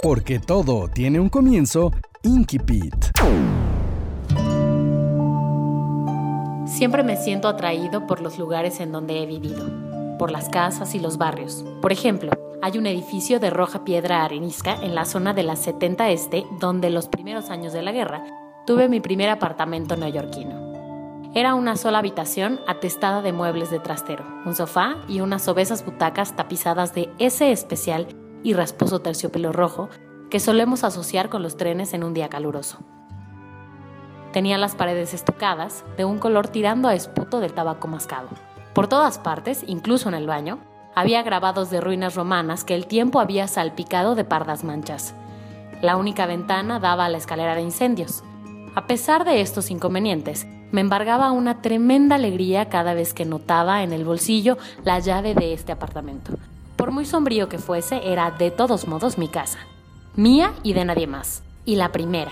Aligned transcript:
Porque 0.00 0.38
todo 0.38 0.86
tiene 0.88 1.18
un 1.18 1.28
comienzo, 1.28 1.90
Inkipit. 2.22 2.94
Siempre 6.66 7.02
me 7.02 7.16
siento 7.16 7.48
atraído 7.48 8.06
por 8.06 8.20
los 8.20 8.38
lugares 8.38 8.78
en 8.78 8.92
donde 8.92 9.20
he 9.20 9.26
vivido 9.26 9.66
por 10.18 10.30
las 10.30 10.48
casas 10.48 10.94
y 10.94 11.00
los 11.00 11.18
barrios. 11.18 11.64
Por 11.80 11.92
ejemplo, 11.92 12.30
hay 12.62 12.78
un 12.78 12.86
edificio 12.86 13.40
de 13.40 13.50
roja 13.50 13.84
piedra 13.84 14.24
arenisca 14.24 14.74
en 14.82 14.94
la 14.94 15.04
zona 15.04 15.32
de 15.32 15.42
la 15.42 15.56
70 15.56 16.10
Este, 16.10 16.44
donde 16.60 16.90
los 16.90 17.08
primeros 17.08 17.50
años 17.50 17.72
de 17.72 17.82
la 17.82 17.92
guerra 17.92 18.24
tuve 18.66 18.88
mi 18.88 19.00
primer 19.00 19.30
apartamento 19.30 19.96
neoyorquino. 19.96 21.30
Era 21.34 21.54
una 21.54 21.76
sola 21.76 21.98
habitación 21.98 22.60
atestada 22.66 23.22
de 23.22 23.32
muebles 23.32 23.70
de 23.70 23.80
trastero, 23.80 24.24
un 24.44 24.54
sofá 24.54 24.96
y 25.08 25.20
unas 25.20 25.46
obesas 25.48 25.84
butacas 25.84 26.34
tapizadas 26.36 26.94
de 26.94 27.08
ese 27.18 27.52
especial 27.52 28.06
y 28.42 28.54
rasposo 28.54 29.00
terciopelo 29.00 29.52
rojo 29.52 29.88
que 30.30 30.40
solemos 30.40 30.84
asociar 30.84 31.28
con 31.28 31.42
los 31.42 31.56
trenes 31.56 31.94
en 31.94 32.04
un 32.04 32.14
día 32.14 32.28
caluroso. 32.28 32.78
Tenía 34.32 34.58
las 34.58 34.74
paredes 34.74 35.14
estucadas, 35.14 35.84
de 35.96 36.04
un 36.04 36.18
color 36.18 36.48
tirando 36.48 36.88
a 36.88 36.94
esputo 36.94 37.40
del 37.40 37.54
tabaco 37.54 37.88
mascado. 37.88 38.28
Por 38.74 38.86
todas 38.86 39.18
partes, 39.18 39.64
incluso 39.66 40.08
en 40.08 40.14
el 40.14 40.26
baño, 40.26 40.58
había 40.94 41.22
grabados 41.22 41.70
de 41.70 41.80
ruinas 41.80 42.14
romanas 42.14 42.64
que 42.64 42.74
el 42.74 42.86
tiempo 42.86 43.20
había 43.20 43.48
salpicado 43.48 44.14
de 44.14 44.24
pardas 44.24 44.64
manchas. 44.64 45.14
La 45.80 45.96
única 45.96 46.26
ventana 46.26 46.78
daba 46.78 47.06
a 47.06 47.08
la 47.08 47.18
escalera 47.18 47.54
de 47.54 47.62
incendios. 47.62 48.22
A 48.74 48.86
pesar 48.86 49.24
de 49.24 49.40
estos 49.40 49.70
inconvenientes, 49.70 50.46
me 50.72 50.80
embargaba 50.80 51.32
una 51.32 51.62
tremenda 51.62 52.16
alegría 52.16 52.68
cada 52.68 52.94
vez 52.94 53.14
que 53.14 53.24
notaba 53.24 53.82
en 53.82 53.92
el 53.92 54.04
bolsillo 54.04 54.58
la 54.84 54.98
llave 54.98 55.34
de 55.34 55.54
este 55.54 55.72
apartamento. 55.72 56.32
Por 56.78 56.92
muy 56.92 57.04
sombrío 57.06 57.48
que 57.48 57.58
fuese, 57.58 58.12
era 58.12 58.30
de 58.30 58.52
todos 58.52 58.86
modos 58.86 59.18
mi 59.18 59.26
casa. 59.26 59.58
Mía 60.14 60.54
y 60.62 60.74
de 60.74 60.84
nadie 60.84 61.08
más. 61.08 61.42
Y 61.64 61.74
la 61.74 61.90
primera. 61.90 62.30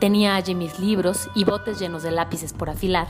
Tenía 0.00 0.34
allí 0.34 0.56
mis 0.56 0.80
libros 0.80 1.30
y 1.36 1.44
botes 1.44 1.78
llenos 1.78 2.02
de 2.02 2.10
lápices 2.10 2.52
por 2.52 2.68
afilar, 2.68 3.06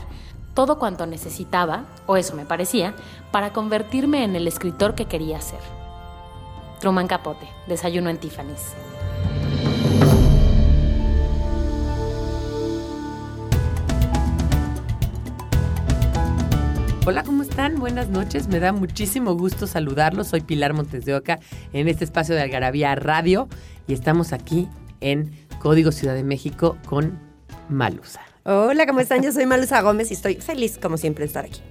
todo 0.53 0.77
cuanto 0.77 1.07
necesitaba, 1.07 1.85
o 2.05 2.15
eso 2.15 2.35
me 2.35 2.45
parecía, 2.45 2.93
para 3.31 3.53
convertirme 3.53 4.23
en 4.23 4.35
el 4.35 4.47
escritor 4.47 4.93
que 4.93 5.05
quería 5.05 5.41
ser. 5.41 5.59
Truman 6.79 7.07
Capote, 7.07 7.49
Desayuno 7.65 8.11
en 8.11 8.19
Tiffany's. 8.19 8.75
Hola, 17.09 17.23
¿cómo 17.23 17.41
están? 17.41 17.79
Buenas 17.79 18.09
noches. 18.09 18.49
Me 18.49 18.59
da 18.59 18.73
muchísimo 18.73 19.33
gusto 19.33 19.65
saludarlos. 19.65 20.27
Soy 20.27 20.41
Pilar 20.41 20.73
Montes 20.73 21.05
de 21.05 21.15
Oca 21.15 21.39
en 21.71 21.87
este 21.87 22.03
espacio 22.03 22.35
de 22.35 22.41
Algarabía 22.41 22.93
Radio 22.95 23.47
y 23.87 23.93
estamos 23.93 24.33
aquí 24.33 24.67
en 24.99 25.31
Código 25.61 25.93
Ciudad 25.93 26.15
de 26.15 26.25
México 26.25 26.77
con 26.85 27.17
Malusa. 27.69 28.19
Hola, 28.43 28.85
¿cómo 28.85 28.99
están? 28.99 29.23
Yo 29.23 29.31
soy 29.31 29.45
Malusa 29.45 29.79
Gómez 29.79 30.11
y 30.11 30.15
estoy 30.15 30.35
feliz, 30.35 30.77
como 30.77 30.97
siempre, 30.97 31.21
de 31.21 31.27
estar 31.27 31.45
aquí. 31.45 31.61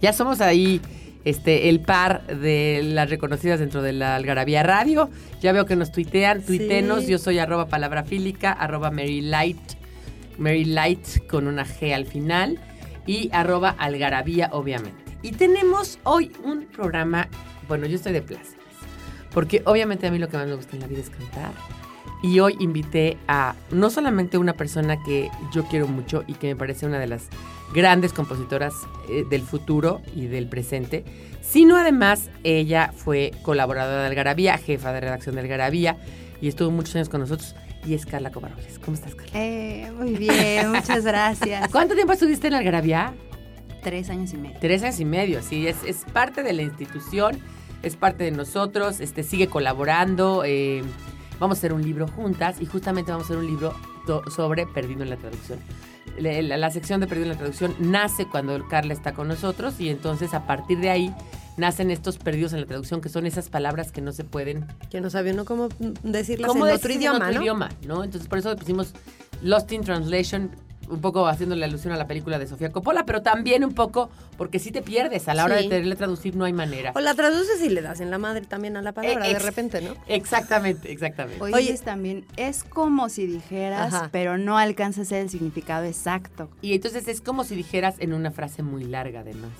Ya 0.00 0.14
somos 0.14 0.40
ahí 0.40 0.80
este, 1.26 1.68
el 1.68 1.80
par 1.80 2.26
de 2.26 2.80
las 2.82 3.10
reconocidas 3.10 3.60
dentro 3.60 3.82
de 3.82 3.92
la 3.92 4.16
Algarabía 4.16 4.62
Radio. 4.62 5.10
Ya 5.42 5.52
veo 5.52 5.66
que 5.66 5.76
nos 5.76 5.92
tuitean, 5.92 6.40
tuitenos. 6.40 7.06
Yo 7.06 7.18
soy 7.18 7.38
arroba 7.40 7.66
palabrafílica, 7.66 8.52
arroba 8.52 8.90
Light, 8.90 9.60
Mary 10.38 10.64
Light 10.64 11.26
con 11.26 11.46
una 11.46 11.66
G 11.66 11.92
al 11.92 12.06
final 12.06 12.58
y 13.08 13.30
arroba 13.32 13.70
algarabía, 13.70 14.50
obviamente. 14.52 15.02
Y 15.22 15.32
tenemos 15.32 15.98
hoy 16.04 16.30
un 16.44 16.66
programa, 16.66 17.26
bueno, 17.66 17.86
yo 17.86 17.96
estoy 17.96 18.12
de 18.12 18.22
placer, 18.22 18.58
porque 19.32 19.62
obviamente 19.64 20.06
a 20.06 20.12
mí 20.12 20.18
lo 20.18 20.28
que 20.28 20.36
más 20.36 20.46
me 20.46 20.54
gusta 20.54 20.76
en 20.76 20.82
la 20.82 20.86
vida 20.86 21.00
es 21.00 21.10
cantar 21.10 21.50
y 22.22 22.40
hoy 22.40 22.56
invité 22.60 23.16
a 23.26 23.54
no 23.70 23.90
solamente 23.90 24.38
una 24.38 24.52
persona 24.52 25.02
que 25.02 25.30
yo 25.52 25.64
quiero 25.64 25.88
mucho 25.88 26.22
y 26.26 26.34
que 26.34 26.48
me 26.48 26.56
parece 26.56 26.84
una 26.84 26.98
de 26.98 27.06
las 27.06 27.28
grandes 27.72 28.12
compositoras 28.12 28.74
eh, 29.08 29.24
del 29.28 29.42
futuro 29.42 30.02
y 30.14 30.26
del 30.26 30.46
presente, 30.46 31.04
sino 31.40 31.76
además 31.76 32.28
ella 32.44 32.92
fue 32.94 33.32
colaboradora 33.42 34.02
de 34.02 34.06
Algarabía, 34.08 34.58
jefa 34.58 34.92
de 34.92 35.00
redacción 35.00 35.34
de 35.34 35.42
Algarabía 35.42 35.96
y 36.40 36.48
estuvo 36.48 36.70
muchos 36.70 36.94
años 36.96 37.08
con 37.08 37.20
nosotros. 37.20 37.54
Y 37.86 37.94
es 37.94 38.06
Carla 38.06 38.30
Covarrubias. 38.30 38.78
¿Cómo 38.78 38.94
estás, 38.96 39.14
Carla? 39.14 39.32
Eh, 39.34 39.90
muy 39.96 40.14
bien, 40.14 40.70
muchas 40.70 41.04
gracias. 41.04 41.68
¿Cuánto 41.72 41.94
tiempo 41.94 42.12
estuviste 42.12 42.48
en 42.48 42.54
Algarabía? 42.54 43.14
Tres 43.82 44.10
años 44.10 44.32
y 44.32 44.36
medio. 44.36 44.58
Tres 44.60 44.82
años 44.82 45.00
y 45.00 45.04
medio, 45.04 45.42
sí. 45.42 45.66
Es, 45.66 45.76
es 45.84 46.04
parte 46.12 46.42
de 46.42 46.52
la 46.52 46.62
institución, 46.62 47.38
es 47.82 47.96
parte 47.96 48.24
de 48.24 48.32
nosotros, 48.32 49.00
este, 49.00 49.22
sigue 49.22 49.48
colaborando. 49.48 50.42
Eh, 50.44 50.82
vamos 51.38 51.56
a 51.56 51.60
hacer 51.60 51.72
un 51.72 51.82
libro 51.82 52.08
juntas 52.08 52.60
y 52.60 52.66
justamente 52.66 53.10
vamos 53.10 53.24
a 53.24 53.28
hacer 53.28 53.38
un 53.38 53.46
libro 53.46 53.74
sobre 54.34 54.66
Perdido 54.66 55.02
en 55.02 55.10
la 55.10 55.16
Traducción. 55.16 55.58
La, 56.18 56.70
sección 56.70 57.00
de 57.00 57.06
Perdido 57.06 57.26
en 57.26 57.32
la 57.32 57.38
Traducción 57.38 57.74
nace 57.78 58.26
cuando 58.26 58.66
Carla 58.68 58.92
está 58.92 59.12
con 59.12 59.28
nosotros 59.28 59.78
y 59.78 59.88
entonces 59.88 60.34
a 60.34 60.46
partir 60.46 60.78
de 60.80 60.90
ahí 60.90 61.14
nacen 61.58 61.90
estos 61.90 62.16
perdidos 62.18 62.52
en 62.54 62.60
la 62.60 62.66
traducción, 62.66 63.00
que 63.00 63.08
son 63.08 63.26
esas 63.26 63.50
palabras 63.50 63.92
que 63.92 64.00
no 64.00 64.12
se 64.12 64.24
pueden... 64.24 64.66
Que 64.90 65.00
no 65.00 65.10
sabían 65.10 65.44
cómo 65.44 65.68
decirlas 66.02 66.54
en 66.54 66.62
otro 66.62 66.92
idioma, 66.92 67.30
en 67.30 67.42
idioma, 67.42 67.68
¿no? 67.86 68.04
Entonces 68.04 68.28
por 68.28 68.38
eso 68.38 68.56
pusimos 68.56 68.94
Lost 69.42 69.70
in 69.72 69.82
Translation 69.82 70.50
un 70.90 71.00
poco 71.00 71.26
haciéndole 71.26 71.64
alusión 71.64 71.92
a 71.92 71.96
la 71.96 72.06
película 72.06 72.38
de 72.38 72.46
Sofía 72.46 72.72
Coppola, 72.72 73.04
pero 73.04 73.22
también 73.22 73.64
un 73.64 73.74
poco 73.74 74.10
porque 74.36 74.58
si 74.58 74.70
te 74.70 74.82
pierdes 74.82 75.28
a 75.28 75.34
la 75.34 75.44
hora 75.44 75.56
de 75.56 75.64
tenerle 75.64 75.96
traducir 75.96 76.36
no 76.36 76.44
hay 76.44 76.52
manera. 76.52 76.92
O 76.94 77.00
la 77.00 77.14
traduces 77.14 77.60
y 77.62 77.68
le 77.68 77.82
das 77.82 78.00
en 78.00 78.10
la 78.10 78.18
madre 78.18 78.42
también 78.42 78.76
a 78.76 78.82
la 78.82 78.92
palabra 78.92 79.26
de 79.26 79.38
repente, 79.38 79.80
¿no? 79.80 79.94
Exactamente, 80.06 80.92
exactamente. 80.92 81.42
Oye, 81.42 81.76
también 81.78 82.24
es 82.36 82.64
como 82.64 83.08
si 83.08 83.26
dijeras, 83.26 84.08
pero 84.12 84.38
no 84.38 84.58
alcanza 84.58 85.02
a 85.02 85.04
ser 85.04 85.22
el 85.22 85.30
significado 85.30 85.84
exacto. 85.84 86.48
Y 86.62 86.74
entonces 86.74 87.08
es 87.08 87.20
como 87.20 87.44
si 87.44 87.54
dijeras 87.54 87.96
en 87.98 88.12
una 88.12 88.30
frase 88.30 88.62
muy 88.62 88.84
larga 88.84 89.20
además, 89.20 89.50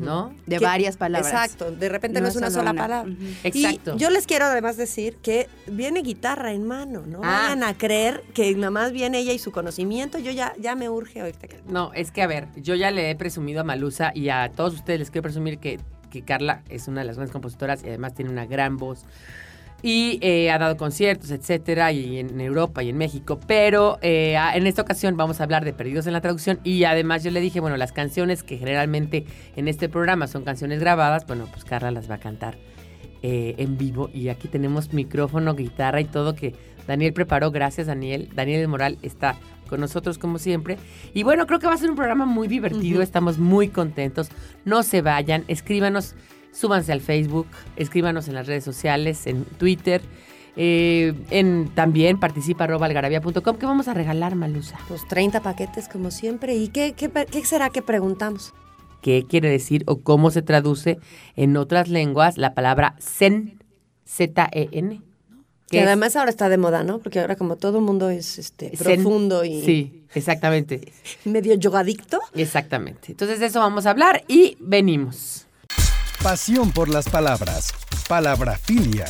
¿no? 0.00 0.34
De 0.46 0.58
varias 0.58 0.96
palabras. 0.96 1.32
Exacto, 1.32 1.70
de 1.70 1.88
repente 1.88 2.20
no, 2.20 2.28
es 2.28 2.36
una 2.36 2.50
sola 2.50 2.74
palabra. 2.74 3.12
Exacto. 3.44 3.94
Y 3.96 3.98
yo 3.98 4.10
les 4.10 4.26
quiero 4.26 4.46
además 4.46 4.76
decir 4.76 5.16
que 5.16 5.48
viene 5.66 6.02
guitarra 6.02 6.52
en 6.52 6.66
mano, 6.66 7.04
no 7.06 7.20
ah. 7.22 7.44
vayan 7.44 7.62
a 7.62 7.74
creer 7.74 8.22
que 8.34 8.54
nada 8.54 8.70
más 8.70 8.92
viene 8.92 9.18
ella 9.18 9.32
y 9.32 9.38
su 9.38 9.52
conocimiento, 9.52 10.18
yo 10.18 10.30
ya 10.30 10.54
ya 10.58 10.73
me 10.74 10.88
urge 10.88 11.22
oírte. 11.22 11.48
No, 11.66 11.92
es 11.94 12.10
que 12.10 12.22
a 12.22 12.26
ver, 12.26 12.48
yo 12.56 12.74
ya 12.74 12.90
le 12.90 13.10
he 13.10 13.16
presumido 13.16 13.60
a 13.60 13.64
Malusa 13.64 14.12
y 14.14 14.28
a 14.28 14.50
todos 14.54 14.74
ustedes 14.74 14.98
les 14.98 15.10
quiero 15.10 15.22
presumir 15.22 15.58
que, 15.58 15.78
que 16.10 16.22
Carla 16.22 16.62
es 16.68 16.88
una 16.88 17.00
de 17.00 17.06
las 17.06 17.16
grandes 17.16 17.32
compositoras 17.32 17.82
y 17.84 17.88
además 17.88 18.14
tiene 18.14 18.30
una 18.30 18.46
gran 18.46 18.76
voz. 18.76 19.04
Y 19.82 20.18
eh, 20.22 20.50
ha 20.50 20.58
dado 20.58 20.78
conciertos, 20.78 21.30
etcétera, 21.30 21.92
y 21.92 22.18
en 22.18 22.40
Europa 22.40 22.82
y 22.82 22.88
en 22.88 22.96
México. 22.96 23.38
Pero 23.46 23.98
eh, 24.00 24.34
en 24.54 24.66
esta 24.66 24.80
ocasión 24.80 25.14
vamos 25.18 25.40
a 25.40 25.44
hablar 25.44 25.62
de 25.62 25.74
Perdidos 25.74 26.06
en 26.06 26.14
la 26.14 26.22
Traducción. 26.22 26.58
Y 26.64 26.84
además 26.84 27.22
yo 27.22 27.30
le 27.30 27.40
dije, 27.40 27.60
bueno, 27.60 27.76
las 27.76 27.92
canciones 27.92 28.42
que 28.42 28.56
generalmente 28.56 29.26
en 29.56 29.68
este 29.68 29.90
programa 29.90 30.26
son 30.26 30.42
canciones 30.42 30.80
grabadas, 30.80 31.26
bueno, 31.26 31.46
pues 31.52 31.66
Carla 31.66 31.90
las 31.90 32.10
va 32.10 32.14
a 32.14 32.18
cantar 32.18 32.56
eh, 33.26 33.54
en 33.56 33.78
vivo. 33.78 34.10
Y 34.12 34.28
aquí 34.28 34.48
tenemos 34.48 34.92
micrófono, 34.92 35.54
guitarra 35.54 35.98
y 36.02 36.04
todo 36.04 36.34
que 36.34 36.54
Daniel 36.86 37.14
preparó. 37.14 37.50
Gracias, 37.50 37.86
Daniel. 37.86 38.28
Daniel 38.34 38.68
Moral 38.68 38.98
está 39.00 39.38
con 39.66 39.80
nosotros 39.80 40.18
como 40.18 40.38
siempre. 40.38 40.76
Y 41.14 41.22
bueno, 41.22 41.46
creo 41.46 41.58
que 41.58 41.66
va 41.66 41.72
a 41.72 41.78
ser 41.78 41.88
un 41.88 41.96
programa 41.96 42.26
muy 42.26 42.48
divertido, 42.48 43.00
estamos 43.00 43.38
muy 43.38 43.68
contentos. 43.68 44.28
No 44.66 44.82
se 44.82 45.00
vayan, 45.00 45.44
escríbanos, 45.48 46.14
súbanse 46.52 46.92
al 46.92 47.00
Facebook, 47.00 47.46
escríbanos 47.76 48.28
en 48.28 48.34
las 48.34 48.46
redes 48.46 48.62
sociales, 48.62 49.26
en 49.26 49.46
Twitter. 49.46 50.02
Eh, 50.56 51.14
en, 51.30 51.70
también 51.74 52.20
participa 52.20 52.64
algarabia.com. 52.64 53.56
¿Qué 53.56 53.64
vamos 53.64 53.88
a 53.88 53.94
regalar, 53.94 54.34
Malusa? 54.34 54.78
Pues 54.86 55.08
30 55.08 55.40
paquetes 55.40 55.88
como 55.88 56.10
siempre. 56.10 56.56
¿Y 56.56 56.68
qué, 56.68 56.92
qué, 56.92 57.08
qué 57.08 57.42
será 57.46 57.70
que 57.70 57.80
preguntamos? 57.80 58.52
¿Qué 59.04 59.26
quiere 59.28 59.50
decir 59.50 59.84
o 59.86 60.00
cómo 60.00 60.30
se 60.30 60.40
traduce 60.40 60.98
en 61.36 61.58
otras 61.58 61.90
lenguas 61.90 62.38
la 62.38 62.54
palabra 62.54 62.96
zen, 63.02 63.62
Z-E-N? 64.06 65.02
Que 65.68 65.80
además 65.80 66.16
ahora 66.16 66.30
está 66.30 66.48
de 66.48 66.56
moda, 66.56 66.84
¿no? 66.84 67.00
Porque 67.00 67.20
ahora 67.20 67.36
como 67.36 67.56
todo 67.56 67.80
el 67.80 67.84
mundo 67.84 68.08
es 68.08 68.38
este, 68.38 68.72
profundo 68.78 69.44
y... 69.44 69.62
Sí, 69.62 70.06
exactamente. 70.14 70.90
medio 71.26 71.54
yogadicto. 71.54 72.18
Exactamente. 72.32 73.12
Entonces 73.12 73.40
de 73.40 73.46
eso 73.46 73.60
vamos 73.60 73.84
a 73.84 73.90
hablar 73.90 74.24
y 74.26 74.56
venimos. 74.58 75.44
Pasión 76.22 76.70
por 76.70 76.88
las 76.88 77.06
palabras. 77.06 77.74
Palabrafilia. 78.08 79.04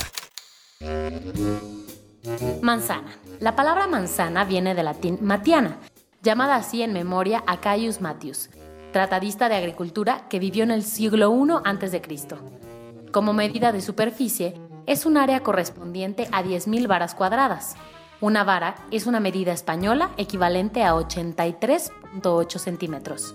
Manzana. 2.62 3.16
La 3.38 3.54
palabra 3.54 3.86
manzana 3.86 4.44
viene 4.44 4.74
del 4.74 4.86
latín 4.86 5.18
matiana, 5.20 5.78
llamada 6.20 6.56
así 6.56 6.82
en 6.82 6.92
memoria 6.92 7.44
a 7.46 7.60
Caius 7.60 8.00
Matius, 8.00 8.50
tratadista 8.94 9.48
de 9.48 9.56
agricultura 9.56 10.28
que 10.28 10.38
vivió 10.38 10.62
en 10.62 10.70
el 10.70 10.84
siglo 10.84 11.34
I 11.34 11.50
a.C. 11.64 12.00
Como 13.10 13.32
medida 13.32 13.72
de 13.72 13.80
superficie, 13.80 14.54
es 14.86 15.04
un 15.04 15.16
área 15.16 15.40
correspondiente 15.40 16.28
a 16.30 16.44
10.000 16.44 16.86
varas 16.86 17.16
cuadradas. 17.16 17.74
Una 18.20 18.44
vara 18.44 18.76
es 18.92 19.06
una 19.06 19.18
medida 19.18 19.52
española 19.52 20.12
equivalente 20.16 20.84
a 20.84 20.94
83.8 20.94 22.58
centímetros. 22.58 23.34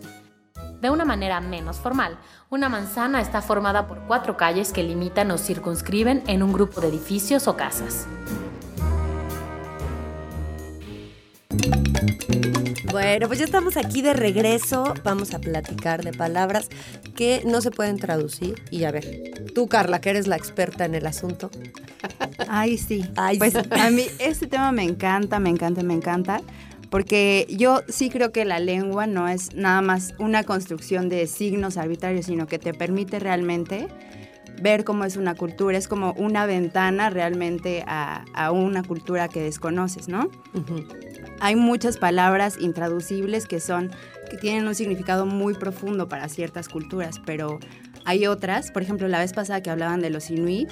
De 0.80 0.90
una 0.90 1.04
manera 1.04 1.42
menos 1.42 1.76
formal, 1.76 2.18
una 2.50 2.70
manzana 2.70 3.20
está 3.20 3.42
formada 3.42 3.86
por 3.86 4.00
cuatro 4.08 4.38
calles 4.38 4.72
que 4.72 4.84
limitan 4.84 5.30
o 5.30 5.38
circunscriben 5.38 6.24
en 6.28 6.42
un 6.42 6.54
grupo 6.54 6.80
de 6.80 6.88
edificios 6.88 7.50
o 7.50 7.58
casas. 7.58 8.08
Bueno, 12.92 13.28
pues 13.28 13.40
ya 13.40 13.46
estamos 13.46 13.78
aquí 13.78 14.02
de 14.02 14.14
regreso. 14.14 14.94
Vamos 15.04 15.34
a 15.34 15.40
platicar 15.40 16.04
de 16.04 16.12
palabras 16.12 16.70
que 17.16 17.44
no 17.46 17.62
se 17.62 17.72
pueden 17.72 17.98
traducir. 17.98 18.56
Y 18.72 18.84
a 18.86 18.92
ver, 18.92 19.52
tú, 19.54 19.68
Carla, 19.68 20.02
que 20.02 20.10
eres 20.10 20.28
la 20.28 20.36
experta 20.36 20.86
en 20.86 20.96
el 20.96 21.06
asunto. 21.06 21.52
Ay, 22.48 22.78
sí. 22.78 23.06
pues 23.38 23.56
a 23.56 23.90
mí 23.92 24.06
este 24.20 24.48
tema 24.48 24.72
me 24.72 24.84
encanta, 24.84 25.40
me 25.40 25.50
encanta, 25.50 25.84
me 25.84 25.94
encanta. 25.94 26.42
Porque 26.90 27.46
yo 27.50 27.84
sí 27.88 28.10
creo 28.10 28.32
que 28.32 28.46
la 28.46 28.60
lengua 28.60 29.06
no 29.06 29.28
es 29.28 29.54
nada 29.54 29.82
más 29.82 30.16
una 30.18 30.44
construcción 30.44 31.08
de 31.10 31.28
signos 31.28 31.78
arbitrarios, 31.78 32.26
sino 32.26 32.48
que 32.48 32.58
te 32.58 32.74
permite 32.74 33.20
realmente 33.20 33.88
ver 34.62 34.84
cómo 34.84 35.04
es 35.06 35.18
una 35.18 35.36
cultura, 35.36 35.78
es 35.78 35.88
como 35.88 36.14
una 36.14 36.46
ventana 36.46 37.10
realmente 37.10 37.84
a, 37.88 38.26
una 38.52 38.84
cultura 38.84 39.28
que 39.28 39.42
desconoces, 39.42 40.08
¿no? 40.08 40.30
Hay 41.40 41.56
muchas 41.56 41.98
palabras 41.98 42.58
intraducibles 42.60 43.46
que 43.46 43.60
son, 43.60 43.92
que 44.30 44.38
tienen 44.38 44.68
un 44.68 44.76
significado 44.76 45.26
muy 45.26 45.54
profundo 45.54 46.08
para 46.08 46.28
ciertas 46.30 46.68
culturas, 46.68 47.20
pero 47.26 47.60
hay 48.06 48.26
otras, 48.28 48.72
por 48.72 48.82
ejemplo, 48.82 49.08
la 49.08 49.20
vez 49.20 49.34
pasada 49.34 49.62
que 49.62 49.70
hablaban 49.70 50.02
de 50.02 50.10
los 50.10 50.32
inuit, 50.32 50.70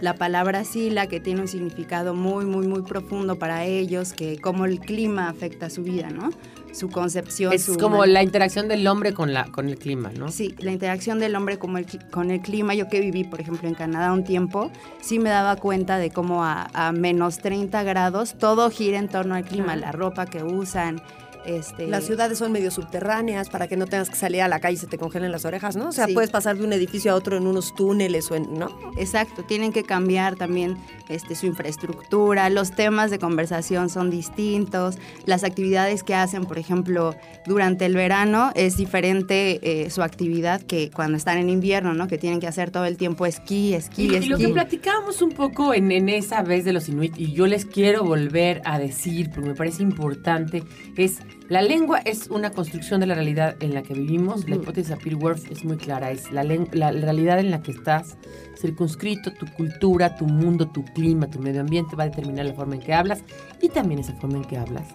la 0.00 0.14
palabra 0.14 0.64
sila 0.64 1.06
que 1.06 1.20
tiene 1.20 1.40
un 1.40 1.48
significado 1.48 2.14
muy, 2.14 2.44
muy, 2.44 2.66
muy 2.66 2.82
profundo 2.82 3.38
para 3.38 3.64
ellos, 3.64 4.12
que 4.12 4.38
cómo 4.38 4.64
el 4.64 4.80
clima 4.80 5.28
afecta 5.28 5.70
su 5.70 5.82
vida, 5.82 6.10
¿no? 6.10 6.30
Su 6.72 6.88
concepción. 6.88 7.52
Es 7.52 7.68
como 7.78 8.06
la 8.06 8.22
interacción 8.22 8.68
del 8.68 8.86
hombre 8.86 9.12
con, 9.12 9.32
la, 9.32 9.46
con 9.46 9.68
el 9.68 9.78
clima, 9.78 10.10
¿no? 10.16 10.30
Sí, 10.30 10.54
la 10.58 10.72
interacción 10.72 11.18
del 11.18 11.34
hombre 11.36 11.58
con 11.58 11.76
el, 11.76 11.86
con 12.10 12.30
el 12.30 12.40
clima. 12.40 12.74
Yo 12.74 12.88
que 12.88 13.00
viví, 13.00 13.24
por 13.24 13.40
ejemplo, 13.40 13.68
en 13.68 13.74
Canadá 13.74 14.12
un 14.12 14.24
tiempo, 14.24 14.70
sí 15.00 15.18
me 15.18 15.30
daba 15.30 15.56
cuenta 15.56 15.98
de 15.98 16.10
cómo 16.10 16.44
a, 16.44 16.70
a 16.72 16.92
menos 16.92 17.38
30 17.38 17.82
grados 17.82 18.34
todo 18.34 18.70
gira 18.70 18.98
en 18.98 19.08
torno 19.08 19.34
al 19.34 19.44
clima, 19.44 19.76
la 19.76 19.92
ropa 19.92 20.26
que 20.26 20.42
usan, 20.42 21.02
este, 21.44 21.86
las 21.86 22.04
ciudades 22.04 22.38
son 22.38 22.52
medio 22.52 22.70
subterráneas 22.70 23.48
para 23.48 23.68
que 23.68 23.76
no 23.76 23.86
tengas 23.86 24.10
que 24.10 24.16
salir 24.16 24.42
a 24.42 24.48
la 24.48 24.60
calle 24.60 24.74
y 24.74 24.78
se 24.78 24.86
te 24.86 24.98
congelen 24.98 25.32
las 25.32 25.44
orejas, 25.44 25.76
¿no? 25.76 25.88
O 25.88 25.92
sea, 25.92 26.06
puedes 26.12 26.30
pasar 26.30 26.56
de 26.56 26.64
un 26.64 26.72
edificio 26.72 27.12
a 27.12 27.14
otro 27.14 27.36
en 27.36 27.46
unos 27.46 27.74
túneles 27.74 28.30
o 28.30 28.34
en, 28.34 28.58
¿no? 28.58 28.68
Exacto, 28.96 29.42
tienen 29.44 29.72
que 29.72 29.82
cambiar 29.82 30.36
también 30.36 30.76
este, 31.08 31.34
su 31.34 31.46
infraestructura, 31.46 32.50
los 32.50 32.72
temas 32.72 33.10
de 33.10 33.18
conversación 33.18 33.88
son 33.88 34.10
distintos, 34.10 34.98
las 35.26 35.44
actividades 35.44 36.02
que 36.02 36.14
hacen, 36.14 36.44
por 36.44 36.58
ejemplo, 36.58 37.14
durante 37.46 37.86
el 37.86 37.94
verano 37.94 38.52
es 38.54 38.76
diferente 38.76 39.60
eh, 39.62 39.90
su 39.90 40.02
actividad 40.02 40.60
que 40.62 40.90
cuando 40.90 41.16
están 41.16 41.38
en 41.38 41.48
invierno, 41.48 41.94
¿no? 41.94 42.06
Que 42.08 42.18
tienen 42.18 42.40
que 42.40 42.46
hacer 42.46 42.70
todo 42.70 42.84
el 42.84 42.96
tiempo 42.96 43.26
esquí, 43.26 43.74
esquí, 43.74 44.04
y, 44.04 44.14
esquí. 44.14 44.26
Y 44.26 44.28
lo 44.28 44.38
que 44.38 44.48
platicábamos 44.48 45.22
un 45.22 45.32
poco 45.32 45.74
en, 45.74 45.90
en 45.90 46.08
esa 46.08 46.42
vez 46.42 46.64
de 46.64 46.72
los 46.72 46.88
Inuit, 46.88 47.18
y 47.18 47.32
yo 47.32 47.46
les 47.46 47.64
quiero 47.64 48.04
volver 48.04 48.62
a 48.64 48.78
decir, 48.78 49.30
porque 49.30 49.50
me 49.50 49.54
parece 49.54 49.82
importante, 49.82 50.62
es 50.96 51.18
la 51.48 51.62
lengua 51.62 51.98
es 52.04 52.28
una 52.28 52.50
construcción 52.50 53.00
de 53.00 53.06
la 53.06 53.14
realidad 53.14 53.56
en 53.60 53.74
la 53.74 53.82
que 53.82 53.94
vivimos. 53.94 54.48
La 54.48 54.54
hipótesis 54.54 54.88
de 54.88 54.94
Sapir-Whorf 54.94 55.50
es 55.50 55.64
muy 55.64 55.76
clara. 55.76 56.12
Es 56.12 56.30
la, 56.30 56.44
la, 56.44 56.92
realidad 56.92 57.40
en 57.40 57.50
la 57.50 57.60
que 57.60 57.72
estás 57.72 58.16
circunscrito, 58.56 59.32
tu 59.32 59.46
cultura, 59.54 60.14
tu 60.14 60.26
mundo, 60.26 60.68
tu 60.68 60.84
clima, 60.84 61.28
tu 61.28 61.40
medio 61.40 61.60
ambiente 61.60 61.96
va 61.96 62.04
a 62.04 62.08
determinar 62.08 62.46
la 62.46 62.54
forma 62.54 62.76
en 62.76 62.80
que 62.80 62.94
hablas 62.94 63.24
y 63.60 63.68
también 63.68 64.00
esa 64.00 64.14
forma 64.14 64.36
en 64.36 64.44
que 64.44 64.58
hablas. 64.58 64.88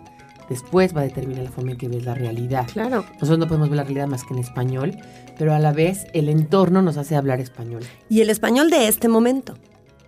Después 0.48 0.96
va 0.96 1.02
a 1.02 1.04
determinar 1.04 1.44
la 1.44 1.52
forma 1.52 1.72
en 1.72 1.78
que 1.78 1.88
ves 1.88 2.06
la 2.06 2.14
realidad. 2.14 2.68
Claro. 2.72 3.04
Nosotros 3.16 3.40
no 3.40 3.48
podemos 3.48 3.70
ver 3.70 3.78
la 3.78 3.84
realidad 3.84 4.08
más 4.08 4.24
que 4.24 4.34
en 4.34 4.40
español, 4.40 4.96
pero 5.38 5.54
a 5.54 5.60
la 5.60 5.74
vez 5.74 6.06
el 6.14 6.30
entorno 6.30 6.82
nos 6.82 6.98
hace 6.98 7.16
hablar 7.16 7.42
español. 7.42 7.84
Y 8.08 8.22
el 8.22 8.30
español 8.30 8.70
de 8.70 8.88
este 8.88 9.08
momento. 9.08 9.56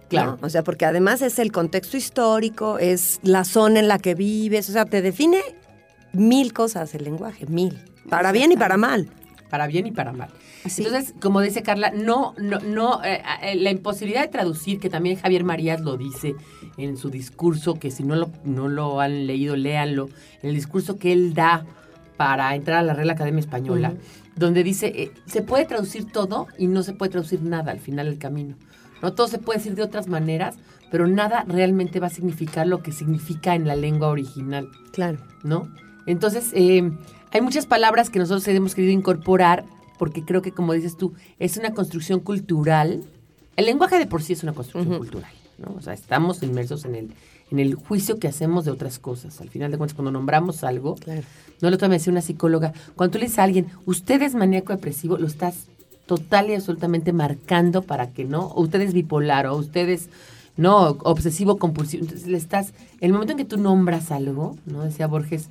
Claro. 0.08 0.38
O 0.42 0.50
sea, 0.50 0.64
porque 0.64 0.86
además 0.86 1.22
es 1.22 1.40
el 1.40 1.52
contexto 1.52 1.98
histórico, 1.98 2.80
es 2.80 3.20
la 3.24 3.44
zona 3.44 3.80
en 3.80 3.90
la 3.90 4.00
que 4.00 4.16
vives, 4.16 4.70
o 4.70 4.72
sea, 4.72 4.86
te 4.86 5.02
define 5.02 5.42
mil 6.18 6.54
cosas 6.54 6.94
el 6.96 7.04
lenguaje, 7.04 7.46
mil. 7.46 7.78
Para 8.10 8.32
bien 8.32 8.52
y 8.52 8.58
para 8.58 8.78
mal. 8.78 9.10
Para 9.50 9.68
bien 9.68 9.88
y 9.88 9.92
para 9.92 10.12
mal. 10.12 10.30
Entonces, 10.64 11.14
como 11.22 11.40
dice 11.42 11.64
Carla, 11.64 11.92
no, 11.92 12.34
no, 12.38 12.60
no, 12.60 13.04
eh, 13.04 13.22
eh, 13.42 13.56
la 13.56 13.72
imposibilidad 13.72 14.22
de 14.22 14.28
traducir, 14.28 14.80
que 14.80 14.90
también 14.90 15.18
Javier 15.18 15.44
Marías 15.44 15.82
lo 15.82 15.96
dice 15.96 16.36
en 16.78 16.98
su 16.98 17.10
discurso, 17.10 17.76
que 17.76 17.92
si 17.92 18.04
no 18.04 18.16
lo, 18.16 18.30
no 18.44 18.68
lo 18.68 19.00
han 19.00 19.28
leído, 19.28 19.56
léanlo, 19.56 20.10
en 20.42 20.50
el 20.50 20.56
discurso 20.56 20.98
que 20.98 21.14
él 21.14 21.34
da 21.34 21.66
para 22.18 22.54
entrar 22.56 22.80
a 22.80 22.84
la 22.84 22.94
Real 22.94 23.12
Academia 23.12 23.40
Española, 23.40 23.94
donde 24.36 24.64
dice, 24.64 24.88
eh, 24.88 25.12
se 25.26 25.42
puede 25.42 25.66
traducir 25.66 26.12
todo 26.12 26.48
y 26.58 26.68
no 26.68 26.84
se 26.84 26.94
puede 26.94 27.12
traducir 27.12 27.42
nada 27.42 27.72
al 27.72 27.80
final 27.80 28.08
del 28.08 28.18
camino. 28.18 28.56
No 29.02 29.14
todo 29.14 29.28
se 29.28 29.38
puede 29.38 29.60
decir 29.60 29.76
de 29.76 29.84
otras 29.84 30.08
maneras, 30.08 30.58
pero 30.92 31.08
nada 31.08 31.46
realmente 31.48 32.00
va 32.00 32.08
a 32.08 32.12
significar 32.12 32.68
lo 32.68 32.82
que 32.82 32.92
significa 32.92 33.56
en 33.56 33.68
la 33.68 33.76
lengua 33.76 34.10
original. 34.10 34.70
Claro. 34.92 35.20
¿No? 35.44 35.70
Entonces, 36.08 36.52
eh, 36.54 36.90
hay 37.32 37.42
muchas 37.42 37.68
palabras 37.68 38.10
que 38.10 38.18
nosotros 38.18 38.48
hemos 38.48 38.74
querido 38.74 38.94
incorporar 38.94 39.66
porque 40.00 40.24
creo 40.24 40.42
que, 40.42 40.52
como 40.52 40.74
dices 40.74 40.98
tú, 40.98 41.14
es 41.38 41.58
una 41.58 41.74
construcción 41.74 42.20
cultural. 42.20 43.04
El 43.56 43.66
lenguaje 43.66 44.00
de 44.00 44.08
por 44.08 44.24
sí 44.24 44.34
es 44.34 44.44
una 44.44 44.54
construcción 44.54 44.98
cultural, 44.98 45.32
¿no? 45.58 45.76
O 45.78 45.82
sea, 45.82 45.94
estamos 45.94 46.42
inmersos 46.44 46.86
en 46.86 46.96
el, 46.96 47.12
en 47.52 47.60
el 47.60 47.76
juicio 47.76 48.20
que 48.20 48.28
hacemos 48.28 48.66
de 48.66 48.72
otras 48.72 49.00
cosas. 49.00 49.42
Al 49.42 49.50
final 49.50 49.72
de 49.72 49.78
cuentas, 49.78 49.96
cuando 49.96 50.12
nombramos 50.12 50.64
algo, 50.64 50.96
no 51.62 51.70
lo 51.70 51.76
otra 51.76 51.88
me 51.88 51.96
decía 51.96 52.12
una 52.12 52.22
psicóloga, 52.22 52.74
cuando 52.96 53.14
tú 53.14 53.18
le 53.20 53.26
dices 53.26 53.40
a 53.40 53.44
alguien, 53.44 53.68
usted 53.86 54.22
es 54.22 54.36
maníaco 54.36 54.74
depresivo, 54.74 55.18
lo 55.18 55.28
estás 55.28 55.66
total 56.06 56.50
y 56.50 56.54
absolutamente 56.54 57.12
marcando 57.12 57.82
para 57.82 58.12
que 58.12 58.24
no, 58.24 58.46
o 58.48 58.62
usted 58.62 58.82
es 58.82 58.94
bipolar, 58.94 59.48
o 59.48 59.56
usted 59.56 59.90
es 59.90 60.10
no 60.56 60.98
obsesivo 61.04 61.58
compulsivo. 61.58 62.04
Entonces 62.04 62.28
le 62.28 62.38
estás, 62.38 62.74
el 63.02 63.12
momento 63.14 63.34
en 63.34 63.38
que 63.38 63.46
tú 63.46 63.58
nombras 63.58 64.12
algo, 64.12 64.56
¿no? 64.66 64.84
Decía 64.84 65.08
Borges, 65.08 65.50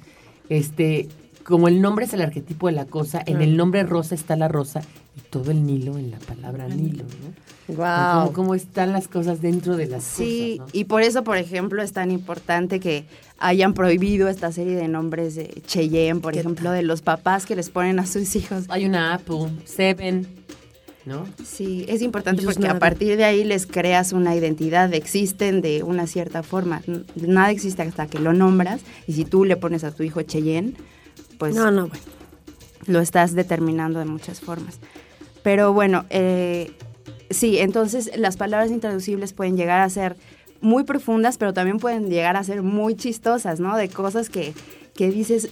este, 0.49 1.09
como 1.45 1.69
el 1.69 1.81
nombre 1.81 2.05
es 2.05 2.13
el 2.13 2.23
arquetipo 2.23 2.67
de 2.67 2.73
la 2.73 2.87
cosa, 2.87 3.23
en 3.25 3.41
el 3.41 3.57
nombre 3.57 3.83
rosa 3.85 4.15
está 4.15 4.37
la 4.37 4.49
rosa 4.49 4.83
y 5.17 5.21
todo 5.31 5.51
el 5.51 5.65
Nilo 5.65 5.99
en 5.99 6.11
la 6.11 6.19
palabra 6.19 6.69
Nilo, 6.69 7.05
¿no? 7.05 7.47
Wow. 7.69 8.33
Como, 8.33 8.55
están 8.55 8.93
las 8.93 9.09
cosas 9.09 9.41
dentro 9.41 9.77
de 9.77 9.87
las 9.87 10.05
sí, 10.05 10.59
cosas. 10.59 10.73
Sí, 10.73 10.81
y 10.81 10.85
por 10.85 11.03
eso, 11.03 11.25
por 11.25 11.37
ejemplo, 11.37 11.83
es 11.83 11.93
tan 11.93 12.13
importante 12.13 12.79
que 12.79 13.07
hayan 13.39 13.75
prohibido 13.75 14.29
esta 14.29 14.53
serie 14.53 14.77
de 14.77 14.87
nombres 14.87 15.35
de 15.35 15.63
Cheyenne, 15.67 16.21
por 16.21 16.37
ejemplo, 16.37 16.71
de 16.71 16.83
los 16.83 17.03
papás 17.03 17.45
que 17.45 17.57
les 17.57 17.71
ponen 17.71 17.99
a 17.99 18.07
sus 18.07 18.37
hijos. 18.37 18.65
Hay 18.69 18.85
una 18.85 19.15
Apple, 19.15 19.49
Seven. 19.65 20.29
¿No? 21.07 21.25
Sí, 21.45 21.87
es 21.89 22.03
importante 22.03 22.43
porque 22.43 22.67
a 22.67 22.81
partir 22.81 23.17
de 23.17 23.25
ahí 23.25 23.45
les 23.45 23.65
creas 23.65 24.13
una 24.13 24.35
identidad, 24.35 24.93
existen 24.93 25.63
de 25.63 25.85
una 25.85 26.09
cierta 26.09 26.43
forma. 26.43 26.83
Nada 27.15 27.53
existe 27.53 27.83
hasta 27.83 28.09
que 28.09 28.19
lo 28.19 28.33
nombras 28.33 28.81
y 29.07 29.13
si 29.13 29.25
tú 29.25 29.45
le 29.45 29.57
pones 29.57 29.85
a 29.85 29.93
tu 29.93 30.03
hijo 30.03 30.23
Cheyenne, 30.23 30.75
pues 31.39 31.55
no, 31.55 31.71
no, 31.71 31.89
lo 32.87 33.01
estás 33.01 33.35
determinando 33.35 34.01
de 34.01 34.07
muchas 34.07 34.41
formas. 34.41 34.81
Pero 35.45 35.73
bueno, 35.73 36.07
eh, 36.11 36.73
sí, 37.31 37.59
entonces 37.59 38.11
las 38.17 38.37
palabras 38.37 38.73
intraducibles 38.73 39.33
pueden 39.33 39.57
llegar 39.57 39.81
a 39.81 39.91
ser 39.91 40.17
muy 40.61 40.83
profundas, 40.83 41.39
pero 41.39 41.53
también 41.53 41.79
pueden 41.79 42.11
llegar 42.11 42.37
a 42.37 42.43
ser 42.43 42.63
muy 42.63 42.97
chistosas, 42.97 43.61
¿no? 43.61 43.77
De 43.77 43.89
cosas 43.89 44.29
que, 44.29 44.55
que 44.95 45.11
dices, 45.11 45.51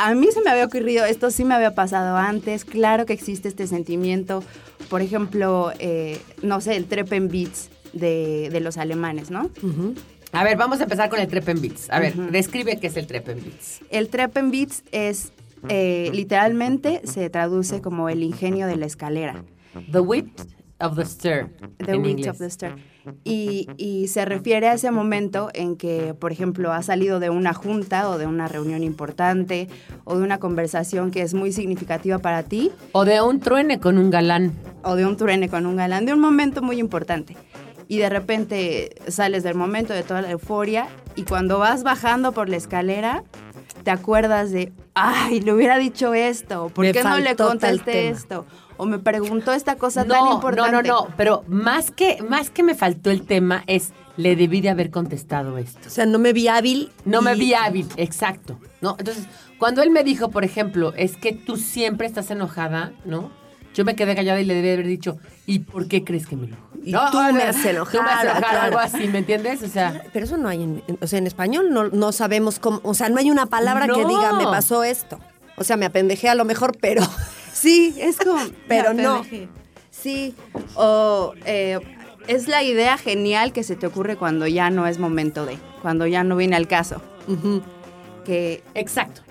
a 0.00 0.14
mí 0.14 0.28
se 0.32 0.40
me 0.40 0.50
había 0.50 0.64
ocurrido, 0.64 1.04
esto 1.04 1.30
sí 1.30 1.44
me 1.44 1.54
había 1.54 1.74
pasado 1.74 2.16
antes, 2.16 2.64
claro 2.64 3.04
que 3.04 3.12
existe 3.12 3.48
este 3.48 3.66
sentimiento, 3.66 4.42
por 4.88 5.02
ejemplo, 5.02 5.72
eh, 5.78 6.18
no 6.42 6.62
sé, 6.62 6.76
el 6.76 6.86
Treppenwitz 6.86 7.68
de, 7.92 8.48
de 8.50 8.60
los 8.60 8.78
alemanes, 8.78 9.30
¿no? 9.30 9.50
A 10.32 10.42
ver, 10.42 10.56
vamos 10.56 10.80
a 10.80 10.84
empezar 10.84 11.10
con 11.10 11.20
el 11.20 11.28
Treppenwitz. 11.28 11.90
A 11.90 12.00
ver, 12.00 12.14
describe 12.14 12.80
qué 12.80 12.86
es 12.86 12.96
el 12.96 13.06
Treppenwitz. 13.06 13.80
El 13.90 14.08
Treppenwitz 14.08 14.84
es, 14.90 15.32
eh, 15.68 16.10
literalmente, 16.14 17.02
se 17.04 17.28
traduce 17.28 17.82
como 17.82 18.08
el 18.08 18.22
ingenio 18.22 18.66
de 18.66 18.76
la 18.76 18.86
escalera. 18.86 19.44
The 19.92 20.00
wit 20.00 20.28
of 20.80 20.96
the 20.96 21.04
stair. 21.04 21.50
The 21.78 21.98
wit 21.98 22.26
of 22.26 22.38
the 22.38 22.50
stair. 22.50 22.76
Y, 23.24 24.06
se 24.08 24.24
refiere 24.24 24.68
a 24.68 24.74
ese 24.74 24.90
momento 24.90 25.50
en 25.54 25.76
que, 25.76 26.14
por 26.14 26.32
ejemplo, 26.32 26.72
has 26.72 26.86
salido 26.86 27.20
de 27.20 27.30
una 27.30 27.54
junta 27.54 28.08
o 28.10 28.18
de 28.18 28.26
una 28.26 28.48
reunión 28.48 28.82
importante 28.82 29.68
o 30.04 30.18
de 30.18 30.24
una 30.24 30.38
conversación 30.38 31.10
que 31.10 31.22
es 31.22 31.34
muy 31.34 31.52
significativa 31.52 32.18
para 32.18 32.42
ti. 32.42 32.70
O 32.92 33.04
de 33.04 33.22
un 33.22 33.40
truene 33.40 33.80
con 33.80 33.98
un 33.98 34.10
galán. 34.10 34.52
O 34.82 34.96
de 34.96 35.06
un 35.06 35.16
truene 35.16 35.48
con 35.48 35.66
un 35.66 35.76
galán, 35.76 36.06
de 36.06 36.12
un 36.12 36.20
momento 36.20 36.62
muy 36.62 36.78
importante. 36.78 37.36
y 37.88 37.98
de 37.98 38.08
repente 38.08 38.94
sales 39.08 39.42
del 39.42 39.56
momento 39.56 39.92
de 39.92 40.04
toda 40.04 40.22
la 40.22 40.30
euforia 40.30 40.86
y 41.16 41.24
cuando 41.24 41.58
vas 41.58 41.82
bajando 41.82 42.30
por 42.30 42.48
la 42.48 42.56
escalera 42.56 43.24
te 43.82 43.90
acuerdas 43.90 44.52
de, 44.52 44.72
ay, 44.94 45.40
le 45.40 45.52
hubiera 45.52 45.78
dicho 45.78 46.14
esto, 46.14 46.68
¿por 46.68 46.90
qué 46.92 47.02
no 47.02 47.18
le 47.18 47.34
contesté 47.36 48.08
esto? 48.08 48.46
O 48.80 48.86
me 48.86 48.98
preguntó 48.98 49.52
esta 49.52 49.76
cosa 49.76 50.06
tan 50.06 50.32
importante. 50.32 50.72
No, 50.72 50.82
no, 50.82 51.02
no, 51.02 51.14
pero 51.14 51.44
más 51.46 51.90
que, 51.90 52.22
más 52.26 52.48
que 52.48 52.62
me 52.62 52.74
faltó 52.74 53.10
el 53.10 53.26
tema 53.26 53.62
es, 53.66 53.92
le 54.16 54.36
debí 54.36 54.62
de 54.62 54.70
haber 54.70 54.90
contestado 54.90 55.58
esto. 55.58 55.80
O 55.86 55.90
sea, 55.90 56.06
no 56.06 56.18
me 56.18 56.32
vi 56.32 56.48
hábil. 56.48 56.90
No 57.04 57.20
me 57.20 57.34
vi 57.34 57.52
hábil, 57.52 57.86
exacto. 57.98 58.58
¿no? 58.80 58.96
Entonces, 58.98 59.26
cuando 59.58 59.82
él 59.82 59.90
me 59.90 60.02
dijo, 60.02 60.30
por 60.30 60.44
ejemplo, 60.44 60.94
es 60.96 61.18
que 61.18 61.32
tú 61.34 61.58
siempre 61.58 62.06
estás 62.06 62.30
enojada, 62.30 62.92
¿no? 63.04 63.30
Yo 63.74 63.84
me 63.84 63.94
quedé 63.94 64.16
callada 64.16 64.40
y 64.40 64.46
le 64.46 64.54
debí 64.54 64.70
haber 64.70 64.86
dicho, 64.86 65.18
¿y 65.44 65.58
por 65.58 65.86
qué 65.86 66.02
crees 66.02 66.26
que 66.26 66.36
me 66.36 66.46
enojo? 66.46 66.62
Y 66.82 66.92
no, 66.92 67.10
tú 67.10 67.18
me 67.34 67.42
has 67.42 67.62
enojado. 67.62 67.98
Tú 67.98 68.02
me 68.02 68.10
has 68.10 68.24
enojado, 68.24 68.60
algo 68.62 68.78
así, 68.78 69.08
¿me 69.08 69.18
entiendes? 69.18 69.62
O 69.62 69.68
sea, 69.68 70.04
pero 70.14 70.24
eso 70.24 70.38
no 70.38 70.48
hay 70.48 70.62
en, 70.62 70.82
o 71.02 71.06
sea, 71.06 71.18
en 71.18 71.26
español 71.26 71.70
no, 71.70 71.88
no 71.88 72.12
sabemos 72.12 72.58
cómo, 72.58 72.80
o 72.82 72.94
sea, 72.94 73.10
no 73.10 73.18
hay 73.18 73.30
una 73.30 73.44
palabra 73.44 73.86
que 73.86 74.06
diga, 74.06 74.32
me 74.32 74.44
pasó 74.44 74.84
esto. 74.84 75.20
O 75.56 75.64
sea, 75.64 75.76
me 75.76 75.84
apendejé 75.84 76.30
a 76.30 76.34
lo 76.34 76.46
mejor, 76.46 76.78
pero 76.80 77.02
sí, 77.52 77.94
es 77.98 78.16
como, 78.16 78.42
pero 78.68 78.94
no. 78.94 79.24
Sí, 79.90 80.34
o 80.76 81.34
eh, 81.44 81.78
es 82.26 82.48
la 82.48 82.62
idea 82.62 82.96
genial 82.96 83.52
que 83.52 83.62
se 83.62 83.76
te 83.76 83.86
ocurre 83.86 84.16
cuando 84.16 84.46
ya 84.46 84.70
no 84.70 84.86
es 84.86 84.98
momento 84.98 85.46
de, 85.46 85.58
cuando 85.82 86.06
ya 86.06 86.24
no 86.24 86.36
viene 86.36 86.56
al 86.56 86.68
caso. 86.68 87.02
Que 88.24 88.62
exacto. 88.74 89.22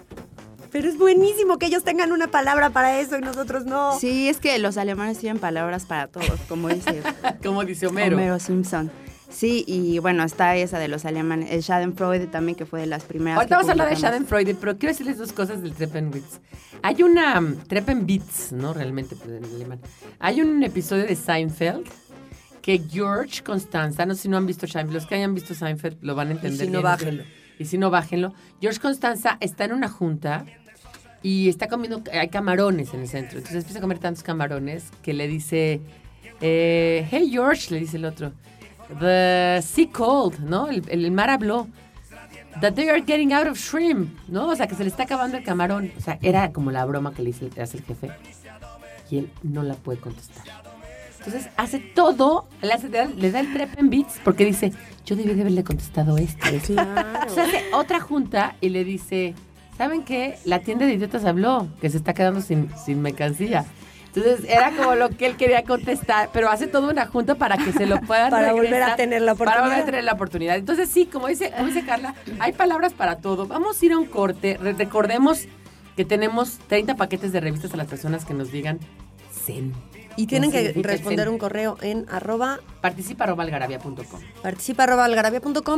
Pero 0.71 0.87
es 0.87 0.97
buenísimo 0.97 1.57
que 1.57 1.65
ellos 1.65 1.83
tengan 1.83 2.11
una 2.11 2.27
palabra 2.27 2.69
para 2.69 2.99
eso 2.99 3.17
y 3.17 3.21
nosotros 3.21 3.65
no. 3.65 3.97
Sí, 3.99 4.29
es 4.29 4.37
que 4.37 4.57
los 4.59 4.77
alemanes 4.77 5.17
tienen 5.17 5.39
palabras 5.39 5.85
para 5.85 6.07
todos, 6.07 6.39
como 6.47 6.69
dice, 6.69 7.01
como 7.43 7.65
dice 7.65 7.87
Homero. 7.87 8.15
Homero 8.15 8.39
Simpson. 8.39 8.91
Sí, 9.29 9.63
y 9.67 9.99
bueno, 9.99 10.23
está 10.23 10.55
esa 10.55 10.79
de 10.79 10.87
los 10.87 11.05
alemanes, 11.05 11.51
el 11.51 11.61
Schadenfreude 11.61 12.27
también, 12.27 12.55
que 12.55 12.65
fue 12.65 12.81
de 12.81 12.87
las 12.87 13.03
primeras. 13.03 13.37
Ahorita 13.37 13.57
vamos 13.57 13.69
a 13.69 13.71
hablar 13.73 13.89
de 13.89 13.95
Schadenfreude, 13.95 14.55
pero 14.55 14.77
quiero 14.77 14.91
decirles 14.91 15.17
dos 15.17 15.31
cosas 15.33 15.61
del 15.61 15.73
Treppenwitz. 15.73 16.39
Hay 16.81 17.03
una, 17.03 17.39
um, 17.39 17.55
Treppenwitz, 17.55 18.51
¿no? 18.51 18.73
Realmente, 18.73 19.15
pues, 19.15 19.29
en 19.29 19.45
alemán. 19.45 19.79
Hay 20.19 20.41
un 20.41 20.63
episodio 20.63 21.05
de 21.05 21.15
Seinfeld 21.15 21.85
que 22.61 22.81
George 22.89 23.43
Constanza, 23.43 24.05
no 24.05 24.15
sé 24.15 24.23
si 24.23 24.29
no 24.29 24.37
han 24.37 24.47
visto 24.47 24.67
Seinfeld, 24.67 24.93
los 24.93 25.05
que 25.05 25.15
hayan 25.15 25.35
visto 25.35 25.53
Seinfeld 25.53 25.97
lo 26.01 26.15
van 26.15 26.29
a 26.29 26.31
entender. 26.31 26.63
Y 26.63 26.65
si 26.65 26.71
no, 26.71 26.81
bájenlo. 26.81 27.23
Y 27.59 27.65
si 27.65 27.77
no, 27.77 27.89
bájenlo. 27.89 28.33
George 28.59 28.79
Constanza 28.79 29.37
está 29.41 29.65
en 29.65 29.73
una 29.73 29.89
junta 29.89 30.45
y 31.21 31.49
está 31.49 31.67
comiendo, 31.67 32.01
hay 32.11 32.29
camarones 32.29 32.93
en 32.93 33.01
el 33.01 33.07
centro. 33.07 33.37
Entonces 33.37 33.61
empieza 33.61 33.79
a 33.79 33.81
comer 33.81 33.99
tantos 33.99 34.23
camarones 34.23 34.85
que 35.01 35.13
le 35.13 35.27
dice, 35.27 35.81
eh, 36.41 37.07
hey 37.11 37.29
George, 37.31 37.73
le 37.73 37.79
dice 37.81 37.97
el 37.97 38.05
otro, 38.05 38.31
the 38.99 39.61
sea 39.61 39.89
cold, 39.91 40.39
¿no? 40.39 40.67
El, 40.69 41.11
mar 41.11 41.29
habló. 41.29 41.67
That 42.61 42.73
they 42.73 42.89
are 42.89 43.01
getting 43.01 43.31
out 43.31 43.47
of 43.47 43.57
shrimp, 43.57 44.17
¿no? 44.27 44.47
O 44.47 44.55
sea, 44.55 44.67
que 44.67 44.75
se 44.75 44.83
le 44.83 44.89
está 44.89 45.03
acabando 45.03 45.37
el 45.37 45.43
camarón. 45.43 45.91
O 45.97 46.01
sea, 46.01 46.17
era 46.21 46.51
como 46.51 46.71
la 46.71 46.83
broma 46.85 47.13
que 47.13 47.21
le 47.21 47.27
dice, 47.27 47.49
hace 47.61 47.77
el 47.77 47.83
jefe. 47.83 48.09
Y 49.09 49.19
él 49.19 49.31
no 49.43 49.63
la 49.63 49.75
puede 49.75 49.99
contestar. 49.99 50.43
Entonces 51.19 51.49
hace 51.57 51.79
todo, 51.79 52.47
le, 52.61 52.73
hace, 52.73 52.89
le 52.89 53.31
da 53.31 53.39
el 53.41 53.53
trep 53.53 53.77
en 53.77 53.89
beats 53.89 54.19
porque 54.23 54.45
dice, 54.45 54.71
yo 55.05 55.15
debí 55.15 55.33
de 55.33 55.41
haberle 55.41 55.63
contestado 55.63 56.17
esto. 56.17 56.47
Claro. 56.65 57.07
Hace 57.29 57.63
otra 57.73 57.99
junta 57.99 58.55
y 58.61 58.69
le 58.69 58.83
dice, 58.83 59.35
¿saben 59.77 60.03
qué? 60.03 60.37
La 60.45 60.59
tienda 60.59 60.85
de 60.85 60.93
idiotas 60.93 61.25
habló, 61.25 61.67
que 61.81 61.89
se 61.89 61.97
está 61.97 62.13
quedando 62.13 62.41
sin, 62.41 62.69
sin 62.77 63.01
mercancía. 63.01 63.65
Entonces 64.15 64.45
era 64.49 64.71
como 64.71 64.95
lo 64.95 65.09
que 65.09 65.27
él 65.27 65.37
quería 65.37 65.63
contestar, 65.63 66.29
pero 66.33 66.49
hace 66.49 66.67
toda 66.67 66.91
una 66.91 67.05
junta 67.05 67.35
para 67.35 67.57
que 67.57 67.71
se 67.71 67.85
lo 67.85 68.01
puedan 68.07 68.31
Para 68.31 68.53
volver 68.53 68.81
a 68.81 68.95
tener 68.95 69.21
la 69.21 69.33
oportunidad. 69.33 69.55
Para 69.55 69.67
volver 69.67 69.83
a 69.83 69.85
tener 69.85 70.03
la 70.03 70.13
oportunidad. 70.13 70.55
Entonces 70.55 70.89
sí, 70.89 71.05
como 71.05 71.27
dice, 71.27 71.51
como 71.51 71.67
dice 71.67 71.85
Carla, 71.85 72.15
hay 72.39 72.53
palabras 72.53 72.93
para 72.93 73.17
todo. 73.17 73.45
Vamos 73.47 73.81
a 73.81 73.85
ir 73.85 73.93
a 73.93 73.97
un 73.97 74.05
corte. 74.05 74.57
recordemos 74.59 75.47
que 75.95 76.05
tenemos 76.05 76.59
30 76.67 76.95
paquetes 76.95 77.31
de 77.31 77.39
revistas 77.39 77.73
a 77.73 77.77
las 77.77 77.87
personas 77.87 78.25
que 78.25 78.33
nos 78.33 78.51
digan 78.51 78.79
zen. 79.31 79.73
Y 80.15 80.27
tienen 80.27 80.51
que 80.51 80.73
responder 80.81 81.29
un 81.29 81.37
correo 81.37 81.77
en 81.81 82.05
arroba... 82.09 82.59
Participa 82.81 83.23
arroba 83.23 83.45
Participa 84.41 84.83
arroba 84.83 85.07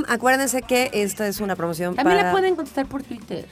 Acuérdense 0.08 0.64
que 0.64 0.90
esta 0.94 1.28
es 1.28 1.42
una 1.42 1.56
promoción 1.56 1.96
También 1.96 2.18
la 2.18 2.32
pueden 2.32 2.56
contestar 2.56 2.88
por 2.88 3.04
Twitter. 3.04 3.48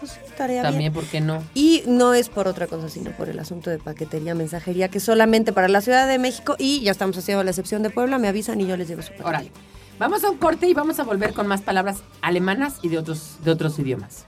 Pues 0.00 0.18
estaría 0.24 0.62
También, 0.62 0.92
¿por 0.92 1.04
qué 1.04 1.20
no? 1.20 1.42
Y 1.54 1.82
no 1.86 2.14
es 2.14 2.28
por 2.28 2.46
otra 2.48 2.66
cosa, 2.66 2.88
sino 2.88 3.10
por 3.12 3.28
el 3.28 3.38
asunto 3.38 3.70
de 3.70 3.78
paquetería, 3.78 4.34
mensajería, 4.34 4.88
que 4.88 5.00
solamente 5.00 5.52
para 5.52 5.68
la 5.68 5.80
Ciudad 5.80 6.06
de 6.06 6.18
México 6.18 6.54
y 6.58 6.80
ya 6.82 6.92
estamos 6.92 7.16
haciendo 7.18 7.42
la 7.42 7.50
excepción 7.50 7.82
de 7.82 7.90
Puebla, 7.90 8.18
me 8.18 8.28
avisan 8.28 8.60
y 8.60 8.66
yo 8.66 8.76
les 8.76 8.88
llevo 8.88 9.02
su 9.02 9.10
paquete. 9.10 9.28
Órale. 9.28 9.52
Vamos 9.98 10.22
a 10.22 10.30
un 10.30 10.38
corte 10.38 10.68
y 10.68 10.74
vamos 10.74 11.00
a 11.00 11.02
volver 11.02 11.32
con 11.32 11.48
más 11.48 11.60
palabras 11.62 12.02
alemanas 12.22 12.76
y 12.82 12.88
de 12.88 12.98
otros, 12.98 13.38
de 13.42 13.50
otros 13.50 13.78
idiomas 13.80 14.27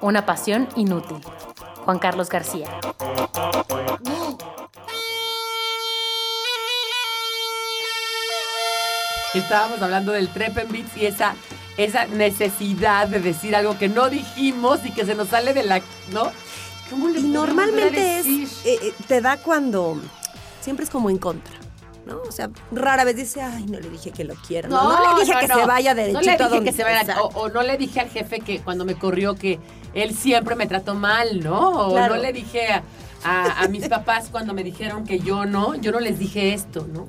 una 0.00 0.26
pasión 0.26 0.68
inútil. 0.76 1.18
Juan 1.84 1.98
Carlos 1.98 2.28
García. 2.28 2.68
Estábamos 9.34 9.82
hablando 9.82 10.12
del 10.12 10.28
Treppenwitz 10.28 10.96
y 10.96 11.06
esa, 11.06 11.34
esa 11.76 12.06
necesidad 12.06 13.06
de 13.06 13.20
decir 13.20 13.54
algo 13.54 13.78
que 13.78 13.88
no 13.88 14.08
dijimos 14.08 14.80
y 14.84 14.90
que 14.90 15.04
se 15.04 15.14
nos 15.14 15.28
sale 15.28 15.52
de 15.52 15.62
la... 15.62 15.82
¿No? 16.10 16.32
y 16.90 17.22
normalmente 17.22 18.20
es, 18.20 18.26
eh, 18.64 18.78
eh, 18.80 18.94
te 19.08 19.20
da 19.20 19.36
cuando 19.38 20.00
siempre 20.60 20.84
es 20.84 20.90
como 20.90 21.10
en 21.10 21.18
contra. 21.18 21.65
¿No? 22.06 22.22
O 22.22 22.32
sea, 22.32 22.50
rara 22.70 23.04
vez 23.04 23.16
dice, 23.16 23.42
ay, 23.42 23.66
no 23.66 23.80
le 23.80 23.90
dije 23.90 24.12
que 24.12 24.24
lo 24.24 24.34
quiero. 24.34 24.68
No, 24.68 24.92
no, 24.92 25.18
le 25.18 25.24
dije 25.24 25.38
que 25.40 25.46
se 25.48 25.66
vaya 25.66 25.94
derechito 25.94 26.20
no 26.22 26.30
le 26.30 26.44
dije 26.44 26.64
que 26.64 26.72
se 26.72 26.84
vaya, 26.84 27.20
o, 27.20 27.48
no 27.48 27.62
le 27.62 27.76
dije 27.76 28.00
al 28.00 28.08
jefe 28.08 28.40
que 28.40 28.60
cuando 28.60 28.84
me 28.84 28.94
corrió 28.94 29.34
que 29.34 29.58
él 29.92 30.14
siempre 30.14 30.54
me 30.54 30.66
trató 30.66 30.94
mal, 30.94 31.40
¿no? 31.40 31.88
O 31.88 32.08
no 32.08 32.16
le 32.16 32.32
dije 32.32 32.68
a, 33.24 33.66
mis 33.68 33.88
papás 33.90 34.28
cuando 34.30 34.54
me 34.54 34.62
dijeron 34.62 35.04
que 35.04 35.18
yo 35.18 35.44
no, 35.46 35.74
yo 35.74 35.90
no 35.90 36.00
les 36.00 36.18
dije 36.18 36.54
esto, 36.54 36.86
¿no? 36.92 37.08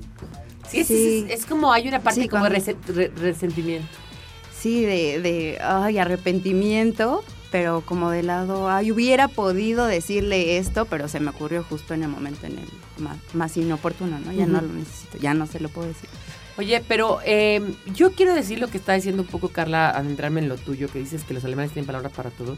Sí, 0.67 1.25
Es, 1.29 1.45
como 1.45 1.71
hay 1.71 1.87
una 1.87 2.01
parte 2.01 2.27
como 2.27 2.49
de 2.49 3.11
resentimiento. 3.15 3.87
Sí, 4.53 4.83
de, 4.83 5.21
de 5.21 5.59
ay, 5.61 5.97
arrepentimiento, 5.97 7.23
pero 7.51 7.83
como 7.85 8.09
de 8.09 8.23
lado, 8.23 8.69
ay, 8.69 8.91
hubiera 8.91 9.29
podido 9.29 9.85
decirle 9.85 10.57
esto, 10.57 10.85
pero 10.85 11.07
se 11.07 11.21
me 11.21 11.29
ocurrió 11.29 11.63
justo 11.63 11.93
en 11.93 12.03
el 12.03 12.09
momento 12.09 12.47
en 12.47 12.57
el 12.57 12.67
más, 13.33 13.57
inoportuno, 13.57 14.19
¿no? 14.19 14.31
Ya 14.31 14.45
no 14.45 14.61
lo 14.61 14.67
necesito, 14.67 15.17
ya 15.17 15.33
no 15.33 15.47
se 15.47 15.59
lo 15.59 15.69
puedo 15.69 15.87
decir. 15.87 16.09
Oye, 16.57 16.83
pero 16.87 17.19
em, 17.23 17.75
yo 17.93 18.13
quiero 18.13 18.33
decir 18.33 18.59
lo 18.59 18.67
que 18.67 18.77
está 18.77 18.93
diciendo 18.93 19.21
un 19.21 19.27
poco 19.27 19.49
Carla, 19.49 19.91
adentrarme 19.91 20.39
en 20.39 20.49
lo 20.49 20.57
tuyo, 20.57 20.87
que 20.89 20.99
dices 20.99 21.23
que 21.23 21.33
los 21.33 21.45
alemanes 21.45 21.71
tienen 21.71 21.85
palabras 21.85 22.11
para 22.13 22.31
todo. 22.31 22.57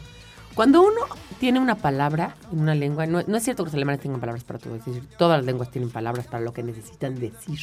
Cuando 0.54 0.82
uno 0.82 1.00
tiene 1.38 1.60
una 1.60 1.76
palabra 1.76 2.34
en 2.52 2.60
una 2.60 2.74
lengua, 2.74 3.06
no, 3.06 3.22
no, 3.26 3.36
es 3.36 3.44
cierto 3.44 3.64
que 3.64 3.68
los 3.68 3.74
alemanes 3.74 4.00
tengan 4.00 4.20
palabras 4.20 4.44
para 4.44 4.58
todo, 4.58 4.74
es 4.74 4.84
decir, 4.84 5.04
todas 5.18 5.38
las 5.38 5.46
lenguas 5.46 5.70
tienen 5.70 5.90
palabras 5.90 6.26
para 6.26 6.42
lo 6.42 6.52
que 6.52 6.62
necesitan 6.62 7.18
decir. 7.20 7.60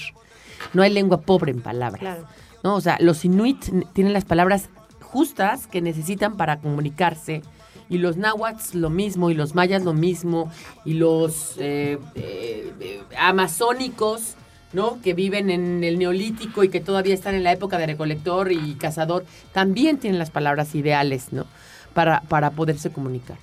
No 0.74 0.84
hay 0.84 0.92
lengua 0.92 1.22
pobre 1.22 1.52
en 1.52 1.62
palabras. 1.62 2.00
Claro. 2.00 2.28
¿no? 2.64 2.76
O 2.76 2.82
sea, 2.82 2.98
los 3.00 3.26
inuit 3.26 3.66
tienen 3.94 4.14
las 4.14 4.26
palabras 4.26 4.70
justas 5.02 5.68
que 5.68 5.82
necesitan 5.82 6.38
para 6.38 6.60
comunicarse. 6.60 7.42
Y 7.90 7.98
los 8.00 8.18
náhuatl 8.18 8.80
lo 8.80 8.90
mismo, 8.90 9.30
y 9.30 9.34
los 9.34 9.56
mayas 9.56 9.84
lo 9.84 9.94
mismo, 9.94 10.52
y 10.86 10.94
los 10.94 11.56
eh, 11.58 11.98
eh, 12.16 12.74
eh, 12.80 13.02
amazónicos, 13.18 14.36
¿no? 14.74 15.00
Que 15.02 15.14
viven 15.14 15.50
en 15.50 15.84
el 15.84 15.98
neolítico 15.98 16.64
y 16.64 16.70
que 16.70 16.82
todavía 16.82 17.14
están 17.14 17.36
en 17.36 17.44
la 17.44 17.54
época 17.54 17.78
de 17.78 17.88
recolector 17.88 18.52
y 18.52 18.76
cazador, 18.76 19.26
también 19.54 19.98
tienen 19.98 20.20
las 20.20 20.30
palabras 20.30 20.76
ideales, 20.76 21.32
¿no? 21.32 21.46
Para, 21.94 22.22
para 22.22 22.52
poderse 22.52 22.92
comunicar. 22.92 23.38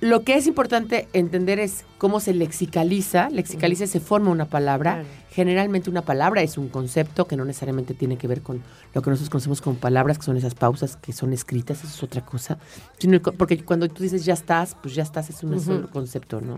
Lo 0.00 0.24
que 0.24 0.34
es 0.34 0.46
importante 0.46 1.08
entender 1.12 1.58
es 1.58 1.84
cómo 1.98 2.20
se 2.20 2.32
lexicaliza. 2.32 3.28
Lexicaliza 3.28 3.86
se 3.86 4.00
forma 4.00 4.30
una 4.30 4.46
palabra. 4.46 5.04
Generalmente 5.30 5.90
una 5.90 6.02
palabra 6.02 6.40
es 6.40 6.56
un 6.56 6.68
concepto 6.68 7.26
que 7.26 7.36
no 7.36 7.44
necesariamente 7.44 7.92
tiene 7.92 8.16
que 8.16 8.26
ver 8.26 8.40
con 8.40 8.62
lo 8.94 9.02
que 9.02 9.10
nosotros 9.10 9.28
conocemos 9.28 9.60
como 9.60 9.76
palabras, 9.76 10.16
que 10.16 10.24
son 10.24 10.38
esas 10.38 10.54
pausas 10.54 10.96
que 10.96 11.12
son 11.12 11.34
escritas, 11.34 11.84
eso 11.84 11.94
es 11.94 12.02
otra 12.02 12.24
cosa. 12.24 12.58
Porque 13.36 13.62
cuando 13.62 13.88
tú 13.88 14.02
dices 14.02 14.24
ya 14.24 14.32
estás, 14.32 14.74
pues 14.82 14.94
ya 14.94 15.02
estás, 15.02 15.28
es 15.28 15.42
un 15.42 15.60
solo 15.60 15.90
concepto, 15.90 16.40
¿no? 16.40 16.56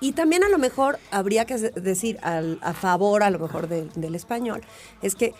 Y 0.00 0.12
también 0.12 0.42
a 0.42 0.48
lo 0.48 0.58
mejor 0.58 0.98
habría 1.12 1.44
que 1.44 1.58
decir 1.58 2.18
a 2.22 2.72
favor, 2.74 3.22
a 3.22 3.30
lo 3.30 3.38
mejor 3.38 3.68
del 3.68 4.14
español, 4.16 4.62
es 5.00 5.14
que 5.14 5.32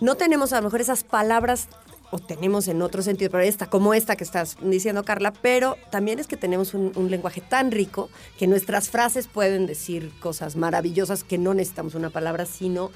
no 0.00 0.16
tenemos 0.16 0.52
a 0.52 0.56
lo 0.56 0.64
mejor 0.64 0.82
esas 0.82 1.04
palabras 1.04 1.68
o 2.10 2.18
tenemos 2.18 2.68
en 2.68 2.82
otro 2.82 3.02
sentido, 3.02 3.30
pero 3.30 3.42
esta, 3.42 3.66
como 3.66 3.94
esta 3.94 4.16
que 4.16 4.24
estás 4.24 4.56
diciendo, 4.62 5.04
Carla, 5.04 5.32
pero 5.32 5.76
también 5.90 6.18
es 6.18 6.26
que 6.26 6.36
tenemos 6.36 6.74
un, 6.74 6.92
lenguaje 7.10 7.40
tan 7.40 7.70
rico 7.70 8.10
que 8.38 8.46
nuestras 8.46 8.90
frases 8.90 9.28
pueden 9.28 9.66
decir 9.66 10.12
cosas 10.20 10.56
maravillosas 10.56 11.24
que 11.24 11.38
no 11.38 11.54
necesitamos 11.54 11.94
una 11.94 12.10
palabra, 12.10 12.44
sino 12.46 12.90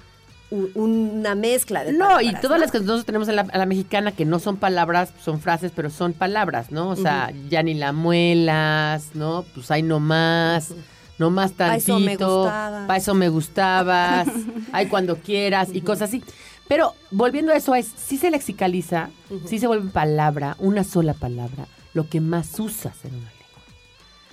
una 0.50 1.35
mezcla 1.35 1.83
de 1.83 1.95
No, 1.95 2.21
y 2.21 2.35
todas 2.35 2.61
las 2.61 2.71
que 2.71 2.78
nosotros 2.78 3.07
tenemos 3.07 3.28
a 3.28 3.33
la, 3.33 3.66
mexicana 3.66 4.12
que 4.12 4.26
no 4.26 4.38
son 4.38 4.59
palabras, 4.59 5.12
son 5.23 5.40
frases, 5.40 5.73
pero 5.75 5.88
son 5.88 6.12
palabras, 6.12 6.71
¿no? 6.71 6.90
O 6.90 6.97
sea, 6.97 7.33
ya 7.49 7.62
ni 7.62 7.73
la 7.73 7.92
muelas, 7.92 9.14
¿no? 9.14 9.47
Pues 9.54 9.71
hay 9.71 9.83
no 9.83 9.99
más. 9.99 10.75
No 11.19 11.31
más 11.31 11.52
tantito. 11.52 11.62
Para 11.69 11.76
eso 11.76 11.99
me 12.00 12.16
gustabas. 12.16 12.87
Para 12.87 12.99
eso 12.99 13.14
me 13.14 13.28
gustabas. 13.28 14.28
hay 14.73 14.87
cuando 14.88 15.16
quieras 15.16 15.69
y 15.73 15.81
cosas 15.81 16.09
así. 16.09 16.23
Pero 16.69 16.95
volviendo 17.11 17.52
a 17.52 17.57
eso, 17.57 17.75
es 17.75 17.87
si 17.87 18.16
se 18.16 18.31
lexicaliza, 18.31 19.11
si 19.47 19.59
se 19.59 19.66
vuelve 19.66 19.90
palabra, 19.90 20.57
una 20.59 20.85
sola 20.85 21.14
palabra, 21.14 21.66
lo 21.92 22.09
que 22.09 22.21
más 22.21 22.59
usas 22.59 23.04
en 23.04 23.14
una 23.14 23.31
lengua. 23.31 23.42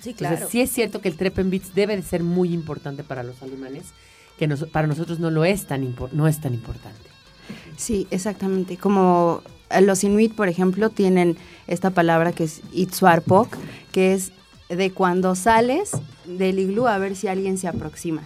Sí, 0.00 0.14
claro. 0.14 0.48
sí 0.48 0.60
es 0.60 0.70
cierto 0.70 1.00
que 1.00 1.08
el 1.08 1.16
Treppenwitz 1.16 1.74
debe 1.74 1.96
de 1.96 2.02
ser 2.02 2.22
muy 2.22 2.54
importante 2.54 3.04
para 3.04 3.22
los 3.22 3.42
alemanes, 3.42 3.92
que 4.38 4.48
para 4.48 4.86
nosotros 4.86 5.18
no 5.18 5.30
lo 5.30 5.44
es 5.44 5.66
tan, 5.66 5.94
no 6.12 6.26
es 6.26 6.40
tan 6.40 6.54
importante. 6.54 7.10
Sí, 7.76 8.06
exactamente. 8.10 8.76
Como 8.76 9.42
eh, 9.70 9.80
los 9.80 10.04
inuit, 10.04 10.34
por 10.34 10.48
ejemplo, 10.48 10.90
tienen 10.90 11.36
esta 11.66 11.90
palabra 11.90 12.32
que 12.32 12.44
es 12.44 12.62
itzuarpok, 12.72 13.56
que 13.92 14.14
es 14.14 14.32
de 14.68 14.92
cuando 14.92 15.34
sales 15.34 15.92
del 16.24 16.58
iglú 16.58 16.86
a 16.86 16.98
ver 16.98 17.16
si 17.16 17.28
alguien 17.28 17.58
se 17.58 17.68
aproxima, 17.68 18.22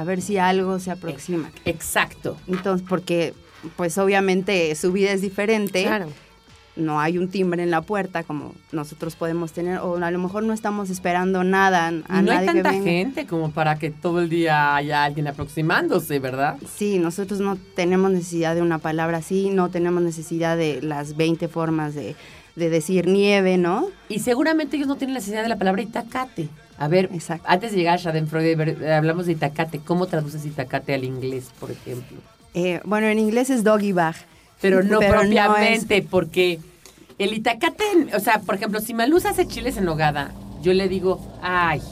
a 0.00 0.04
ver 0.04 0.22
si 0.22 0.38
algo 0.38 0.78
se 0.78 0.90
aproxima. 0.90 1.50
Exacto. 1.66 2.38
Entonces, 2.48 2.86
porque 2.88 3.34
pues 3.76 3.98
obviamente 3.98 4.74
su 4.74 4.92
vida 4.92 5.12
es 5.12 5.20
diferente. 5.20 5.82
Claro. 5.82 6.08
No 6.76 6.98
hay 6.98 7.18
un 7.18 7.28
timbre 7.28 7.62
en 7.62 7.70
la 7.70 7.82
puerta 7.82 8.22
como 8.22 8.54
nosotros 8.72 9.14
podemos 9.14 9.52
tener, 9.52 9.80
o 9.80 9.96
a 10.02 10.10
lo 10.10 10.18
mejor 10.18 10.44
no 10.44 10.54
estamos 10.54 10.88
esperando 10.88 11.44
nada. 11.44 11.88
A 12.08 12.22
no 12.22 12.32
hay 12.32 12.46
tanta 12.46 12.72
gente 12.72 13.26
como 13.26 13.50
para 13.50 13.78
que 13.78 13.90
todo 13.90 14.20
el 14.20 14.30
día 14.30 14.74
haya 14.76 15.04
alguien 15.04 15.26
aproximándose, 15.26 16.18
¿verdad? 16.20 16.56
Sí, 16.76 16.98
nosotros 16.98 17.40
no 17.40 17.56
tenemos 17.74 18.10
necesidad 18.12 18.54
de 18.54 18.62
una 18.62 18.78
palabra 18.78 19.18
así, 19.18 19.50
no 19.50 19.68
tenemos 19.68 20.02
necesidad 20.02 20.56
de 20.56 20.80
las 20.80 21.16
20 21.16 21.48
formas 21.48 21.94
de, 21.94 22.14
decir 22.54 23.06
nieve, 23.06 23.58
¿no? 23.58 23.88
Y 24.08 24.20
seguramente 24.20 24.76
ellos 24.76 24.88
no 24.88 24.96
tienen 24.96 25.14
necesidad 25.14 25.42
de 25.42 25.48
la 25.48 25.56
palabra 25.56 25.82
itacate. 25.82 26.48
A 26.80 26.88
ver, 26.88 27.10
antes 27.44 27.72
de 27.72 27.76
llegar 27.76 27.96
a 27.96 27.98
Schadenfreude, 27.98 28.90
hablamos 28.90 29.26
de 29.26 29.32
itacate. 29.32 29.80
¿Cómo 29.80 30.06
traduces 30.06 30.46
itacate 30.46 30.94
al 30.94 31.04
inglés, 31.04 31.50
por 31.60 31.70
ejemplo? 31.70 32.16
Eh, 32.54 32.80
bueno, 32.84 33.06
en 33.06 33.18
inglés 33.18 33.50
es 33.50 33.62
doggy 33.62 33.92
bag. 33.92 34.16
Pero 34.62 34.82
no 34.82 34.98
propiamente, 34.98 36.00
porque 36.00 36.58
el 37.18 37.34
itacate, 37.34 37.84
o 38.16 38.18
sea, 38.18 38.40
por 38.40 38.54
ejemplo, 38.54 38.80
si 38.80 38.94
Maluz 38.94 39.26
hace 39.26 39.46
chiles 39.46 39.76
en 39.76 39.84
nogada, 39.84 40.32
yo 40.62 40.72
le 40.72 40.88
digo, 40.88 41.20
ay, 41.42 41.82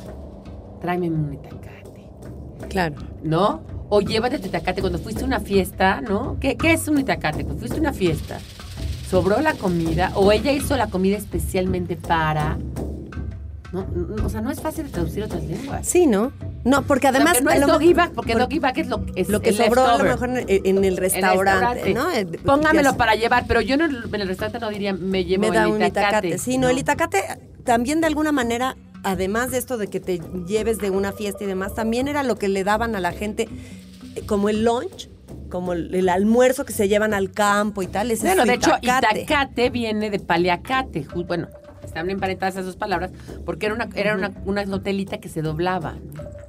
tráeme 0.81 1.11
un 1.11 1.35
itacate. 1.35 2.69
Claro. 2.71 2.97
¿No? 3.23 3.61
O 3.91 4.01
llévate 4.01 4.39
tu 4.39 4.47
itacate 4.47 4.81
cuando 4.81 4.99
fuiste 4.99 5.23
a 5.23 5.27
una 5.27 5.41
fiesta, 5.41 6.01
¿no? 6.01 6.39
¿Qué, 6.41 6.57
qué 6.57 6.73
es 6.73 6.89
un 6.89 6.99
itacate? 6.99 7.45
Cuando 7.45 7.61
fuiste 7.61 7.77
a 7.77 7.81
una 7.81 7.93
fiesta, 7.93 8.39
sobró 9.07 9.43
la 9.43 9.53
comida, 9.53 10.13
o 10.15 10.33
ella 10.33 10.51
hizo 10.51 10.79
la 10.79 10.87
comida 10.87 11.19
especialmente 11.19 11.97
para 11.97 12.57
no, 13.73 13.87
o 14.25 14.29
sea, 14.31 14.41
no 14.41 14.51
es 14.51 14.61
fácil 14.61 14.87
de 14.87 14.91
traducir 14.91 15.23
otras 15.25 15.45
lenguas. 15.45 15.87
Sí, 15.87 16.07
¿no? 16.07 16.33
No, 16.65 16.83
porque 16.83 17.09
además... 17.09 17.43
no 17.43 17.51
es 17.51 17.61
doggy 17.61 17.93
bag, 17.93 18.13
porque 18.13 18.35
doggy 18.35 18.59
bag 18.59 18.79
es 18.79 18.89
lo, 18.89 19.05
es 19.15 19.29
lo 19.29 19.41
que 19.41 19.53
sobró 19.53 19.85
a 19.87 19.99
lo 19.99 20.05
mejor 20.05 20.31
en, 20.47 20.85
el 20.85 20.97
restaurante, 20.97 21.93
¿no? 21.93 22.11
Eh, 22.11 22.25
Póngamelo 22.25 22.97
para 22.97 23.15
llevar, 23.15 23.45
pero 23.47 23.61
yo 23.61 23.75
en 23.75 23.83
el, 23.83 24.29
restaurante 24.29 24.59
no 24.59 24.71
diría, 24.71 24.95
me 24.95 25.25
llevo 25.25 25.51
me 25.51 25.59
el 25.59 25.87
itacate. 25.87 26.39
Sí, 26.39 26.57
no, 26.57 26.69
el 26.69 26.79
itacate 26.79 27.23
también 27.65 28.01
de 28.01 28.07
alguna 28.07 28.33
manera, 28.33 28.77
además 29.03 29.51
de 29.51 29.59
esto 29.59 29.77
de 29.77 29.89
que 29.89 30.01
te 30.01 30.19
lleves 30.47 30.79
de 30.79 30.91
una 30.91 31.13
fiesta 31.13 31.45
y 31.45 31.47
demás, 31.47 31.75
también 31.75 32.09
era 32.09 32.23
lo 32.23 32.37
que 32.37 32.49
le 32.49 32.65
daban 32.65 32.97
a 32.97 33.01
la 33.01 33.13
gente 33.13 33.49
eh, 34.15 34.23
como 34.25 34.49
el 34.49 34.65
lunch, 34.65 35.11
como 35.51 35.75
el, 35.75 36.09
almuerzo 36.09 36.65
que 36.65 36.73
se 36.73 36.89
llevan 36.89 37.13
al 37.13 37.33
campo 37.33 37.83
y 37.83 37.87
tal. 37.87 38.11
Ese 38.11 38.27
bueno, 38.27 38.47
de 38.47 38.55
hecho, 38.55 38.73
itacate 38.81 39.69
viene 39.69 40.09
de 40.09 40.19
paliacate. 40.19 41.07
Bueno, 41.27 41.49
están 41.89 42.09
emparentadas 42.11 42.55
esas 42.55 42.67
dos 42.67 42.77
palabras, 42.77 43.11
porque 43.45 43.67
era 43.67 43.75
una, 43.75 43.89
era 43.95 44.15
una, 44.15 44.33
una 44.45 44.65
notelita 44.65 45.19
que 45.19 45.29
se 45.29 45.43
doblaba 45.43 45.97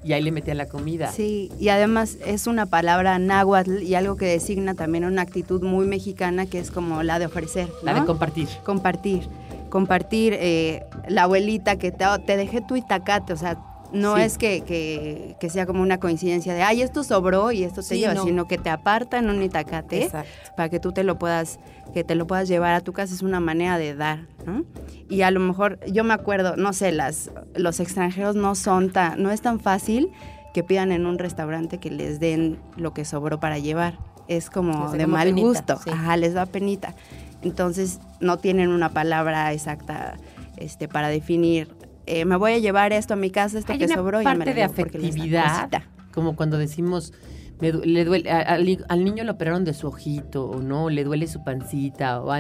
y 0.03 0.13
ahí 0.13 0.21
le 0.21 0.31
metía 0.31 0.55
la 0.55 0.67
comida. 0.67 1.11
Sí, 1.11 1.51
y 1.59 1.69
además 1.69 2.17
es 2.25 2.47
una 2.47 2.65
palabra 2.65 3.19
náhuatl 3.19 3.81
y 3.81 3.95
algo 3.95 4.15
que 4.15 4.25
designa 4.25 4.73
también 4.75 5.05
una 5.05 5.21
actitud 5.21 5.61
muy 5.61 5.85
mexicana 5.85 6.45
que 6.45 6.59
es 6.59 6.71
como 6.71 7.03
la 7.03 7.19
de 7.19 7.25
ofrecer. 7.25 7.69
La 7.83 7.93
de 7.93 8.05
compartir. 8.05 8.47
Compartir. 8.63 9.27
Compartir 9.69 10.33
eh, 10.39 10.83
la 11.07 11.23
abuelita 11.23 11.77
que 11.77 11.91
te, 11.91 12.05
te 12.25 12.37
dejé 12.37 12.61
tu 12.61 12.75
itacate, 12.75 13.33
o 13.33 13.37
sea, 13.37 13.57
no 13.91 14.17
es 14.17 14.37
que, 14.37 15.35
que, 15.39 15.49
sea 15.49 15.65
como 15.65 15.81
una 15.81 15.99
coincidencia 15.99 16.53
de, 16.53 16.61
ay, 16.61 16.81
esto 16.81 17.03
sobró 17.03 17.51
y 17.51 17.63
esto 17.63 17.81
te 17.81 17.97
lleva, 17.97 18.15
sino 18.21 18.47
que 18.47 18.57
te 18.57 18.69
apartan 18.69 19.29
un 19.29 19.41
itacate 19.41 20.09
para 20.55 20.69
que 20.69 20.79
tú 20.79 20.91
te 20.91 21.03
lo 21.03 21.17
puedas, 21.17 21.59
que 21.93 22.03
te 22.03 22.15
lo 22.15 22.27
puedas 22.27 22.47
llevar 22.47 22.73
a 22.73 22.81
tu 22.81 22.93
casa. 22.93 23.13
Es 23.13 23.21
una 23.21 23.39
manera 23.39 23.77
de 23.77 23.95
dar, 23.95 24.27
¿no? 24.45 24.65
Y 25.09 25.21
a 25.21 25.31
lo 25.31 25.39
mejor, 25.39 25.79
yo 25.87 26.03
me 26.03 26.13
acuerdo, 26.13 26.55
no 26.55 26.73
sé, 26.73 26.91
las, 26.91 27.31
los 27.55 27.79
extranjeros 27.79 28.35
no 28.35 28.55
son 28.55 28.91
tan, 28.91 29.21
no 29.21 29.31
es 29.31 29.41
tan 29.41 29.59
fácil 29.59 30.11
que 30.53 30.63
pidan 30.63 30.91
en 30.91 31.05
un 31.05 31.17
restaurante 31.17 31.79
que 31.79 31.89
les 31.89 32.19
den 32.19 32.59
lo 32.75 32.93
que 32.93 33.05
sobró 33.05 33.39
para 33.39 33.57
llevar. 33.57 33.97
Es 34.27 34.49
como 34.51 34.91
de 34.91 35.07
mal 35.07 35.33
gusto. 35.33 35.79
Ajá, 35.91 36.15
les 36.15 36.35
da 36.35 36.45
penita. 36.45 36.93
Entonces 37.41 37.99
no 38.19 38.37
tienen 38.37 38.69
una 38.69 38.89
palabra 38.89 39.51
exacta 39.53 40.17
este, 40.57 40.87
para 40.87 41.07
definir 41.07 41.78
eh, 42.09 42.25
me 42.25 42.35
voy 42.35 42.53
a 42.53 42.57
llevar 42.57 42.91
esto 42.91 43.13
a 43.13 43.17
mi 43.17 43.29
casa, 43.29 43.59
esto 43.59 43.77
que 43.77 43.87
sobró. 43.87 44.21
y 44.21 44.25
me 44.25 44.45
de 44.45 44.63
afectividad, 44.63 45.69
como 46.11 46.35
cuando 46.35 46.57
decimos, 46.57 47.13
le 47.59 48.03
duele, 48.05 48.31
al, 48.31 49.03
niño 49.03 49.23
le 49.23 49.29
operaron 49.29 49.63
de 49.63 49.73
su 49.73 49.87
ojito, 49.87 50.45
o 50.45 50.59
no, 50.59 50.89
le 50.89 51.03
duele 51.03 51.27
su 51.27 51.43
pancita, 51.43 52.21
o 52.21 52.33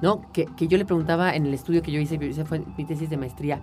¿no? 0.00 0.32
Que, 0.32 0.46
yo 0.60 0.78
le 0.78 0.84
preguntaba 0.84 1.34
en 1.34 1.46
el 1.46 1.54
estudio 1.54 1.82
que 1.82 1.90
yo 1.90 2.00
hice, 2.00 2.18
esa 2.22 2.44
fue 2.44 2.62
mi 2.76 2.84
tesis 2.84 3.10
de 3.10 3.16
maestría, 3.16 3.62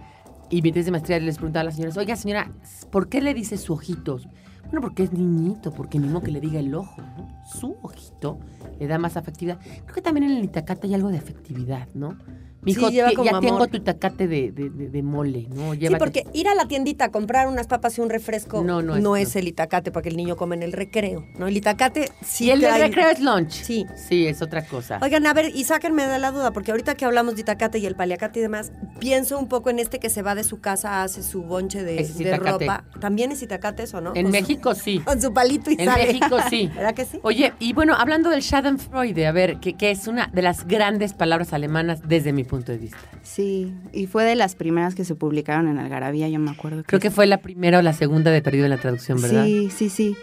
y 0.50 0.62
mi 0.62 0.74
tesis 0.74 0.86
de 0.86 0.92
maestría 0.92 1.20
les 1.20 1.38
preguntaba 1.38 1.62
a 1.62 1.64
las 1.66 1.76
señoras, 1.76 1.96
oiga 1.96 2.16
señora, 2.18 2.52
¿por 2.90 3.08
qué 3.08 3.22
le 3.22 3.34
dice 3.34 3.58
su 3.58 3.72
ojito? 3.72 4.20
Bueno, 4.66 4.82
porque 4.82 5.04
es 5.04 5.14
niñito, 5.14 5.72
porque 5.72 5.98
modo 6.00 6.22
que 6.22 6.32
le 6.32 6.42
diga 6.42 6.60
el 6.60 6.76
ojo, 6.76 7.02
¿no? 7.02 7.42
Su 7.46 7.78
ojito 7.82 8.38
le 8.80 8.88
da 8.88 8.98
más 8.98 9.18
afectividad. 9.18 9.60
Creo 9.60 9.96
que 9.96 10.02
también 10.02 10.30
en 10.30 10.38
el 10.38 10.44
Itacata 10.44 10.88
hay 10.88 10.94
algo 10.94 11.10
de 11.10 11.18
afectividad, 11.18 11.88
¿no? 11.94 12.18
Mi 12.64 12.74
hijo, 12.74 12.90
ya 12.90 13.10
tengo 13.40 13.68
tu 13.68 13.80
tacate 13.80 14.28
de, 14.28 14.52
de, 14.52 15.04
mole, 15.04 15.48
¿no? 15.54 15.74
Sí, 15.74 15.88
porque 15.98 16.26
ir 16.34 16.48
a 16.48 16.56
la 16.56 16.68
tiendita 16.68 17.06
a 17.06 17.12
comprar 17.12 17.48
unas 17.48 17.68
papas 17.68 17.98
y 17.98 18.02
un 18.02 18.10
refresco 18.10 18.64
no, 18.64 18.82
no, 18.82 19.16
es, 19.16 19.36
el 19.36 19.48
itacate 19.48 19.92
porque 19.92 20.10
el 20.10 20.18
niño 20.18 20.36
come 20.36 20.56
en 20.56 20.64
el 20.64 20.74
recreo, 20.74 21.26
¿no? 21.38 21.48
El 21.48 21.58
itacate 21.58 22.10
sí. 22.24 22.46
Y 22.46 22.52
el 22.52 22.62
recreo 22.62 23.10
es 23.10 23.20
lunch. 23.20 23.52
Sí. 23.52 23.86
Sí, 23.96 24.28
es 24.28 24.42
otra 24.42 24.66
cosa. 24.66 25.00
Oigan, 25.02 25.26
a 25.26 25.34
ver, 25.34 25.52
y 25.56 25.64
sáquenme 25.64 26.06
de 26.06 26.20
la 26.20 26.32
duda, 26.32 26.52
porque 26.52 26.72
ahorita 26.72 26.96
que 26.96 27.06
hablamos 27.06 27.36
de 27.36 27.42
itacate 27.42 27.80
y 27.80 27.86
el 27.86 27.96
paliacate 27.96 28.40
y 28.40 28.42
demás, 28.44 28.72
pienso 29.00 29.40
un 29.40 29.48
poco 29.48 29.70
en 29.70 29.80
este 29.80 30.00
que 30.00 30.10
se 30.10 30.22
va 30.22 30.36
de 30.36 30.44
su 30.44 30.60
casa, 30.60 31.04
hace 31.04 31.24
su 31.24 31.44
bonche 31.44 31.84
de, 31.84 32.38
ropa. 32.38 32.86
¿También 33.00 33.32
es 33.32 33.42
itacate 33.42 33.84
eso, 33.84 34.02
no? 34.02 34.14
En 34.16 34.30
México 34.30 34.76
sí. 34.76 35.00
Con 35.06 35.22
su 35.22 35.34
palito 35.34 35.72
y 35.72 35.76
En 35.80 35.86
México 35.86 36.38
sí. 36.50 36.68
¿Verdad 36.76 36.94
que 36.94 37.06
sí? 37.06 37.20
Oye, 37.24 37.54
y 37.60 37.74
bueno, 37.74 37.96
hablando 37.96 38.30
del 38.30 38.42
Schadenfreude, 38.42 39.26
a 39.26 39.32
ver, 39.32 39.60
que, 39.60 39.74
que 39.74 39.92
es 39.92 40.08
una 40.08 40.28
de 40.28 40.42
las 40.42 40.68
grandes 40.68 41.14
palabras 41.14 41.54
alemanas 41.54 42.02
desde 42.08 42.34
mi 42.34 42.44
punto 42.52 42.74
de 42.74 42.80
vista. 42.80 43.00
Sí, 43.24 43.74
y 43.94 44.08
fue 44.08 44.26
de 44.26 44.36
las 44.36 44.56
primeras 44.56 44.94
que 44.94 45.06
se 45.06 45.16
publicaron 45.16 45.70
en 45.70 45.80
Algarabía, 45.80 46.28
yo 46.28 46.38
me 46.38 46.52
acuerdo. 46.52 46.84
Creo 46.86 47.00
que 47.00 47.10
fue 47.10 47.26
la 47.26 47.38
primera 47.38 47.80
o 47.80 47.82
la 47.82 47.94
segunda 47.94 48.30
de 48.30 48.42
Perdido 48.42 48.66
en 48.66 48.72
la 48.72 48.78
Traducción, 48.78 49.22
¿verdad? 49.22 49.46
Sí, 49.46 49.72
sí, 49.74 49.90
sí. 49.90 50.18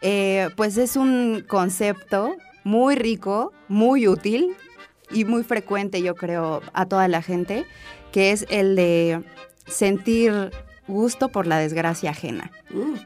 Eh, 0.00 0.48
pues 0.56 0.76
es 0.76 0.96
un 0.96 1.44
concepto 1.46 2.34
muy 2.64 2.96
rico, 2.96 3.52
muy 3.68 4.08
útil 4.08 4.56
y 5.12 5.24
muy 5.24 5.44
frecuente, 5.44 6.02
yo 6.02 6.16
creo, 6.16 6.62
a 6.72 6.86
toda 6.86 7.06
la 7.06 7.22
gente, 7.22 7.64
que 8.10 8.32
es 8.32 8.44
el 8.50 8.74
de 8.74 9.22
sentir 9.68 10.50
gusto 10.88 11.28
por 11.28 11.46
la 11.46 11.58
desgracia 11.58 12.10
ajena. 12.10 12.50
Mm. 12.70 12.96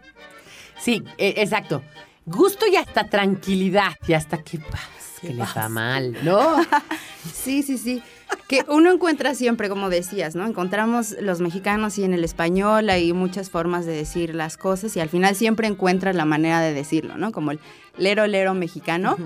Sí, 0.80 1.04
e, 1.18 1.34
exacto. 1.36 1.82
Gusto 2.24 2.66
y 2.66 2.76
hasta 2.76 3.10
tranquilidad 3.10 3.92
y 4.08 4.14
hasta 4.14 4.42
que 4.42 4.58
paz, 4.58 5.18
que 5.20 5.34
le 5.34 5.44
va 5.44 5.68
mal, 5.68 6.16
¿no? 6.24 6.56
sí, 7.34 7.62
sí, 7.62 7.76
sí 7.76 8.02
que 8.48 8.64
uno 8.68 8.92
encuentra 8.92 9.34
siempre, 9.34 9.68
como 9.68 9.88
decías, 9.88 10.34
¿no? 10.34 10.46
Encontramos 10.46 11.16
los 11.20 11.40
mexicanos 11.40 11.98
y 11.98 12.04
en 12.04 12.14
el 12.14 12.24
español 12.24 12.90
hay 12.90 13.12
muchas 13.12 13.50
formas 13.50 13.86
de 13.86 13.92
decir 13.92 14.34
las 14.34 14.56
cosas 14.56 14.96
y 14.96 15.00
al 15.00 15.08
final 15.08 15.34
siempre 15.34 15.66
encuentras 15.66 16.14
la 16.14 16.24
manera 16.24 16.60
de 16.60 16.72
decirlo, 16.72 17.16
¿no? 17.16 17.32
Como 17.32 17.50
el 17.50 17.60
lero 17.96 18.26
lero 18.26 18.54
mexicano. 18.54 19.16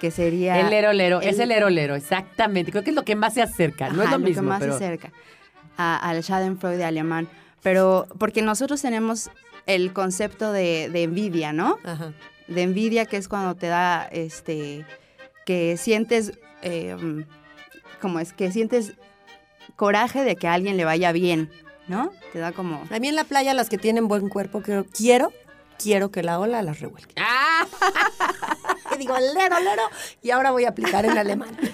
Que 0.00 0.10
sería. 0.10 0.58
El 0.58 0.70
lero 0.70 0.94
lero, 0.94 1.20
es 1.20 1.38
el 1.38 1.50
lero 1.50 1.68
lero, 1.68 1.94
exactamente. 1.94 2.72
Creo 2.72 2.82
que 2.82 2.90
es 2.90 2.96
lo 2.96 3.04
que 3.04 3.16
más 3.16 3.34
se 3.34 3.42
acerca, 3.42 3.90
no 3.90 4.02
es 4.02 4.10
lo, 4.10 4.18
mismo. 4.18 4.42
que 4.42 4.48
más 4.48 4.62
se 4.62 4.70
acerca 4.70 5.12
al 5.76 6.22
Schadenfreude 6.22 6.84
alemán. 6.84 7.28
Pero 7.62 8.06
porque 8.18 8.42
nosotros 8.42 8.80
tenemos 8.80 9.30
el 9.66 9.92
concepto 9.92 10.52
de, 10.52 10.84
envidia, 10.94 11.52
¿no? 11.52 11.78
Ajá. 11.84 12.12
De 12.48 12.62
envidia, 12.62 13.06
que 13.06 13.16
es 13.16 13.28
cuando 13.28 13.54
te 13.54 13.66
da 13.66 14.04
este 14.10 14.84
que 15.44 15.76
sientes, 15.76 16.32
eh, 16.62 16.96
como 18.00 18.18
es 18.18 18.32
que 18.32 18.50
sientes 18.50 18.94
coraje 19.76 20.24
de 20.24 20.36
que 20.36 20.48
a 20.48 20.54
alguien 20.54 20.76
le 20.76 20.84
vaya 20.84 21.12
bien, 21.12 21.50
¿no? 21.88 22.12
Te 22.32 22.38
da 22.38 22.52
como... 22.52 22.82
A 22.90 22.98
mí 22.98 23.08
en 23.08 23.16
la 23.16 23.24
playa 23.24 23.54
las 23.54 23.68
que 23.68 23.78
tienen 23.78 24.08
buen 24.08 24.28
cuerpo 24.28 24.62
quiero, 24.62 24.84
quiero, 24.84 25.32
quiero 25.78 26.10
que 26.10 26.22
la 26.22 26.38
ola 26.38 26.62
las 26.62 26.80
revuelque. 26.80 27.14
¡Ah! 27.18 27.66
Y 28.92 28.98
digo, 28.98 29.14
lero, 29.14 29.60
lero, 29.60 29.82
y 30.20 30.30
ahora 30.30 30.50
voy 30.50 30.64
a 30.64 30.70
aplicar 30.70 31.04
en 31.04 31.16
alemán. 31.16 31.56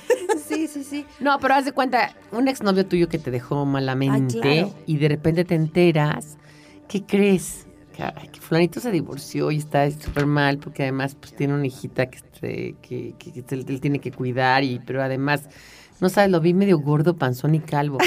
Sí, 0.47 0.69
sí, 0.69 0.85
sí. 0.85 1.05
No, 1.19 1.41
pero 1.41 1.55
haz 1.55 1.65
de 1.65 1.73
cuenta, 1.73 2.15
un 2.31 2.47
exnovio 2.47 2.87
tuyo 2.87 3.09
que 3.09 3.19
te 3.19 3.33
dejó 3.33 3.65
malamente 3.65 4.39
claro. 4.39 4.73
y 4.87 4.97
de 4.99 5.09
repente 5.09 5.45
te 5.45 5.57
enteras, 5.57 6.39
¿qué 6.89 7.05
crees? 7.05 7.67
Que, 7.97 8.41
fulanito 8.41 8.79
se 8.79 8.93
divorció 8.93 9.51
y 9.51 9.57
está 9.57 9.91
súper 9.91 10.27
mal 10.27 10.59
porque 10.59 10.85
además 10.85 11.17
pues 11.17 11.35
tiene 11.35 11.55
una 11.55 11.67
hijita 11.67 12.07
que, 12.07 12.17
este, 12.17 12.77
que, 12.81 13.15
que, 13.19 13.43
que 13.43 13.55
él, 13.55 13.65
él 13.67 13.81
tiene 13.81 13.99
que 13.99 14.13
cuidar 14.13 14.63
y 14.63 14.79
pero 14.79 15.03
además 15.03 15.49
no 16.01 16.09
sabes, 16.09 16.31
lo 16.31 16.41
vi 16.41 16.53
medio 16.55 16.79
gordo, 16.79 17.17
panzón 17.17 17.55
y 17.55 17.61
calvo. 17.61 17.99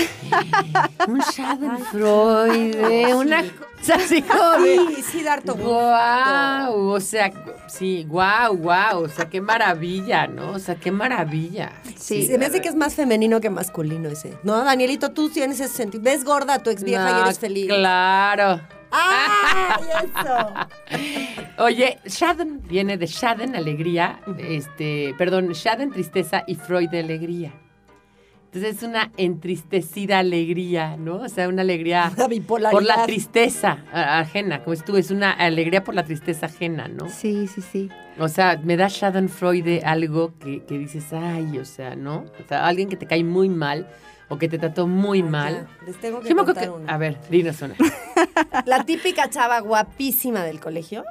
un 1.07 1.21
Schadenfreude, 1.21 3.15
una 3.15 3.43
cosa 3.79 3.95
así 3.95 4.21
como 4.21 4.51
de- 4.63 4.77
Sí, 4.95 5.03
sí, 5.03 5.23
da 5.23 5.33
harto 5.33 5.53
gusto. 5.53 5.69
Guau, 5.69 6.89
o 6.89 6.99
sea, 6.99 7.31
sí, 7.67 8.05
guau, 8.07 8.55
guau, 8.57 9.03
o 9.03 9.09
sea, 9.09 9.29
qué 9.29 9.41
maravilla, 9.41 10.27
¿no? 10.27 10.51
O 10.51 10.59
sea, 10.59 10.75
qué 10.75 10.91
maravilla. 10.91 11.71
Sí. 11.95 12.25
Se 12.27 12.37
me 12.37 12.45
hace 12.45 12.61
que 12.61 12.69
es 12.69 12.75
más 12.75 12.95
femenino 12.95 13.39
que 13.41 13.49
masculino 13.49 14.09
ese. 14.09 14.37
No, 14.43 14.63
Danielito, 14.63 15.11
tú 15.11 15.29
tienes 15.29 15.59
ese 15.59 15.73
sentido. 15.73 16.03
Ves 16.03 16.23
gorda 16.23 16.55
a 16.55 16.59
tu 16.59 16.69
ex 16.69 16.83
vieja 16.83 17.17
y 17.17 17.21
eres 17.21 17.39
feliz. 17.39 17.67
Claro. 17.67 18.61
¡Ay, 18.91 19.83
eso! 20.03 21.63
Oye, 21.63 21.99
Schaden 22.07 22.61
viene 22.67 22.97
de 22.97 23.05
Schaden, 23.07 23.55
alegría, 23.55 24.19
este, 24.39 25.13
perdón, 25.17 25.53
Schaden, 25.53 25.91
tristeza 25.91 26.43
y 26.47 26.55
Freud, 26.55 26.93
alegría. 26.95 27.53
Entonces 28.51 28.77
es 28.77 28.83
una 28.83 29.11
entristecida 29.17 30.17
alegría, 30.19 30.97
¿no? 30.97 31.17
O 31.17 31.29
sea, 31.29 31.47
una 31.47 31.61
alegría 31.61 32.11
bipolaridad. 32.29 32.71
por 32.71 32.83
la 32.83 33.05
tristeza 33.05 33.83
a- 33.93 34.19
ajena, 34.19 34.63
como 34.63 34.75
tú, 34.77 34.97
es 34.97 35.11
una 35.11 35.31
alegría 35.31 35.83
por 35.83 35.93
la 35.93 36.03
tristeza 36.03 36.47
ajena, 36.47 36.87
¿no? 36.87 37.07
Sí, 37.09 37.47
sí, 37.47 37.61
sí. 37.61 37.89
O 38.17 38.27
sea, 38.27 38.59
me 38.63 38.75
da 38.75 38.87
Schadenfreude 38.89 39.83
algo 39.85 40.33
que, 40.39 40.63
que 40.65 40.79
dices, 40.79 41.13
ay, 41.13 41.59
o 41.59 41.65
sea, 41.65 41.95
¿no? 41.95 42.25
O 42.43 42.47
sea, 42.47 42.65
alguien 42.67 42.89
que 42.89 42.95
te 42.97 43.05
cae 43.05 43.23
muy 43.23 43.49
mal 43.49 43.87
o 44.29 44.37
que 44.39 44.49
te 44.49 44.57
trató 44.57 44.87
muy 44.87 45.21
mal. 45.21 45.67
Ya, 45.79 45.85
Les 45.85 45.99
tengo 45.99 46.19
que 46.19 46.29
Yo 46.29 46.35
contar 46.35 46.63
que- 46.63 46.69
una. 46.69 46.91
A 46.91 46.97
ver, 46.97 47.19
dinos 47.29 47.61
una. 47.61 47.75
La 48.65 48.83
típica 48.83 49.29
chava 49.29 49.59
guapísima 49.59 50.43
del 50.43 50.59
colegio, 50.59 51.03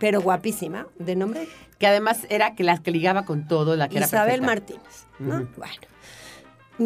pero 0.00 0.20
guapísima, 0.20 0.88
de 0.98 1.14
nombre 1.14 1.46
Que 1.78 1.86
además 1.86 2.26
era 2.28 2.56
que 2.56 2.64
las 2.64 2.80
que 2.80 2.90
ligaba 2.90 3.24
con 3.24 3.46
todo, 3.46 3.76
la 3.76 3.88
que 3.88 3.98
era 3.98 4.06
Isabel. 4.06 4.42
Martínez. 4.42 5.06
¿no? 5.20 5.46
Bueno. 5.56 5.72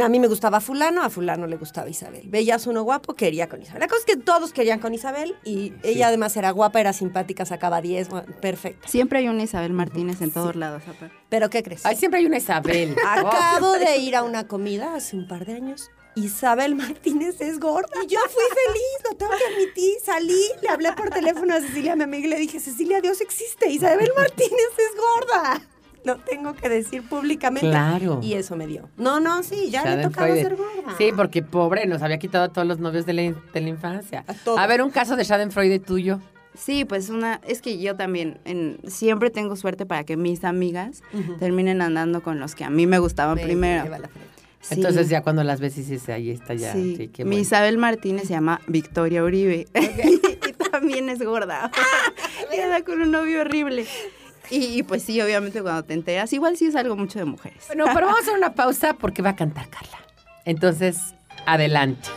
A 0.00 0.08
mí 0.08 0.20
me 0.20 0.28
gustaba 0.28 0.60
fulano, 0.60 1.02
a 1.02 1.10
fulano 1.10 1.46
le 1.46 1.56
gustaba 1.56 1.88
Isabel. 1.88 2.22
Veías 2.28 2.66
uno 2.66 2.82
guapo, 2.82 3.14
quería 3.14 3.48
con 3.48 3.62
Isabel. 3.62 3.80
La 3.80 3.88
cosa 3.88 4.00
es 4.00 4.06
que 4.06 4.16
todos 4.16 4.52
querían 4.52 4.78
con 4.78 4.94
Isabel 4.94 5.36
y 5.44 5.72
ella 5.82 6.08
además 6.08 6.36
era 6.36 6.50
guapa, 6.50 6.80
era 6.80 6.92
simpática, 6.92 7.44
sacaba 7.44 7.80
10, 7.80 8.08
bueno, 8.08 8.26
perfecta. 8.40 8.88
Siempre 8.88 9.18
hay 9.20 9.28
una 9.28 9.42
Isabel 9.42 9.72
Martínez 9.72 10.20
en 10.22 10.30
todos 10.30 10.56
lados. 10.56 10.82
aparte. 10.86 11.14
Pero 11.28 11.50
¿qué 11.50 11.62
crees? 11.62 11.84
Ay, 11.86 11.96
siempre 11.96 12.20
hay 12.20 12.26
una 12.26 12.38
Isabel. 12.38 12.96
Acabo 13.06 13.72
de 13.72 13.96
ir 13.98 14.16
a 14.16 14.22
una 14.22 14.46
comida 14.46 14.94
hace 14.94 15.16
un 15.16 15.26
par 15.26 15.46
de 15.46 15.54
años. 15.54 15.90
Isabel 16.16 16.74
Martínez 16.74 17.40
es 17.42 17.60
gorda. 17.60 17.88
Y 18.02 18.06
yo 18.06 18.18
fui 18.20 18.44
feliz, 18.64 19.10
lo 19.10 19.16
tengo 19.18 19.32
que 19.32 19.54
admitir. 19.54 19.94
Salí, 20.02 20.42
le 20.62 20.68
hablé 20.70 20.92
por 20.94 21.10
teléfono 21.10 21.54
a 21.54 21.60
Cecilia, 21.60 21.94
mi 21.94 22.04
amiga, 22.04 22.26
y 22.26 22.30
le 22.30 22.36
dije, 22.38 22.58
Cecilia, 22.58 23.02
Dios 23.02 23.20
existe. 23.20 23.68
Isabel 23.68 24.10
Martínez 24.16 24.70
es 24.78 24.96
gorda. 24.96 25.60
Lo 26.06 26.16
tengo 26.18 26.54
que 26.54 26.68
decir 26.68 27.02
públicamente. 27.02 27.68
Claro. 27.68 28.20
Y 28.22 28.34
eso 28.34 28.54
me 28.56 28.66
dio. 28.68 28.88
No, 28.96 29.18
no, 29.18 29.42
sí, 29.42 29.70
ya 29.70 29.84
le 29.96 30.02
tocaba 30.04 30.32
ser 30.34 30.54
gorda. 30.56 30.94
Sí, 30.96 31.10
porque 31.16 31.42
pobre, 31.42 31.84
nos 31.86 32.00
había 32.00 32.18
quitado 32.18 32.44
a 32.44 32.48
todos 32.48 32.66
los 32.66 32.78
novios 32.78 33.04
de 33.06 33.12
la, 33.12 33.22
de 33.22 33.60
la 33.60 33.68
infancia. 33.68 34.24
A 34.28 34.34
todos. 34.34 34.58
A 34.60 34.66
ver, 34.68 34.82
un 34.82 34.90
caso 34.90 35.16
de 35.16 35.24
Schadenfreude 35.24 35.80
tuyo. 35.80 36.20
Sí, 36.54 36.84
pues 36.86 37.10
una, 37.10 37.40
es 37.46 37.60
que 37.60 37.78
yo 37.78 37.96
también 37.96 38.38
en- 38.44 38.78
siempre 38.86 39.30
tengo 39.30 39.56
suerte 39.56 39.84
para 39.84 40.04
que 40.04 40.16
mis 40.16 40.42
amigas 40.44 41.02
terminen 41.38 41.82
andando 41.82 42.22
con 42.22 42.38
los 42.40 42.54
que 42.54 42.64
a 42.64 42.70
mí 42.70 42.86
me 42.86 42.98
gustaban 42.98 43.34
Me 43.34 43.42
primero. 43.42 43.88
la. 43.90 44.08
Sí. 44.60 44.74
Entonces 44.76 45.08
ya 45.08 45.22
cuando 45.22 45.44
las 45.44 45.60
ves 45.60 45.76
y 45.76 45.82
dices, 45.82 46.08
ahí 46.08 46.30
está 46.30 46.54
ya. 46.54 46.72
Sí, 46.72 46.94
Sí, 46.96 47.08
qué 47.08 47.24
mi 47.24 47.30
bueno. 47.30 47.42
Isabel 47.42 47.78
Martínez 47.78 48.22
se 48.22 48.30
llama 48.30 48.60
Victoria 48.68 49.22
Uribe 49.22 49.66
y 49.74 50.52
también 50.70 51.08
es 51.08 51.22
gorda. 51.22 51.70
y 52.56 52.60
anda 52.60 52.82
con 52.84 53.00
un 53.02 53.10
novio 53.10 53.42
horrible. 53.42 53.86
Y, 54.50 54.78
y 54.78 54.82
pues 54.82 55.02
sí, 55.02 55.20
obviamente 55.20 55.62
cuando 55.62 55.84
te 55.84 55.94
enteras, 55.94 56.32
igual 56.32 56.56
sí 56.56 56.66
es 56.66 56.76
algo 56.76 56.96
mucho 56.96 57.18
de 57.18 57.24
mujeres. 57.24 57.64
Bueno, 57.68 57.86
pero 57.92 58.06
vamos 58.06 58.20
a 58.20 58.22
hacer 58.22 58.34
una 58.36 58.54
pausa 58.54 58.94
porque 58.94 59.22
va 59.22 59.30
a 59.30 59.36
cantar 59.36 59.68
Carla. 59.68 59.98
Entonces, 60.44 60.98
adelante. 61.46 62.08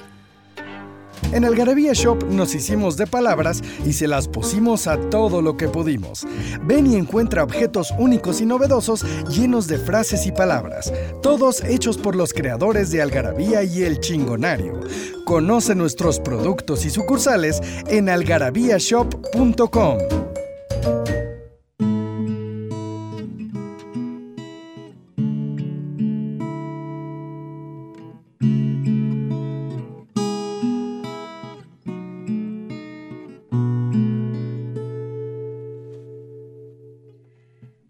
En 1.32 1.46
Algarabía 1.46 1.94
Shop 1.94 2.24
nos 2.24 2.56
hicimos 2.56 2.98
de 2.98 3.06
palabras 3.06 3.62
y 3.86 3.94
se 3.94 4.08
las 4.08 4.28
pusimos 4.28 4.88
a 4.88 5.00
todo 5.10 5.44
lo 5.44 5.58
que 5.58 5.68
pudimos. 5.68 6.26
Ven 6.64 6.88
y 6.88 6.96
encuentra 6.96 7.44
objetos 7.44 7.94
únicos 8.00 8.42
y 8.42 8.48
novedosos 8.48 9.06
llenos 9.28 9.68
de 9.68 9.78
frases 9.78 10.26
y 10.26 10.32
palabras, 10.32 10.92
todos 11.22 11.64
hechos 11.64 12.00
por 12.00 12.16
los 12.16 12.34
creadores 12.34 12.90
de 12.90 13.04
Algarabía 13.04 13.64
y 13.64 13.84
El 13.84 14.00
Chingonario. 14.00 14.80
Conoce 15.26 15.76
nuestros 15.76 16.20
productos 16.20 16.84
y 16.86 16.90
sucursales 16.90 17.62
en 17.88 18.10
algarabíashop.com. 18.10 19.98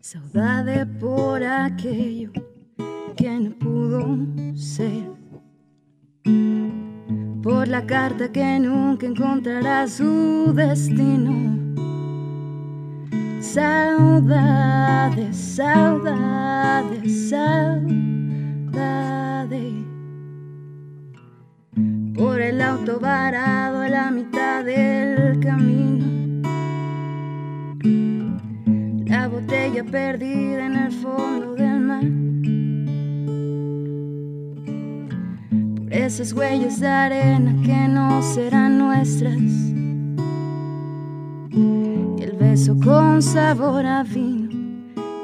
Saudade 0.02 0.86
por 0.86 1.44
aquello 1.44 2.32
que 3.18 3.30
no 3.38 3.52
pudo 3.60 4.18
ser. 4.56 5.12
Por 7.44 7.68
la 7.68 7.86
carta 7.86 8.32
que 8.32 8.60
nunca 8.60 9.06
encontrará 9.06 9.86
su 9.90 10.54
destino. 10.56 11.76
Saudade, 13.42 15.34
saudade, 15.34 17.10
saudade. 17.10 18.24
Por 22.16 22.40
el 22.40 22.62
auto 22.62 23.02
varado 23.02 23.82
a 23.82 23.90
la 23.90 24.12
mitad 24.12 24.64
del 24.64 25.42
camino. 25.42 25.79
La 29.70 29.84
botella 29.84 29.92
perdida 29.92 30.66
en 30.66 30.76
el 30.76 30.92
fondo 30.92 31.54
del 31.54 31.80
mar. 31.80 32.04
Por 35.78 35.94
esas 35.94 36.34
huellas 36.34 36.80
de 36.80 36.88
arena 36.88 37.56
que 37.64 37.88
no 37.88 38.20
serán 38.24 38.80
nuestras. 38.80 39.36
Y 41.52 42.24
el 42.24 42.36
beso 42.40 42.76
con 42.84 43.22
sabor 43.22 43.86
a 43.86 44.02
vino 44.02 44.50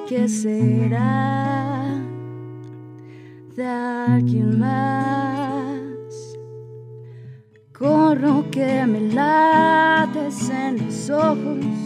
que 0.07 0.27
será 0.29 1.85
de 3.55 3.65
alguien 3.65 4.59
más. 4.59 5.79
Corro 7.73 8.45
que 8.51 8.85
me 8.85 9.11
lates 9.11 10.49
en 10.51 10.85
los 10.85 11.09
ojos 11.09 11.84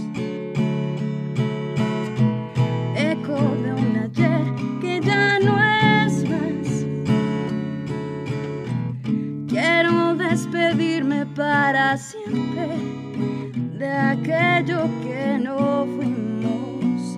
para 11.39 11.95
siempre 11.95 12.67
de 13.77 13.89
aquello 13.89 14.89
que 15.01 15.39
no 15.39 15.87
fuimos. 15.95 17.17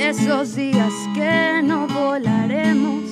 Esos 0.00 0.56
días 0.56 0.94
que 1.14 1.60
no 1.62 1.86
volaremos, 1.88 3.04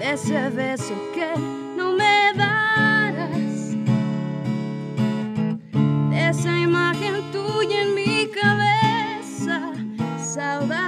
ese 0.00 0.48
beso 0.48 0.94
que 1.14 1.30
no 1.76 1.92
me 1.92 2.32
darás 2.34 3.76
esa 6.30 6.58
imagen 6.58 7.16
tuya 7.32 7.82
en 7.82 7.94
mi 7.94 8.28
cabeza, 8.28 9.72
saudade 10.16 10.87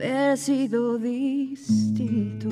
haber 0.00 0.38
sido 0.38 0.98
distinto. 0.98 2.48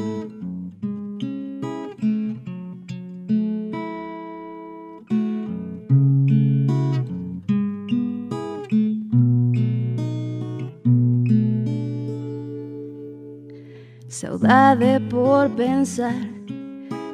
Saudade 14.09 15.01
por 15.09 15.49
pensar 15.51 16.15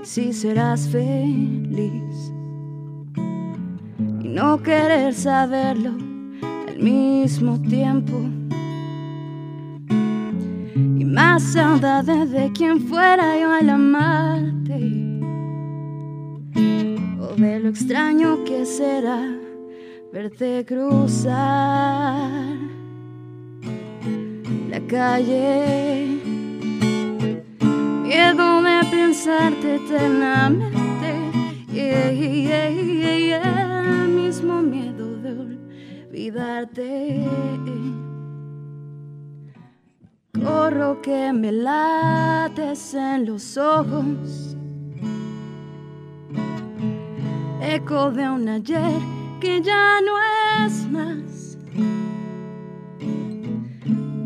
si 0.03 0.33
serás 0.33 0.89
feliz 0.89 2.33
y 4.21 4.29
no 4.29 4.61
querer 4.63 5.15
saberlo 5.15 5.91
al 6.69 6.79
mismo 6.79 7.61
tiempo 7.63 8.44
y 11.35 11.37
más 11.37 11.53
saudade 11.53 12.27
de 12.27 12.53
quien 12.53 12.81
fuera 12.81 13.37
yo 13.37 13.51
al 13.51 13.69
amarte 13.69 14.79
o 17.21 17.35
de 17.35 17.59
lo 17.59 17.71
extraño 17.71 18.45
que 18.45 18.65
será 18.65 19.37
verte 20.13 20.65
cruzar 20.65 22.31
la 24.71 24.81
calle. 24.87 26.21
Miedo 28.05 28.63
de 28.63 28.85
pensarte 28.93 29.75
eternamente. 29.75 31.11
Yeah, 31.73 32.13
yeah, 32.13 33.19
yeah, 33.19 34.07
Mismo 34.07 34.63
miedo 34.63 35.17
de 35.17 35.31
olvidarte. 36.07 37.25
Corro 40.45 41.01
que 41.01 41.33
me 41.33 41.51
lates 41.51 42.93
en 42.93 43.25
los 43.25 43.57
ojos. 43.57 44.57
Eco 47.63 48.11
de 48.11 48.29
un 48.29 48.47
ayer 48.49 49.01
que 49.41 49.63
ya 49.63 50.01
no 50.03 50.15
es 50.67 50.91
más. 50.91 51.57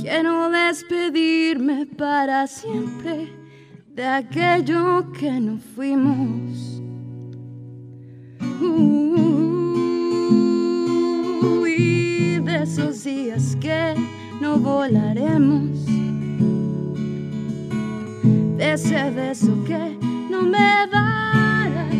Quiero 0.00 0.50
despedirme 0.50 1.86
para 1.86 2.48
siempre 2.48 3.32
de 3.94 4.06
aquello 4.06 5.12
que 5.12 5.30
no 5.40 5.58
fuimos. 5.76 6.82
y 11.66 12.40
de 12.40 12.62
esos 12.62 13.04
días 13.04 13.56
que 13.60 13.94
no 14.40 14.58
volaremos. 14.58 15.97
De 18.58 18.72
ese 18.72 19.10
beso 19.10 19.64
que 19.64 19.96
no 20.28 20.42
me 20.42 20.88
darás. 20.90 21.92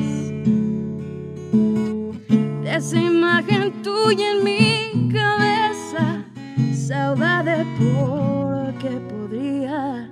De 2.63 2.77
esa 2.77 2.97
imagen 2.97 3.81
tuya 3.85 4.33
en 4.33 4.43
mi 4.43 5.09
cabeza. 5.13 6.25
Saudade 6.75 7.65
porque 7.79 8.91
podría 9.09 10.11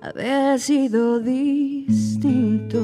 haber 0.00 0.60
sido 0.60 1.18
distinto. 1.18 2.78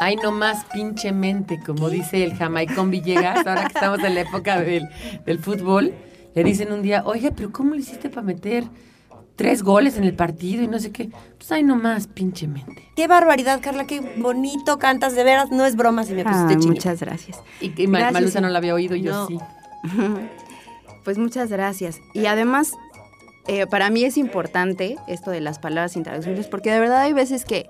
Ay, 0.00 0.16
no 0.16 0.30
más 0.32 0.64
pinche 0.66 1.12
mente, 1.12 1.60
como 1.64 1.90
dice 1.90 2.22
el 2.24 2.34
Jamaicón 2.36 2.90
Villegas, 2.90 3.46
ahora 3.46 3.62
que 3.62 3.74
estamos 3.74 4.02
en 4.04 4.14
la 4.14 4.20
época 4.20 4.60
del, 4.60 4.88
del 5.26 5.38
fútbol, 5.38 5.92
le 6.34 6.44
dicen 6.44 6.72
un 6.72 6.82
día, 6.82 7.02
oiga, 7.04 7.30
pero 7.34 7.50
¿cómo 7.50 7.74
le 7.74 7.80
hiciste 7.80 8.08
para 8.08 8.22
meter 8.22 8.64
tres 9.34 9.62
goles 9.62 9.96
en 9.96 10.04
el 10.04 10.14
partido 10.14 10.62
y 10.62 10.68
no 10.68 10.78
sé 10.78 10.92
qué? 10.92 11.10
Pues 11.36 11.50
ay, 11.52 11.62
no 11.64 11.74
más 11.76 12.06
pinche 12.06 12.46
mente. 12.46 12.82
Qué 12.94 13.06
barbaridad, 13.08 13.60
Carla, 13.60 13.86
qué 13.86 14.00
bonito 14.18 14.78
cantas, 14.78 15.14
de 15.16 15.24
veras, 15.24 15.50
no 15.50 15.64
es 15.64 15.74
broma 15.76 16.04
si 16.04 16.14
me 16.14 16.22
Ah, 16.22 16.30
pusiste 16.30 16.60
chino. 16.60 16.74
muchas 16.74 17.00
gracias. 17.00 17.40
Y, 17.60 17.66
y 17.80 17.86
Gracias, 17.86 18.12
Malusa 18.12 18.40
no 18.40 18.48
la 18.50 18.58
había 18.58 18.74
oído 18.74 18.94
y 18.94 19.02
yo 19.02 19.12
No. 19.12 19.26
sí. 19.26 19.38
Pues 21.04 21.16
muchas 21.16 21.48
gracias. 21.50 22.00
Y 22.12 22.26
además, 22.26 22.72
eh, 23.46 23.66
para 23.66 23.88
mí 23.88 24.04
es 24.04 24.18
importante 24.18 24.96
esto 25.06 25.30
de 25.30 25.40
las 25.40 25.58
palabras 25.58 25.96
intraducibles, 25.96 26.48
porque 26.48 26.70
de 26.70 26.80
verdad 26.80 27.00
hay 27.00 27.14
veces 27.14 27.44
que, 27.46 27.66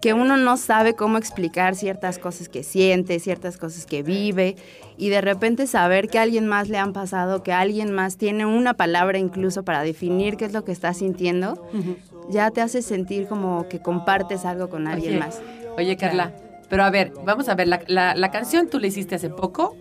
que 0.00 0.14
uno 0.14 0.36
no 0.38 0.56
sabe 0.56 0.94
cómo 0.94 1.18
explicar 1.18 1.74
ciertas 1.74 2.18
cosas 2.18 2.48
que 2.48 2.62
siente, 2.62 3.18
ciertas 3.20 3.58
cosas 3.58 3.84
que 3.86 4.02
vive, 4.02 4.56
y 4.96 5.08
de 5.10 5.20
repente 5.20 5.66
saber 5.66 6.08
que 6.08 6.18
a 6.18 6.22
alguien 6.22 6.46
más 6.46 6.68
le 6.68 6.78
han 6.78 6.92
pasado, 6.92 7.42
que 7.42 7.52
alguien 7.52 7.92
más 7.92 8.16
tiene 8.16 8.46
una 8.46 8.74
palabra 8.74 9.18
incluso 9.18 9.62
para 9.62 9.82
definir 9.82 10.36
qué 10.36 10.46
es 10.46 10.52
lo 10.52 10.64
que 10.64 10.72
está 10.72 10.94
sintiendo, 10.94 11.66
ya 12.30 12.50
te 12.50 12.60
hace 12.62 12.80
sentir 12.82 13.26
como 13.26 13.68
que 13.68 13.80
compartes 13.80 14.44
algo 14.44 14.68
con 14.70 14.86
alguien 14.86 15.12
Oye, 15.14 15.18
más. 15.20 15.42
Oye, 15.76 15.96
Carla, 15.96 16.32
pero 16.68 16.84
a 16.84 16.90
ver, 16.90 17.12
vamos 17.24 17.48
a 17.48 17.54
ver, 17.54 17.68
la, 17.68 17.80
la- 17.86 18.14
la 18.14 18.30
canción 18.30 18.68
tú 18.68 18.78
la 18.78 18.86
hiciste 18.86 19.16
hace 19.16 19.28
poco 19.30 19.76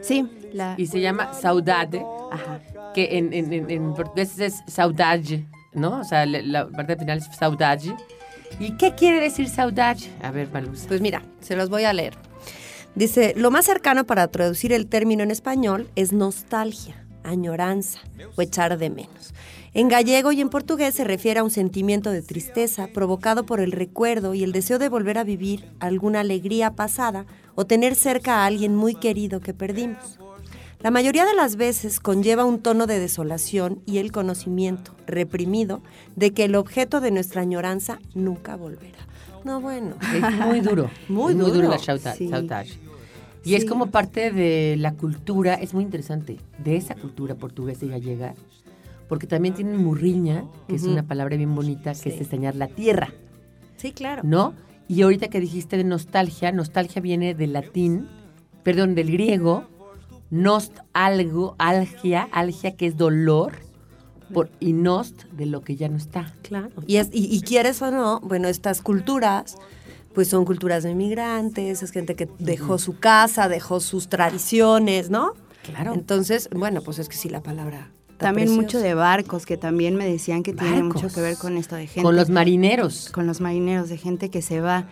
Sí, 0.00 0.26
la... 0.52 0.74
y 0.78 0.86
se 0.86 1.00
llama 1.00 1.32
Saudade, 1.34 2.04
Ajá. 2.32 2.60
que 2.94 3.18
en, 3.18 3.32
en- 3.32 3.52
en- 3.52 3.70
en 3.70 3.94
portugués 3.94 4.38
es 4.38 4.62
saudade, 4.66 5.46
¿no? 5.74 6.00
O 6.00 6.04
sea, 6.04 6.26
la 6.26 6.68
parte 6.68 6.96
final 6.96 7.18
es 7.18 7.26
saudade. 7.36 7.94
¿Y 8.58 8.76
qué 8.76 8.94
quiere 8.94 9.20
decir 9.20 9.48
saudade? 9.48 10.00
A 10.22 10.30
ver, 10.30 10.50
Malusa. 10.50 10.88
Pues 10.88 11.00
mira, 11.00 11.22
se 11.40 11.56
los 11.56 11.70
voy 11.70 11.84
a 11.84 11.92
leer. 11.92 12.14
Dice, 12.94 13.34
lo 13.36 13.50
más 13.50 13.64
cercano 13.64 14.04
para 14.04 14.28
traducir 14.28 14.72
el 14.72 14.86
término 14.86 15.22
en 15.22 15.30
español 15.30 15.88
es 15.94 16.12
nostalgia, 16.12 17.04
añoranza 17.22 18.00
o 18.36 18.42
echar 18.42 18.76
de 18.78 18.90
menos. 18.90 19.32
En 19.72 19.88
gallego 19.88 20.32
y 20.32 20.40
en 20.40 20.48
portugués 20.48 20.96
se 20.96 21.04
refiere 21.04 21.40
a 21.40 21.44
un 21.44 21.50
sentimiento 21.50 22.10
de 22.10 22.22
tristeza 22.22 22.88
provocado 22.88 23.46
por 23.46 23.60
el 23.60 23.70
recuerdo 23.70 24.34
y 24.34 24.42
el 24.42 24.50
deseo 24.50 24.80
de 24.80 24.88
volver 24.88 25.16
a 25.16 25.24
vivir 25.24 25.64
alguna 25.78 26.20
alegría 26.20 26.72
pasada 26.72 27.24
o 27.54 27.66
tener 27.66 27.94
cerca 27.94 28.38
a 28.38 28.46
alguien 28.46 28.74
muy 28.74 28.96
querido 28.96 29.40
que 29.40 29.54
perdimos. 29.54 30.19
La 30.82 30.90
mayoría 30.90 31.26
de 31.26 31.34
las 31.34 31.56
veces 31.56 32.00
conlleva 32.00 32.46
un 32.46 32.58
tono 32.58 32.86
de 32.86 32.98
desolación 32.98 33.82
y 33.84 33.98
el 33.98 34.12
conocimiento, 34.12 34.92
reprimido, 35.06 35.82
de 36.16 36.30
que 36.32 36.44
el 36.44 36.54
objeto 36.54 37.02
de 37.02 37.10
nuestra 37.10 37.42
añoranza 37.42 37.98
nunca 38.14 38.56
volverá. 38.56 38.98
No, 39.44 39.60
bueno. 39.60 39.96
Es 40.14 40.46
muy 40.46 40.60
duro. 40.60 40.90
Muy 41.08 41.32
es 41.32 41.36
muy 41.36 41.50
duro 41.50 41.68
duro, 41.68 41.68
la 41.68 42.14
sí. 42.14 42.30
Y 43.44 43.54
es 43.54 43.64
como 43.66 43.86
parte 43.90 44.30
de 44.30 44.76
la 44.78 44.92
cultura, 44.94 45.54
es 45.54 45.74
muy 45.74 45.82
interesante, 45.84 46.38
de 46.62 46.76
esa 46.76 46.94
cultura 46.94 47.34
portuguesa 47.34 47.84
y 47.84 47.88
gallega, 47.88 48.34
porque 49.08 49.26
también 49.26 49.54
tienen 49.54 49.76
murriña, 49.76 50.44
que 50.68 50.76
es 50.76 50.84
una 50.84 51.02
palabra 51.02 51.36
bien 51.36 51.54
bonita, 51.54 51.92
que 51.92 51.98
Sí. 51.98 52.08
es 52.10 52.20
extrañar 52.20 52.54
la 52.54 52.68
tierra, 52.68 53.12
Sí, 53.76 53.92
claro. 53.92 54.22
¿no? 54.24 54.54
Y 54.88 55.02
ahorita 55.02 55.28
que 55.28 55.40
dijiste 55.40 55.76
de 55.78 55.84
nostalgia, 55.84 56.52
nostalgia 56.52 57.00
viene 57.00 57.34
del 57.34 57.54
latín, 57.54 58.08
perdón, 58.62 58.94
del 58.94 59.10
griego, 59.10 59.64
nost 60.30 60.78
algo, 60.92 61.56
algia, 61.58 62.28
algia 62.32 62.76
que 62.76 62.86
es 62.86 62.96
dolor, 62.96 63.52
por, 64.32 64.48
y 64.60 64.72
nost 64.72 65.24
de 65.32 65.46
lo 65.46 65.62
que 65.62 65.76
ya 65.76 65.88
no 65.88 65.96
está. 65.96 66.34
Claro. 66.42 66.70
Y, 66.86 66.96
es, 66.96 67.08
y, 67.12 67.34
y 67.34 67.42
quieres 67.42 67.82
o 67.82 67.90
no, 67.90 68.20
bueno, 68.20 68.48
estas 68.48 68.80
culturas, 68.80 69.56
pues 70.14 70.28
son 70.28 70.44
culturas 70.44 70.82
de 70.82 70.94
migrantes, 70.94 71.82
es 71.82 71.90
gente 71.90 72.14
que 72.14 72.28
dejó 72.38 72.78
su 72.78 72.98
casa, 72.98 73.48
dejó 73.48 73.80
sus 73.80 74.08
tradiciones, 74.08 75.10
¿no? 75.10 75.34
Claro. 75.62 75.94
Entonces, 75.94 76.48
bueno, 76.54 76.80
pues 76.80 76.98
es 76.98 77.08
que 77.08 77.16
sí, 77.16 77.28
la 77.28 77.42
palabra. 77.42 77.90
También 78.20 78.48
mucho 78.54 78.78
de 78.80 78.94
barcos, 78.94 79.46
que 79.46 79.56
también 79.56 79.96
me 79.96 80.06
decían 80.06 80.42
que 80.42 80.52
tiene 80.52 80.82
mucho 80.82 81.08
que 81.08 81.20
ver 81.20 81.36
con 81.36 81.56
esto 81.56 81.74
de 81.76 81.86
gente. 81.86 82.02
Con 82.02 82.16
los 82.16 82.30
marineros. 82.30 83.10
con 83.10 83.26
los 83.26 83.40
marineros, 83.40 83.88
de 83.88 83.96
gente 83.96 84.28
que 84.30 84.42
se 84.42 84.60
va. 84.60 84.88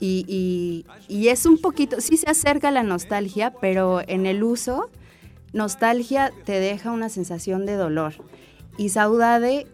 Y, 0.00 0.24
y- 0.28 0.84
y 1.08 1.28
es 1.28 1.46
un 1.46 1.58
poquito, 1.58 2.00
sí 2.00 2.16
se 2.16 2.28
acerca 2.30 2.70
la 2.70 2.82
nostalgia, 2.82 3.52
pero 3.60 4.00
en 4.06 4.26
el 4.26 4.42
uso, 4.42 4.90
nostalgia 5.52 6.32
te 6.44 6.52
deja 6.60 6.90
una 6.90 7.08
sensación 7.08 7.66
de 7.66 7.74
dolor. 7.74 8.14
Y 8.78 8.88
saudade 8.88 9.66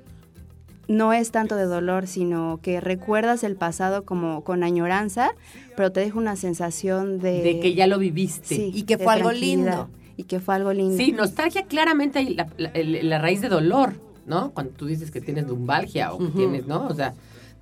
no 0.88 1.12
es 1.12 1.30
tanto 1.30 1.54
de 1.56 1.64
dolor, 1.64 2.06
sino 2.06 2.60
que 2.62 2.80
recuerdas 2.80 3.44
el 3.44 3.56
pasado 3.56 4.04
como 4.04 4.42
con 4.42 4.62
añoranza, 4.64 5.30
pero 5.76 5.92
te 5.92 6.00
deja 6.00 6.18
una 6.18 6.34
sensación 6.34 7.18
de... 7.20 7.42
de 7.42 7.60
que 7.60 7.74
ya 7.74 7.86
lo 7.86 7.98
viviste. 7.98 8.56
Sí, 8.56 8.70
Y 8.74 8.82
que 8.84 8.96
fue 8.96 9.12
algo 9.12 9.30
lindo. 9.32 9.90
Y 10.18 10.24
que 10.24 10.38
fue 10.40 10.54
algo 10.56 10.72
lindo. 10.74 10.96
Sí, 10.98 11.12
nostalgia 11.12 11.64
claramente 11.66 12.18
hay 12.18 12.34
la, 12.34 12.48
la- 12.58 12.68
el- 12.70 13.08
la 13.08 13.18
raíz 13.18 13.40
de 13.40 13.48
dolor, 13.48 13.94
¿no? 14.26 14.50
Cuando 14.50 14.72
tú 14.72 14.84
dices 14.86 15.10
que 15.10 15.20
tienes 15.22 15.46
lumbalgia 15.46 16.12
o 16.12 16.18
que 16.18 16.26
tienes, 16.26 16.66
¿no? 16.66 16.86
O 16.88 16.92
sea, 16.94 17.14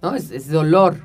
¿no? 0.02 0.14
Es, 0.14 0.30
es 0.32 0.48
dolor, 0.50 0.96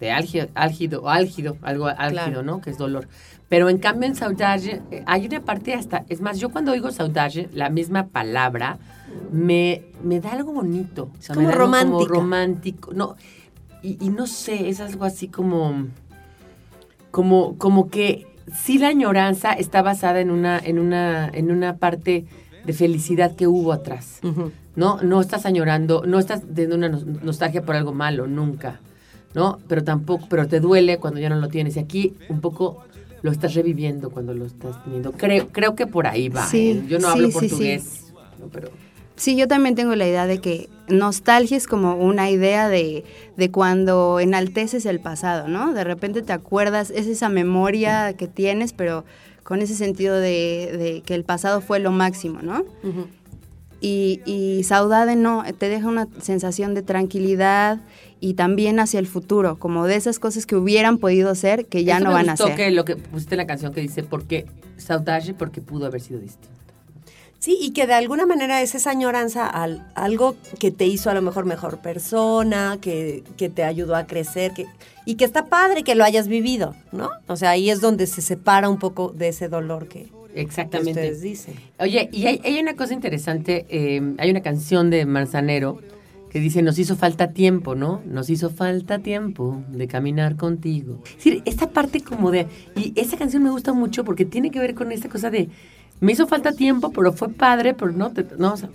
de 0.00 0.10
álgido, 0.12 0.46
álgido, 0.54 1.08
álgido, 1.10 1.56
algo 1.62 1.86
álgido, 1.88 2.24
Claro. 2.24 2.42
¿no? 2.44 2.60
Que 2.62 2.70
es 2.70 2.78
dolor. 2.78 3.08
Pero 3.48 3.68
en 3.68 3.78
cambio 3.78 4.08
en 4.08 4.14
saudade 4.14 4.80
hay 5.04 5.26
una 5.26 5.40
parte 5.44 5.74
hasta, 5.74 6.04
es 6.08 6.20
más, 6.22 6.38
yo 6.38 6.48
cuando 6.50 6.72
oigo 6.72 6.90
saudade, 6.92 7.50
la 7.52 7.68
misma 7.68 8.06
palabra, 8.06 8.78
me, 9.30 9.82
me 10.02 10.20
da 10.20 10.32
algo 10.32 10.52
bonito. 10.52 11.10
O 11.18 11.20
sea, 11.22 11.34
como 11.34 11.48
me 11.48 11.52
da 11.54 11.60
algo 11.80 11.98
Como 11.98 12.06
romántico, 12.06 12.92
no. 12.94 13.16
Y, 13.82 13.98
y 14.00 14.08
no 14.10 14.26
sé, 14.28 14.68
es 14.70 14.80
algo 14.80 15.04
así 15.04 15.26
como, 15.28 15.88
como, 17.10 17.58
como 17.58 17.90
que 17.90 18.26
sí 18.64 18.78
la 18.78 18.88
añoranza 18.88 19.52
está 19.52 19.82
basada 19.82 20.20
en 20.20 20.30
una, 20.30 20.58
en 20.58 20.78
una, 20.78 21.28
en 21.28 21.50
una 21.50 21.76
parte 21.76 22.24
de 22.64 22.72
felicidad 22.72 23.34
que 23.34 23.46
hubo 23.46 23.72
atrás. 23.72 24.20
¿No? 24.74 25.02
No 25.02 25.20
estás 25.20 25.44
añorando, 25.44 26.04
no 26.06 26.18
estás 26.18 26.40
teniendo 26.42 26.76
una 26.76 26.88
nos- 26.88 27.04
nostalgia 27.04 27.62
por 27.62 27.76
algo 27.76 27.92
malo, 27.92 28.26
nunca. 28.26 28.80
¿No? 29.34 29.58
Pero 29.68 29.82
tampoco, 29.84 30.26
pero 30.30 30.46
te 30.48 30.60
duele 30.60 30.98
cuando 30.98 31.20
ya 31.20 31.28
no 31.28 31.36
lo 31.36 31.48
tienes. 31.48 31.76
Y 31.76 31.80
aquí 31.80 32.14
un 32.28 32.40
poco 32.40 32.82
lo 33.22 33.30
estás 33.30 33.54
reviviendo 33.54 34.10
cuando 34.10 34.32
lo 34.34 34.44
estás 34.46 34.82
teniendo. 34.84 35.12
Creo, 35.12 35.48
creo 35.48 35.74
que 35.74 35.86
por 35.86 36.06
ahí 36.06 36.28
va. 36.28 36.46
Sí, 36.46 36.70
¿eh? 36.70 36.84
Yo 36.88 36.98
no 36.98 37.08
sí, 37.08 37.12
hablo 37.14 37.26
sí, 37.28 37.32
sí. 37.32 37.38
portugués, 37.48 38.12
¿no? 38.40 38.46
pero 38.48 38.68
Sí, 39.16 39.36
yo 39.36 39.46
también 39.46 39.74
tengo 39.74 39.94
la 39.94 40.06
idea 40.06 40.26
de 40.26 40.38
que 40.40 40.68
nostalgia 40.88 41.56
es 41.56 41.66
como 41.66 41.96
una 41.96 42.30
idea 42.30 42.68
de, 42.68 43.04
de 43.36 43.50
cuando 43.50 44.20
enalteces 44.20 44.86
el 44.86 45.00
pasado, 45.00 45.48
¿no? 45.48 45.72
De 45.72 45.84
repente 45.84 46.22
te 46.22 46.32
acuerdas, 46.32 46.90
es 46.90 47.06
esa 47.06 47.28
memoria 47.28 48.14
que 48.14 48.26
tienes, 48.28 48.72
pero 48.72 49.04
con 49.42 49.60
ese 49.60 49.74
sentido 49.74 50.16
de, 50.16 50.74
de 50.78 51.02
que 51.04 51.14
el 51.14 51.24
pasado 51.24 51.60
fue 51.60 51.78
lo 51.78 51.90
máximo, 51.92 52.40
¿no? 52.42 52.64
Y, 53.80 54.20
y 54.24 54.62
saudade 54.62 55.16
no, 55.16 55.42
te 55.58 55.68
deja 55.68 55.88
una 55.88 56.06
sensación 56.20 56.72
de 56.74 56.82
tranquilidad 56.82 57.80
y 58.20 58.34
también 58.34 58.78
hacia 58.78 59.00
el 59.00 59.08
futuro, 59.08 59.58
como 59.58 59.86
de 59.86 59.96
esas 59.96 60.20
cosas 60.20 60.46
que 60.46 60.54
hubieran 60.54 60.98
podido 60.98 61.34
ser 61.34 61.66
que 61.66 61.82
ya 61.82 61.96
Eso 61.96 62.04
no 62.04 62.10
me 62.10 62.14
van 62.14 62.30
a 62.30 62.36
ser. 62.36 62.54
que 62.54 62.70
lo 62.70 62.84
que 62.84 62.94
pusiste 62.94 63.34
en 63.34 63.38
la 63.38 63.46
canción 63.48 63.72
que 63.72 63.80
dice, 63.80 64.04
porque 64.04 64.46
saudade, 64.76 65.34
porque 65.34 65.60
pudo 65.60 65.86
haber 65.86 66.00
sido 66.00 66.20
distinto. 66.20 66.61
Sí, 67.42 67.58
y 67.60 67.72
que 67.72 67.88
de 67.88 67.94
alguna 67.94 68.24
manera 68.24 68.62
es 68.62 68.76
esa 68.76 68.90
añoranza 68.90 69.48
al 69.48 69.84
algo 69.96 70.36
que 70.60 70.70
te 70.70 70.86
hizo 70.86 71.10
a 71.10 71.14
lo 71.14 71.22
mejor 71.22 71.44
mejor 71.44 71.78
persona, 71.78 72.78
que, 72.80 73.24
que 73.36 73.48
te 73.48 73.64
ayudó 73.64 73.96
a 73.96 74.06
crecer, 74.06 74.52
que, 74.52 74.66
y 75.06 75.16
que 75.16 75.24
está 75.24 75.46
padre 75.46 75.82
que 75.82 75.96
lo 75.96 76.04
hayas 76.04 76.28
vivido, 76.28 76.76
¿no? 76.92 77.10
O 77.26 77.34
sea, 77.34 77.50
ahí 77.50 77.68
es 77.68 77.80
donde 77.80 78.06
se 78.06 78.22
separa 78.22 78.68
un 78.68 78.78
poco 78.78 79.08
de 79.08 79.26
ese 79.26 79.48
dolor 79.48 79.88
que, 79.88 80.06
Exactamente. 80.36 80.92
ustedes 80.92 81.20
dicen. 81.20 81.54
Oye, 81.80 82.08
y 82.12 82.26
hay, 82.26 82.40
hay 82.44 82.60
una 82.60 82.76
cosa 82.76 82.94
interesante, 82.94 83.66
eh, 83.70 84.00
hay 84.18 84.30
una 84.30 84.42
canción 84.42 84.90
de 84.90 85.04
Manzanero 85.04 85.80
que 86.32 86.40
dice, 86.40 86.62
nos 86.62 86.78
hizo 86.78 86.96
falta 86.96 87.32
tiempo, 87.32 87.74
¿no? 87.74 88.00
Nos 88.06 88.30
hizo 88.30 88.48
falta 88.48 89.00
tiempo 89.00 89.62
de 89.68 89.86
caminar 89.86 90.36
contigo. 90.36 91.00
Es 91.04 91.16
decir, 91.16 91.42
esta 91.44 91.68
parte 91.68 92.00
como 92.00 92.30
de, 92.30 92.46
y 92.74 92.98
esa 92.98 93.18
canción 93.18 93.42
me 93.42 93.50
gusta 93.50 93.74
mucho 93.74 94.02
porque 94.02 94.24
tiene 94.24 94.50
que 94.50 94.58
ver 94.58 94.74
con 94.74 94.92
esta 94.92 95.10
cosa 95.10 95.28
de, 95.28 95.50
me 96.02 96.12
hizo 96.12 96.26
falta 96.26 96.52
tiempo, 96.52 96.92
pero 96.92 97.12
fue 97.12 97.30
padre, 97.30 97.72
pero 97.74 97.92
no, 97.92 98.10
te- 98.12 98.26
no, 98.38 98.52
o 98.52 98.56
sea, 98.56 98.68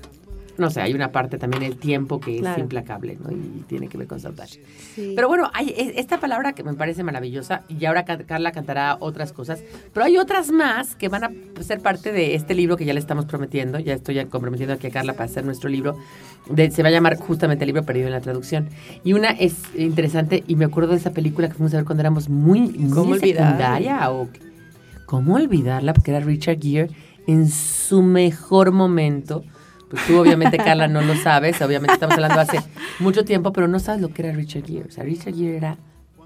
no 0.58 0.72
sé, 0.72 0.82
hay 0.82 0.92
una 0.96 1.12
parte 1.12 1.38
también 1.38 1.62
el 1.62 1.78
tiempo 1.78 2.20
que 2.20 2.38
Claro. 2.40 2.56
es 2.58 2.64
implacable, 2.64 3.16
¿no? 3.24 3.32
Y 3.32 3.64
tiene 3.68 3.88
que 3.88 3.96
ver 4.00 4.08
con 4.08 4.20
saudade. 4.20 4.60
Sí. 4.96 5.14
Pero 5.16 5.28
bueno, 5.28 5.52
hay 5.54 5.70
e- 5.70 6.00
esta 6.00 6.20
palabra 6.20 6.54
que 6.54 6.64
me 6.64 6.74
parece 6.74 7.04
maravillosa 7.04 7.62
y 7.70 7.86
ahora 7.86 8.06
Ca- 8.06 8.24
Carla 8.24 8.52
cantará 8.52 8.98
otras 9.00 9.34
cosas, 9.34 9.62
pero 9.94 10.04
hay 10.08 10.18
otras 10.18 10.50
más 10.50 10.96
que 10.96 11.10
van 11.10 11.26
a 11.26 11.30
ser 11.62 11.80
parte 11.82 12.12
de 12.12 12.34
este 12.34 12.56
libro 12.56 12.76
que 12.76 12.86
ya 12.86 12.94
le 12.96 13.00
estamos 13.00 13.26
prometiendo, 13.26 13.78
ya 13.78 13.94
estoy 13.94 14.26
comprometiendo 14.26 14.74
aquí 14.74 14.88
a 14.88 14.90
Carla 14.90 15.14
para 15.14 15.26
hacer 15.26 15.46
nuestro 15.46 15.70
libro, 15.70 15.96
de- 16.50 16.72
se 16.72 16.82
va 16.82 16.90
a 16.90 16.92
llamar 16.92 17.18
justamente 17.18 17.64
el 17.64 17.68
libro 17.68 17.84
perdido 17.84 18.08
en 18.08 18.14
la 18.14 18.22
traducción. 18.22 18.70
Y 19.04 19.14
una 19.14 19.30
es 19.30 19.58
interesante 19.78 20.44
y 20.48 20.56
me 20.56 20.66
acuerdo 20.66 20.94
de 20.94 20.98
esa 20.98 21.12
película 21.12 21.50
que 21.50 21.54
fuimos 21.54 21.72
a 21.76 21.78
ver 21.78 21.86
cuando 21.86 22.02
éramos 22.02 22.30
muy, 22.30 22.62
muy 22.62 22.90
¿Cómo 22.90 23.16
secundaria 23.16 24.10
o 24.10 24.28
cómo 25.06 25.36
olvidarla 25.36 25.94
porque 25.94 26.10
era 26.10 26.20
Richard 26.22 26.58
Gere 26.60 26.90
en 27.28 27.50
su 27.50 28.02
mejor 28.02 28.72
momento. 28.72 29.44
Pues 29.90 30.06
tú 30.06 30.18
obviamente, 30.18 30.58
Carla, 30.58 30.88
no 30.88 31.02
lo 31.02 31.16
sabes. 31.16 31.62
Obviamente 31.62 31.94
estamos 31.94 32.16
hablando 32.16 32.40
hace 32.42 32.60
mucho 33.00 33.24
tiempo, 33.24 33.54
pero 33.54 33.68
no 33.68 33.80
sabes 33.80 34.02
lo 34.02 34.10
que 34.14 34.24
era 34.24 34.34
Richard 34.34 34.66
Gere. 34.66 34.88
O 34.88 34.92
sea, 34.92 35.04
Richard 35.04 35.36
Gere 35.36 35.58
era 35.58 35.78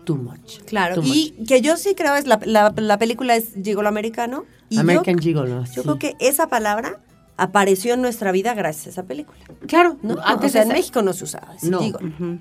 too 0.05 0.15
much. 0.15 0.61
Claro, 0.65 0.95
too 0.95 1.03
y 1.05 1.31
que 1.47 1.61
yo 1.61 1.77
sí 1.77 1.93
creo 1.95 2.15
es 2.15 2.25
la, 2.25 2.39
la, 2.45 2.73
la 2.75 2.97
película 2.97 3.35
es 3.35 3.53
Gigolo 3.61 3.87
Americano. 3.89 4.45
Y 4.69 4.77
much. 4.77 4.81
American 4.81 5.15
yo, 5.17 5.21
Gigolo. 5.21 5.63
yo 5.65 5.65
sí. 5.65 5.81
creo 5.81 5.99
que 5.99 6.15
esa 6.19 6.47
palabra 6.47 6.99
apareció 7.37 7.93
en 7.93 8.01
nuestra 8.01 8.31
vida 8.31 8.53
gracias 8.53 8.87
a 8.87 8.89
esa 8.89 9.03
película. 9.03 9.37
Claro, 9.67 9.97
¿no? 10.01 10.17
antes 10.23 10.51
o 10.51 10.53
sea, 10.53 10.63
en 10.63 10.69
México 10.69 11.01
no 11.01 11.13
se 11.13 11.23
usaba. 11.25 11.53
No. 11.61 11.79
Gigolo. 11.79 12.07
Ujú. 12.07 12.39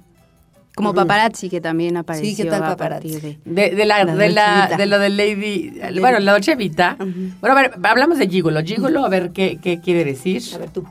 Como 0.80 0.94
paparazzi, 0.94 1.48
que 1.48 1.60
también 1.60 1.96
apareció 1.96 2.44
¿qué 2.44 2.50
tal 2.50 2.60
paparazzi? 2.62 3.20
de... 3.20 3.38
De, 3.44 3.70
de 3.74 3.84
la, 3.84 4.04
La 4.04 4.14
de, 4.14 4.28
la, 4.30 4.76
de 4.76 4.86
lo 4.86 4.98
de 4.98 5.10
Lady. 5.10 5.72
Bueno, 6.00 6.18
la 6.20 6.32
Dolce 6.32 6.56
Vita. 6.56 6.96
Bueno, 6.98 7.56
a 7.56 7.62
ver, 7.62 7.72
hablamos 7.82 8.18
de 8.18 8.28
Gigolo. 8.28 8.62
Gigolo, 8.62 9.04
a 9.04 9.08
ver 9.08 9.30
qué, 9.32 9.58
qué 9.62 9.80
quiere 9.80 10.04
decir. 10.04 10.42
A 10.54 10.58
ver 10.58 10.70
tú. 10.70 10.86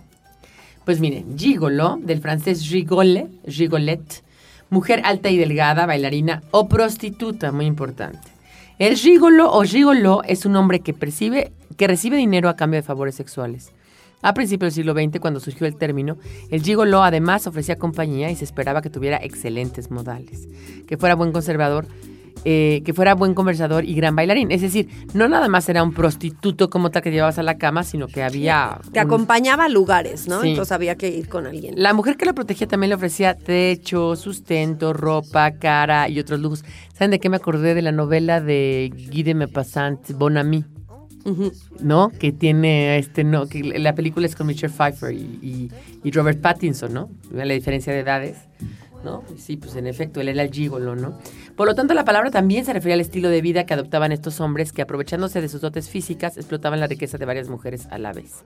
Pues 0.86 1.00
miren, 1.00 1.38
gigolo, 1.38 2.00
del 2.02 2.20
francés 2.20 2.70
rigole, 2.72 3.28
rigolette, 3.46 4.24
mujer 4.72 5.02
alta 5.04 5.30
y 5.30 5.38
delgada, 5.38 5.86
bailarina 5.86 6.42
o 6.50 6.68
prostituta, 6.68 7.52
muy 7.52 7.68
importante. 7.68 8.28
El 8.80 8.96
gigolo 8.96 9.52
o 9.54 9.64
gigolo 9.64 10.24
es 10.26 10.46
un 10.46 10.56
hombre 10.56 10.80
que 10.80 10.94
percibe, 10.94 11.52
que 11.78 11.88
recibe 11.88 12.18
dinero 12.18 12.50
a 12.50 12.56
cambio 12.56 12.80
de 12.80 12.84
favores 12.84 13.14
sexuales. 13.14 13.72
A 14.22 14.34
principios 14.34 14.74
del 14.76 14.84
siglo 14.86 14.94
XX, 14.94 15.20
cuando 15.20 15.40
surgió 15.40 15.66
el 15.66 15.76
término, 15.78 16.18
el 16.50 16.62
gigolo 16.62 17.04
además 17.04 17.48
ofrecía 17.48 17.78
compañía 17.78 18.30
y 18.30 18.36
se 18.36 18.44
esperaba 18.44 18.82
que 18.82 18.90
tuviera 18.90 19.18
excelentes 19.18 19.92
modales, 19.92 20.48
que 20.88 20.98
fuera 20.98 21.16
buen 21.16 21.32
conservador, 21.32 21.88
eh, 22.46 22.82
que 22.86 22.94
fuera 22.94 23.16
buen 23.16 23.34
conversador 23.34 23.84
y 23.84 23.94
gran 23.96 24.16
bailarín. 24.16 24.52
Es 24.52 24.62
decir, 24.62 24.88
no 25.14 25.28
nada 25.28 25.50
más 25.50 25.68
era 25.68 25.84
un 25.84 25.94
prostituto 25.94 26.70
como 26.70 26.90
tal 26.90 27.02
que 27.02 27.12
llevabas 27.12 27.38
a 27.38 27.44
la 27.44 27.58
cama, 27.58 27.84
sino 27.84 28.08
que 28.08 28.24
había... 28.24 28.80
Un- 28.94 28.98
acompañaba 29.00 29.66
a 29.66 29.70
lugares, 29.70 30.28
¿no? 30.28 30.42
Sí. 30.42 30.50
Entonces 30.52 30.72
había 30.72 30.96
que 30.96 31.10
ir 31.10 31.28
con 31.28 31.46
alguien. 31.48 31.74
la 31.78 31.94
mujer 31.94 32.16
que 32.16 32.26
lo 32.26 32.34
protegía 32.34 32.66
también 32.68 32.90
le 32.90 32.96
ofrecía 32.96 33.38
techo, 33.38 34.16
sustento, 34.16 34.94
ropa, 34.94 35.52
cara 35.60 36.08
y 36.10 36.20
otros 36.20 36.40
lujos. 36.40 36.64
¿Saben 36.94 37.12
de 37.12 37.20
qué 37.20 37.30
me 37.30 37.36
acordé? 37.38 37.74
De 37.74 37.82
la 37.82 37.92
novela 37.92 38.40
de 38.42 38.90
Guy 39.12 39.24
de 39.24 39.34
Maupassant, 39.36 40.12
Bon 40.14 40.38
¿no? 41.82 42.10
Que 42.10 42.32
tiene 42.32 42.98
este, 42.98 43.24
no, 43.24 43.48
que 43.48 43.62
la 43.80 43.96
película 43.96 44.26
es 44.26 44.36
con 44.36 44.48
Michelle 44.48 44.74
Pfeiffer 44.74 45.14
y, 45.14 45.18
y- 45.42 45.72
y 46.04 46.12
Robert 46.12 46.40
Pattinson, 46.42 46.94
¿no? 46.94 47.10
La 47.32 47.46
diferencia 47.54 47.92
de 47.94 48.00
edades, 48.00 48.38
¿no? 49.04 49.24
Sí, 49.38 49.58
pues 49.58 49.76
en 49.76 49.88
efecto, 49.88 50.22
él 50.22 50.30
era 50.30 50.42
el 50.44 50.52
gigolo, 50.52 50.96
¿no? 50.96 51.18
Por 51.56 51.68
lo 51.68 51.76
tanto, 51.76 51.94
la 51.94 52.06
palabra 52.06 52.32
también 52.32 52.64
se 52.66 52.72
refería 52.74 52.94
al 52.96 53.02
estilo 53.02 53.30
de 53.30 53.42
vida 53.42 53.66
que 53.66 53.74
adoptaban 53.74 54.12
estos 54.14 54.40
hombres 54.40 54.72
que, 54.72 54.82
aprovechándose 54.82 55.42
de 55.42 55.50
sus 55.50 55.60
dotes 55.62 55.90
físicas, 55.90 56.38
explotaban 56.38 56.80
la 56.80 56.88
riqueza 56.88 57.18
de 57.18 57.26
varias 57.26 57.50
mujeres 57.50 57.88
a 57.92 57.98
la 57.98 58.14
vez. 58.14 58.44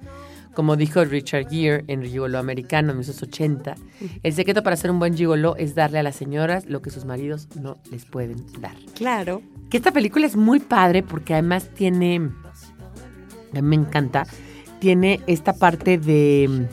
Como 0.56 0.76
dijo 0.76 1.04
Richard 1.04 1.48
Gere 1.50 1.84
en 1.88 2.04
Gigolo 2.04 2.38
Americano 2.38 2.92
en 2.92 2.98
1980, 3.00 3.76
el 4.22 4.34
secreto 4.34 4.62
para 4.62 4.76
ser 4.76 4.92
un 4.92 5.00
buen 5.00 5.16
gigolo 5.16 5.56
es 5.58 5.74
darle 5.74 5.98
a 6.00 6.04
las 6.04 6.16
señoras 6.16 6.66
lo 6.68 6.82
que 6.84 6.92
sus 6.92 7.06
maridos 7.06 7.48
no 7.60 7.78
les 7.92 8.06
pueden 8.06 8.38
dar. 8.62 8.76
Claro. 8.96 9.42
Que 9.72 9.78
esta 9.78 9.92
película 9.92 10.28
es 10.28 10.36
muy 10.36 10.60
padre 10.60 11.02
porque 11.02 11.34
además 11.34 11.70
tiene, 11.74 12.30
me 13.62 13.76
encanta, 13.76 14.26
tiene 14.80 15.22
esta 15.28 15.54
parte 15.54 15.98
de, 15.98 16.68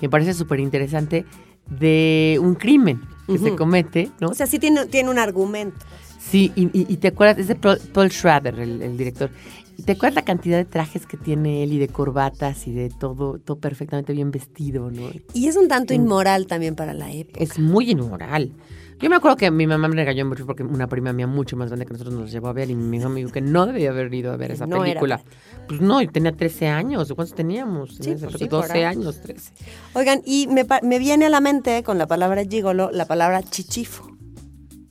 me 0.00 0.08
parece 0.08 0.34
súper 0.34 0.60
interesante, 0.60 1.24
de 1.68 2.38
un 2.42 2.54
crimen 2.54 3.00
que 3.26 3.38
se 3.38 3.54
comete, 3.54 4.10
¿no? 4.20 4.28
O 4.28 4.34
sea, 4.34 4.46
sí 4.46 4.58
tiene, 4.58 4.86
tiene 4.86 5.08
un 5.10 5.18
argumento. 5.18 5.76
Sí, 6.18 6.52
y, 6.56 6.64
y- 6.78 6.86
y 6.92 6.96
te 6.98 7.08
acuerdas, 7.08 7.38
es 7.38 7.48
de 7.48 7.54
Paul, 7.54 8.10
Schrader, 8.10 8.58
el, 8.58 8.82
el 8.82 8.96
director. 8.96 9.30
¿Y 9.78 9.82
¿Te 9.84 9.92
acuerdas 9.92 10.16
la 10.16 10.24
cantidad 10.24 10.58
de 10.58 10.64
trajes 10.66 11.06
que 11.06 11.16
tiene 11.16 11.62
él 11.62 11.72
y 11.72 11.78
de 11.78 11.88
corbatas 11.88 12.66
y 12.66 12.72
de 12.72 12.90
todo, 12.90 13.38
todo 13.38 13.58
perfectamente 13.58 14.12
bien 14.12 14.30
vestido, 14.30 14.90
¿no? 14.90 15.10
Y 15.32 15.46
es 15.48 15.56
un 15.56 15.68
tanto 15.68 15.94
inmoral 15.94 16.46
también 16.46 16.74
para 16.74 16.92
la 16.92 17.10
época. 17.12 17.42
Es 17.42 17.58
muy 17.58 17.90
inmoral. 17.90 18.52
Yo 19.00 19.08
me 19.08 19.16
acuerdo 19.16 19.36
que 19.38 19.50
mi 19.50 19.66
mamá 19.66 19.88
me 19.88 19.96
regañó 19.96 20.26
mucho 20.26 20.44
porque 20.44 20.62
una 20.62 20.86
prima 20.86 21.12
mía 21.14 21.26
mucho 21.26 21.56
más 21.56 21.68
grande 21.68 21.86
que 21.86 21.92
nosotros 21.94 22.14
nos 22.14 22.30
llevó 22.30 22.48
a 22.48 22.52
ver 22.52 22.70
y 22.70 22.74
mi 22.74 22.98
mamá 22.98 23.10
me 23.14 23.20
dijo 23.20 23.32
que 23.32 23.40
no 23.40 23.64
debía 23.64 23.90
haber 23.90 24.12
ido 24.12 24.30
a 24.30 24.36
ver 24.36 24.50
esa 24.50 24.66
No 24.66 24.80
película. 24.82 25.22
Pues 25.68 25.80
no, 25.80 26.06
tenía 26.06 26.32
13 26.32 26.68
años. 26.68 27.10
¿Cuántos 27.14 27.34
teníamos? 27.34 27.96
Sí, 27.96 28.10
En 28.10 28.16
ese- 28.16 28.26
pues 28.26 28.38
sí, 28.38 28.44
por 28.44 28.60
12 28.62 28.72
ahí. 28.74 28.82
años, 28.84 29.20
13. 29.22 29.52
Oigan, 29.94 30.20
y 30.26 30.48
me, 30.48 30.66
me 30.82 30.98
viene 30.98 31.26
a 31.26 31.30
la 31.30 31.40
mente 31.40 31.82
con 31.82 31.96
la 31.96 32.06
palabra 32.06 32.44
gigolo 32.44 32.90
la 32.92 33.06
palabra 33.06 33.42
chichifo. 33.42 34.06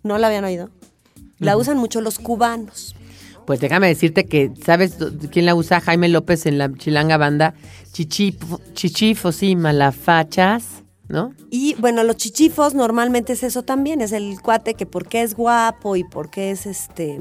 ¿No 0.01 0.17
la 0.17 0.27
habían 0.27 0.43
oído? 0.45 0.69
La 1.38 1.55
usan 1.55 1.77
mucho 1.77 2.01
los 2.01 2.17
cubanos. 2.17 2.95
Pues 3.45 3.59
déjame 3.59 3.88
decirte 3.88 4.25
que, 4.25 4.51
¿sabes 4.65 4.97
quién 5.31 5.45
la 5.45 5.53
usa? 5.55 5.81
Jaime 5.81 6.09
López 6.09 6.45
en 6.47 6.57
la 6.57 6.73
Chilanga 6.73 7.17
Banda. 7.17 7.53
Chichifo, 7.91 8.59
chichifo 8.73 9.31
sí, 9.31 9.55
malafachas, 9.55 10.84
¿no? 11.10 11.34
Y 11.49 11.76
bueno, 11.80 12.03
los 12.03 12.16
chichifos 12.16 12.74
normalmente 12.74 13.34
es 13.34 13.43
eso 13.43 13.64
también, 13.64 13.99
es 14.01 14.12
el 14.14 14.41
cuate 14.41 14.76
que 14.76 14.86
porque 14.86 15.22
es 15.22 15.36
guapo 15.36 15.95
y 15.95 16.03
porque 16.05 16.51
es 16.51 16.66
este 16.66 17.20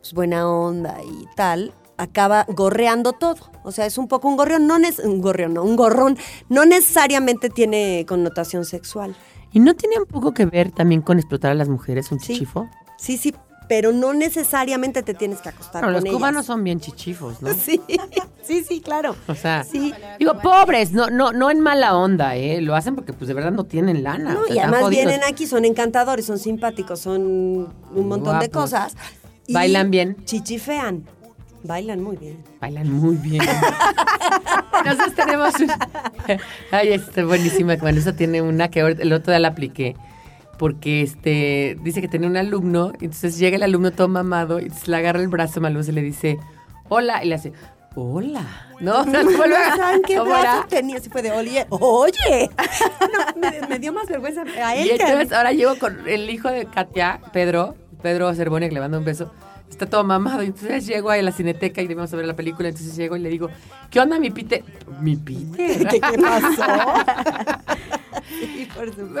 pues, 0.00 0.12
buena 0.12 0.48
onda 0.48 0.96
y 1.02 1.26
tal, 1.34 1.72
acaba 1.96 2.44
gorreando 2.48 3.12
todo. 3.12 3.36
O 3.64 3.72
sea, 3.72 3.86
es 3.86 3.98
un 3.98 4.06
poco 4.06 4.28
un 4.28 4.36
gorrión, 4.36 4.66
no 4.66 4.76
es 4.76 4.98
un 4.98 5.20
gorrión, 5.20 5.54
no, 5.54 5.64
un 5.64 5.76
gorrón, 5.76 6.16
no 6.48 6.64
necesariamente 6.66 7.48
tiene 7.50 8.04
connotación 8.06 8.64
sexual. 8.64 9.16
¿Y 9.52 9.60
no 9.60 9.74
tiene 9.74 9.98
un 9.98 10.06
poco 10.06 10.34
que 10.34 10.46
ver 10.46 10.70
también 10.72 11.00
con 11.00 11.18
explotar 11.18 11.52
a 11.52 11.54
las 11.54 11.68
mujeres 11.68 12.10
un 12.12 12.20
Sí. 12.20 12.34
chichifo? 12.34 12.68
Sí, 12.98 13.16
sí, 13.16 13.34
pero 13.68 13.92
no 13.92 14.12
necesariamente 14.12 15.02
te 15.02 15.14
tienes 15.14 15.40
que 15.40 15.48
acostar 15.48 15.82
Bueno, 15.82 15.86
con 15.86 15.92
los 15.94 16.04
ellas. 16.04 16.14
cubanos 16.16 16.46
son 16.46 16.62
bien 16.64 16.80
chichifos, 16.80 17.40
¿no? 17.42 17.52
Sí, 17.54 17.80
sí, 18.42 18.62
sí, 18.62 18.80
claro. 18.80 19.16
O 19.26 19.34
sea, 19.34 19.64
Sí. 19.64 19.92
digo, 20.18 20.34
pobres, 20.42 20.92
no, 20.92 21.08
no, 21.10 21.32
no 21.32 21.50
en 21.50 21.60
mala 21.60 21.96
onda, 21.96 22.36
¿eh? 22.36 22.60
Lo 22.60 22.74
hacen 22.76 22.94
porque 22.94 23.12
pues 23.12 23.28
de 23.28 23.34
verdad 23.34 23.52
no 23.52 23.64
tienen 23.64 24.02
lana. 24.02 24.34
No, 24.34 24.40
o 24.40 24.44
sea, 24.46 24.54
y 24.54 24.58
además 24.58 24.80
jodidos. 24.82 25.04
vienen 25.06 25.20
aquí, 25.26 25.46
son 25.46 25.64
encantadores, 25.64 26.26
son 26.26 26.38
simpáticos, 26.38 27.00
son 27.00 27.22
un 27.22 28.08
montón 28.08 28.38
de 28.40 28.50
cosas. 28.50 28.94
Y 29.46 29.52
Bailan 29.54 29.90
bien. 29.90 30.16
Chichifean. 30.24 31.04
Bailan 31.62 32.02
muy 32.02 32.16
bien. 32.16 32.44
Bailan 32.60 32.90
muy 32.92 33.16
bien. 33.16 33.42
Nosotros 34.84 35.14
tenemos 35.14 35.54
un... 35.60 35.70
Ay, 36.70 36.92
está 36.92 37.24
buenísima. 37.24 37.76
Malusa 37.76 38.14
tiene 38.14 38.42
una 38.42 38.68
que 38.70 38.80
el 38.80 39.12
otro 39.12 39.32
día 39.32 39.38
la 39.40 39.48
apliqué. 39.48 39.96
Porque 40.58 41.02
este 41.02 41.76
dice 41.82 42.00
que 42.00 42.08
tenía 42.08 42.28
un 42.28 42.36
alumno, 42.36 42.92
entonces 43.00 43.38
llega 43.38 43.56
el 43.56 43.62
alumno 43.62 43.90
todo 43.90 44.08
mamado, 44.08 44.60
y 44.60 44.70
le 44.86 44.96
agarra 44.96 45.20
el 45.20 45.28
brazo 45.28 45.60
a 45.60 45.62
Malusa 45.62 45.90
y 45.90 45.94
le 45.94 46.02
dice, 46.02 46.38
hola, 46.88 47.24
y 47.24 47.28
le 47.28 47.34
hace, 47.34 47.52
hola. 47.94 48.44
¿No? 48.80 49.04
¿Saben 49.76 50.02
qué 50.06 50.20
brazo 50.20 50.66
tenía? 50.68 51.00
Si 51.00 51.10
fue 51.10 51.22
de 51.22 51.32
oye, 51.32 51.66
oye. 51.70 52.50
No, 53.40 53.68
me, 53.68 53.78
dio 53.78 53.92
más 53.92 54.08
vergüenza 54.08 54.42
a 54.64 54.76
él. 54.76 54.86
Y 54.86 54.90
entonces 54.90 55.32
ahora 55.32 55.52
llego 55.52 55.78
con 55.78 56.08
el 56.08 56.28
hijo 56.30 56.48
de 56.48 56.66
Katia, 56.66 57.20
Pedro, 57.32 57.76
Pedro 58.02 58.34
Cervonia, 58.34 58.68
que 58.68 58.74
le 58.74 58.80
manda 58.80 58.98
un 58.98 59.04
beso 59.04 59.30
está 59.74 59.86
todo 59.86 60.04
mamado. 60.04 60.42
Y 60.42 60.46
entonces 60.46 60.86
llego 60.86 61.10
a 61.10 61.16
la 61.16 61.32
cineteca 61.32 61.82
y 61.82 61.86
debemos 61.86 62.12
a 62.12 62.16
ver 62.16 62.26
la 62.26 62.34
película. 62.34 62.68
Entonces 62.68 62.96
llego 62.96 63.16
y 63.16 63.20
le 63.20 63.28
digo, 63.28 63.50
¿qué 63.90 64.00
onda, 64.00 64.18
mi 64.18 64.30
Peter? 64.30 64.64
¿Mi 65.00 65.16
Peter? 65.16 65.88
¿Qué, 65.88 66.00
pasó? 66.00 66.62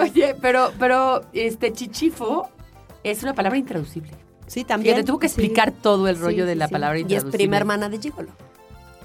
Oye, 0.00 0.36
pero, 0.40 0.72
pero 0.78 1.22
este 1.32 1.72
chichifo 1.72 2.48
es 3.02 3.22
una 3.22 3.34
palabra 3.34 3.58
intraducible. 3.58 4.10
Sí, 4.46 4.64
también. 4.64 4.96
Que 4.96 5.02
te 5.02 5.06
tuvo 5.06 5.18
que 5.18 5.26
explicar 5.26 5.72
todo 5.72 6.08
el 6.08 6.18
rollo 6.18 6.46
de 6.46 6.54
la 6.54 6.68
palabra 6.68 6.98
intraducible. 6.98 7.30
Y 7.30 7.30
es 7.30 7.36
prima 7.36 7.56
hermana 7.56 7.88
de 7.88 7.98
Gigolo. 7.98 8.30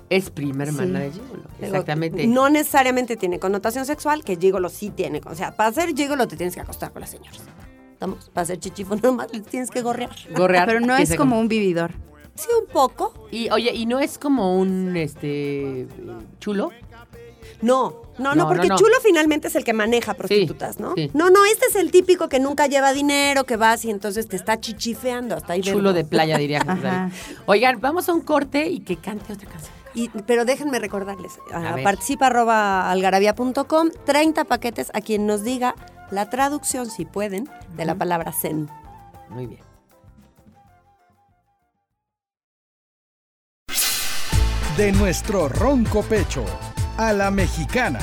Es 0.10 0.30
prima 0.32 0.64
hermana 0.64 1.00
de 1.00 1.12
Gigolo, 1.12 1.44
exactamente. 1.62 2.28
No 2.28 2.50
necesariamente 2.50 3.16
tiene 3.16 3.40
connotación 3.40 3.86
sexual, 3.86 4.24
que 4.24 4.38
Gigolo 4.38 4.70
sí 4.70 4.90
tiene. 4.90 5.22
O 5.26 5.36
sea, 5.36 5.56
para 5.56 5.72
ser 5.72 5.96
Gigolo 5.96 6.28
te 6.28 6.36
tienes 6.36 6.56
que 6.56 6.62
acostar 6.62 6.92
con 6.92 7.02
las 7.02 7.12
señoras. 7.12 7.42
Estamos, 8.00 8.30
para 8.30 8.44
hacer 8.44 8.60
chichifo 8.60 8.96
nomás 9.04 9.32
le 9.34 9.42
tienes 9.42 9.70
que 9.70 9.82
gorrear. 9.82 10.16
Gorrear. 10.34 10.66
Pero 10.66 10.80
no 10.80 10.96
es 10.96 11.16
como 11.16 11.40
un 11.40 11.48
vividor. 11.48 11.92
Sí, 12.34 12.48
un 12.58 12.68
poco. 12.72 13.28
Y 13.32 13.50
oye, 13.50 13.74
¿y 13.74 13.86
no 13.86 14.00
es 14.00 14.18
como 14.18 14.58
un 14.58 14.96
este 14.96 15.86
chulo? 16.40 16.72
No, 17.62 18.02
no, 18.18 18.36
no, 18.36 18.48
porque 18.48 18.68
chulo 18.70 18.96
finalmente 19.02 19.48
es 19.48 19.56
el 19.56 19.64
que 19.64 19.74
maneja 19.74 20.14
prostitutas, 20.14 20.80
¿no? 20.80 20.94
No, 21.14 21.30
no, 21.30 21.46
este 21.46 21.66
es 21.68 21.76
el 21.76 21.92
típico 21.92 22.30
que 22.30 22.40
nunca 22.40 22.68
lleva 22.68 22.94
dinero, 22.94 23.44
que 23.44 23.58
vas 23.58 23.84
y 23.86 23.90
entonces 23.90 24.28
te 24.28 24.36
está 24.36 24.60
chichifeando 24.60 25.36
hasta 25.36 25.54
ahí. 25.54 25.62
Chulo 25.62 25.94
de 25.94 26.06
playa, 26.06 26.38
diría. 26.38 27.12
Oigan, 27.46 27.80
vamos 27.82 28.08
a 28.10 28.14
un 28.14 28.22
corte 28.22 28.68
y 28.68 28.80
que 28.80 28.98
cante 28.98 29.34
otra 29.34 29.50
canción. 29.50 29.74
Y, 29.94 30.10
pero 30.10 30.46
déjenme 30.46 30.80
recordarles, 30.80 31.34
a 31.52 31.78
participa 31.84 32.28
arroba 32.28 32.92
algarabía.com, 32.92 33.90
30 34.06 34.44
paquetes 34.46 34.92
a 34.94 35.02
quien 35.02 35.26
nos 35.26 35.44
diga 35.44 35.76
la 36.12 36.30
traducción, 36.30 36.90
si 36.90 37.06
pueden, 37.06 37.50
de 37.76 37.86
la 37.86 37.96
palabra 37.96 38.32
zen. 38.32 38.70
Muy 39.30 39.48
bien. 39.48 39.62
De 44.78 44.92
nuestro 44.94 45.50
ronco 45.50 46.04
pecho 46.04 46.46
a 47.00 47.14
la 47.14 47.32
mexicana. 47.32 48.00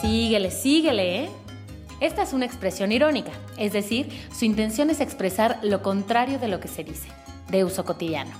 Síguele, 0.00 0.50
síguele, 0.50 1.22
¿eh? 1.22 1.30
Esta 2.00 2.22
es 2.22 2.32
una 2.32 2.44
expresión 2.44 2.90
irónica, 2.90 3.30
es 3.56 3.72
decir, 3.72 4.08
su 4.36 4.44
intención 4.44 4.90
es 4.90 5.00
expresar 5.00 5.60
lo 5.62 5.80
contrario 5.80 6.40
de 6.40 6.48
lo 6.48 6.58
que 6.58 6.66
se 6.66 6.82
dice, 6.82 7.06
de 7.50 7.62
uso 7.62 7.84
cotidiano. 7.84 8.32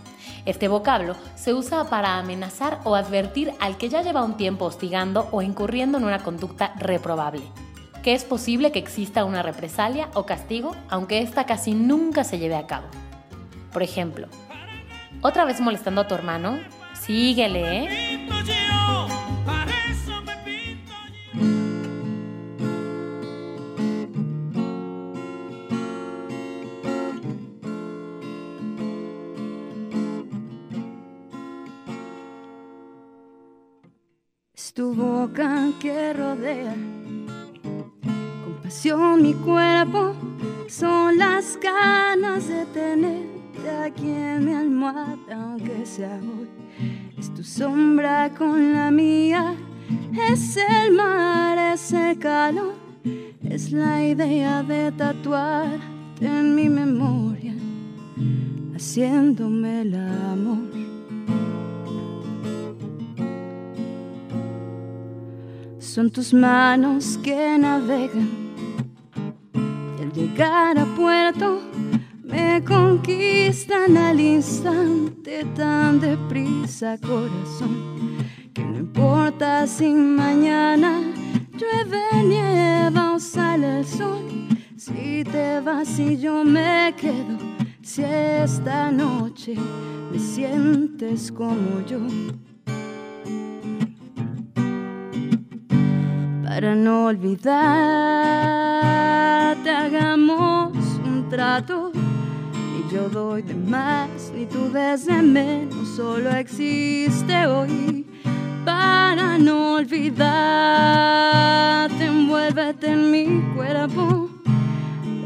Este 0.44 0.66
vocablo 0.66 1.14
se 1.36 1.54
usa 1.54 1.88
para 1.88 2.18
amenazar 2.18 2.80
o 2.82 2.96
advertir 2.96 3.52
al 3.60 3.76
que 3.76 3.88
ya 3.88 4.02
lleva 4.02 4.24
un 4.24 4.36
tiempo 4.36 4.64
hostigando 4.64 5.28
o 5.30 5.40
incurriendo 5.40 5.98
en 5.98 6.04
una 6.04 6.24
conducta 6.24 6.74
reprobable, 6.80 7.44
que 8.02 8.12
es 8.12 8.24
posible 8.24 8.72
que 8.72 8.80
exista 8.80 9.24
una 9.24 9.40
represalia 9.40 10.08
o 10.14 10.26
castigo 10.26 10.74
aunque 10.88 11.20
ésta 11.20 11.46
casi 11.46 11.74
nunca 11.74 12.24
se 12.24 12.40
lleve 12.40 12.56
a 12.56 12.66
cabo. 12.66 12.88
Por 13.72 13.82
ejemplo, 13.82 14.28
¿otra 15.24 15.46
vez 15.46 15.58
molestando 15.60 16.02
a 16.02 16.06
tu 16.06 16.14
hermano? 16.14 16.60
Síguele, 16.92 17.84
¿eh? 17.84 18.04
tu 34.74 34.92
boca 34.92 35.70
que 35.80 36.12
rodea 36.12 36.74
con 38.42 38.60
pasión 38.60 39.22
mi 39.22 39.32
cuerpo, 39.32 40.16
son 40.68 41.16
las 41.16 41.56
ganas 41.60 42.48
de 42.48 42.66
tenerte 43.64 43.70
aquí 43.70 44.10
en 44.10 44.44
mi 44.44 44.52
almohada, 44.52 45.16
aunque 45.32 45.86
sea 45.86 46.20
hoy. 46.20 46.48
Es 47.18 47.32
tu 47.34 47.42
sombra 47.42 48.30
con 48.36 48.72
la 48.72 48.90
mía, 48.90 49.54
es 50.30 50.56
el 50.56 50.92
mar, 50.92 51.58
es 51.58 51.92
el 51.92 52.18
calor, 52.18 52.74
es 53.42 53.72
la 53.72 54.04
idea 54.04 54.62
de 54.62 54.92
tatuarte 54.92 56.26
en 56.26 56.54
mi 56.54 56.68
memoria, 56.68 57.54
haciéndome 58.74 59.82
el 59.82 59.94
amor. 59.94 60.84
Son 65.78 66.10
tus 66.10 66.34
manos 66.34 67.18
que 67.22 67.56
navegan. 67.56 68.28
Y 69.98 70.02
al 70.02 70.12
llegar 70.12 70.76
a 70.76 70.84
puerto 70.96 71.60
me 72.35 72.62
conquistan 72.64 73.97
al 73.97 74.18
instante 74.18 75.45
tan 75.55 76.01
deprisa, 76.01 76.99
corazón. 76.99 78.16
Que 78.53 78.64
no 78.64 78.78
importa 78.78 79.66
si 79.66 79.93
mañana 79.93 81.01
llueve, 81.53 82.24
nieva 82.24 83.14
o 83.14 83.20
sale 83.20 83.78
el 83.78 83.87
sol. 83.87 84.24
Si 84.76 85.22
te 85.24 85.61
vas 85.61 85.99
y 85.99 86.18
yo 86.18 86.45
me 86.45 86.93
quedo, 86.97 87.39
si 87.82 88.03
esta 88.03 88.91
noche 88.91 89.55
me 90.11 90.18
sientes 90.18 91.30
como 91.30 91.80
yo. 91.87 92.01
Para 96.45 96.74
no 96.74 97.07
olvidarte 97.07 97.70
hagamos 99.70 100.76
un 101.05 101.28
trato 101.28 101.93
yo 102.95 103.09
doy 103.09 103.42
de 103.42 103.55
más 103.55 104.32
y 104.40 104.47
tú 104.47 104.70
des 104.72 105.07
de 105.07 105.20
menos, 105.20 105.88
solo 105.97 106.30
existe 106.30 107.47
hoy. 107.47 108.07
Para 108.64 109.36
no 109.36 109.74
olvidarte, 109.74 110.45
envuélvete 112.07 112.86
en 112.92 113.11
mi 113.11 113.42
cuerpo. 113.57 114.30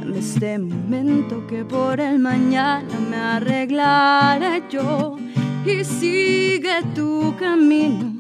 Dame 0.01 0.19
este 0.19 0.59
momento 0.59 1.47
que 1.47 1.62
por 1.66 2.01
el 2.01 2.19
mañana 2.19 2.99
me 3.11 3.16
arreglaré 3.16 4.62
yo 4.71 5.19
y 5.66 5.85
sigue 5.85 6.83
tu 6.95 7.37
camino 7.39 8.14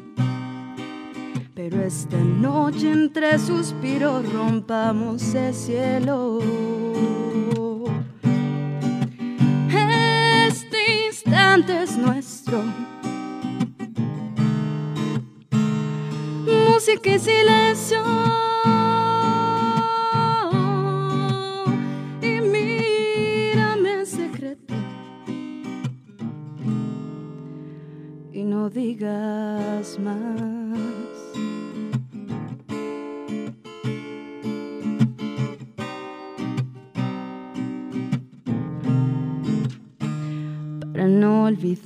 pero 1.54 1.82
esta 1.82 2.18
noche 2.18 2.92
entre 2.92 3.36
suspiros 3.36 4.32
rompamos 4.32 5.34
el 5.34 5.52
cielo. 5.52 6.38
Es 11.68 11.96
nuestro. 11.98 12.62
Música 16.46 17.10
y 17.14 17.18
silencio. 17.18 18.02
Y 22.22 22.40
mírame 22.40 23.92
en 23.92 24.06
secreto. 24.06 24.74
Y 28.32 28.42
no 28.44 28.70
digas 28.70 29.98
más. 29.98 31.17
No 41.06 41.44
olvidarte, 41.44 41.76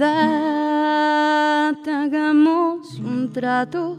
hagamos 1.91 2.99
un 2.99 3.31
trato. 3.33 3.99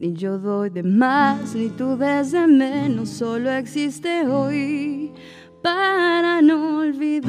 Ni 0.00 0.12
yo 0.14 0.38
doy 0.38 0.70
de 0.70 0.82
más, 0.82 1.54
ni 1.54 1.68
tú 1.68 1.96
des 1.96 2.32
de 2.32 2.46
menos, 2.46 3.10
solo 3.10 3.50
existe 3.52 4.26
hoy 4.26 5.12
para 5.62 6.42
no 6.42 6.78
olvidarte. 6.78 7.20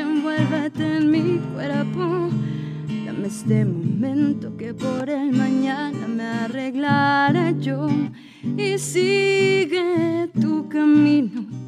Envuélvete 0.00 0.96
en 0.96 1.10
mi 1.10 1.38
cuerpo, 1.54 2.28
dame 3.06 3.28
este 3.28 3.64
momento 3.64 4.56
que 4.56 4.74
por 4.74 5.08
el 5.08 5.32
mañana 5.32 6.08
me 6.08 6.24
arreglaré 6.24 7.54
yo. 7.60 7.88
Y 8.56 8.78
sigue 8.78 10.28
tu 10.40 10.68
camino 10.68 11.63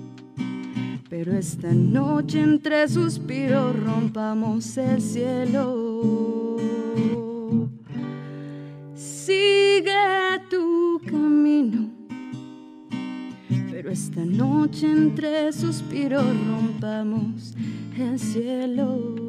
Pero 1.09 1.34
esta 1.34 1.72
noche 1.72 2.40
entre 2.40 2.88
suspiros 2.88 3.78
rompamos 3.78 4.76
el 4.76 5.00
cielo. 5.00 6.57
Sigue 8.94 9.92
tu 10.50 11.00
camino. 11.09 11.88
Pero 13.70 13.90
esta 13.90 14.24
noche 14.24 14.90
entre 14.90 15.52
suspiros 15.52 16.24
rompamos 16.24 17.54
el 17.96 18.18
cielo. 18.18 19.26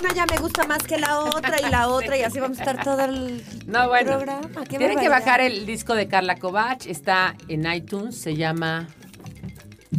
Una 0.00 0.14
ya 0.14 0.26
me 0.30 0.36
gusta 0.38 0.64
más 0.66 0.82
que 0.84 0.98
la 0.98 1.18
otra 1.20 1.56
y 1.66 1.70
la 1.70 1.88
otra 1.88 2.16
y 2.16 2.22
así 2.22 2.38
vamos 2.40 2.58
a 2.58 2.62
estar 2.62 2.84
todo 2.84 3.00
el 3.04 3.42
No, 3.66 3.88
bueno. 3.88 4.12
programa. 4.12 4.64
Qué 4.68 4.78
Tienen 4.78 4.98
que 4.98 5.08
bajar 5.08 5.40
el 5.40 5.66
disco 5.66 5.94
de 5.94 6.08
Carla 6.08 6.36
Kovach. 6.36 6.86
Está 6.86 7.34
en 7.48 7.70
iTunes. 7.72 8.16
Se 8.16 8.36
llama. 8.36 8.86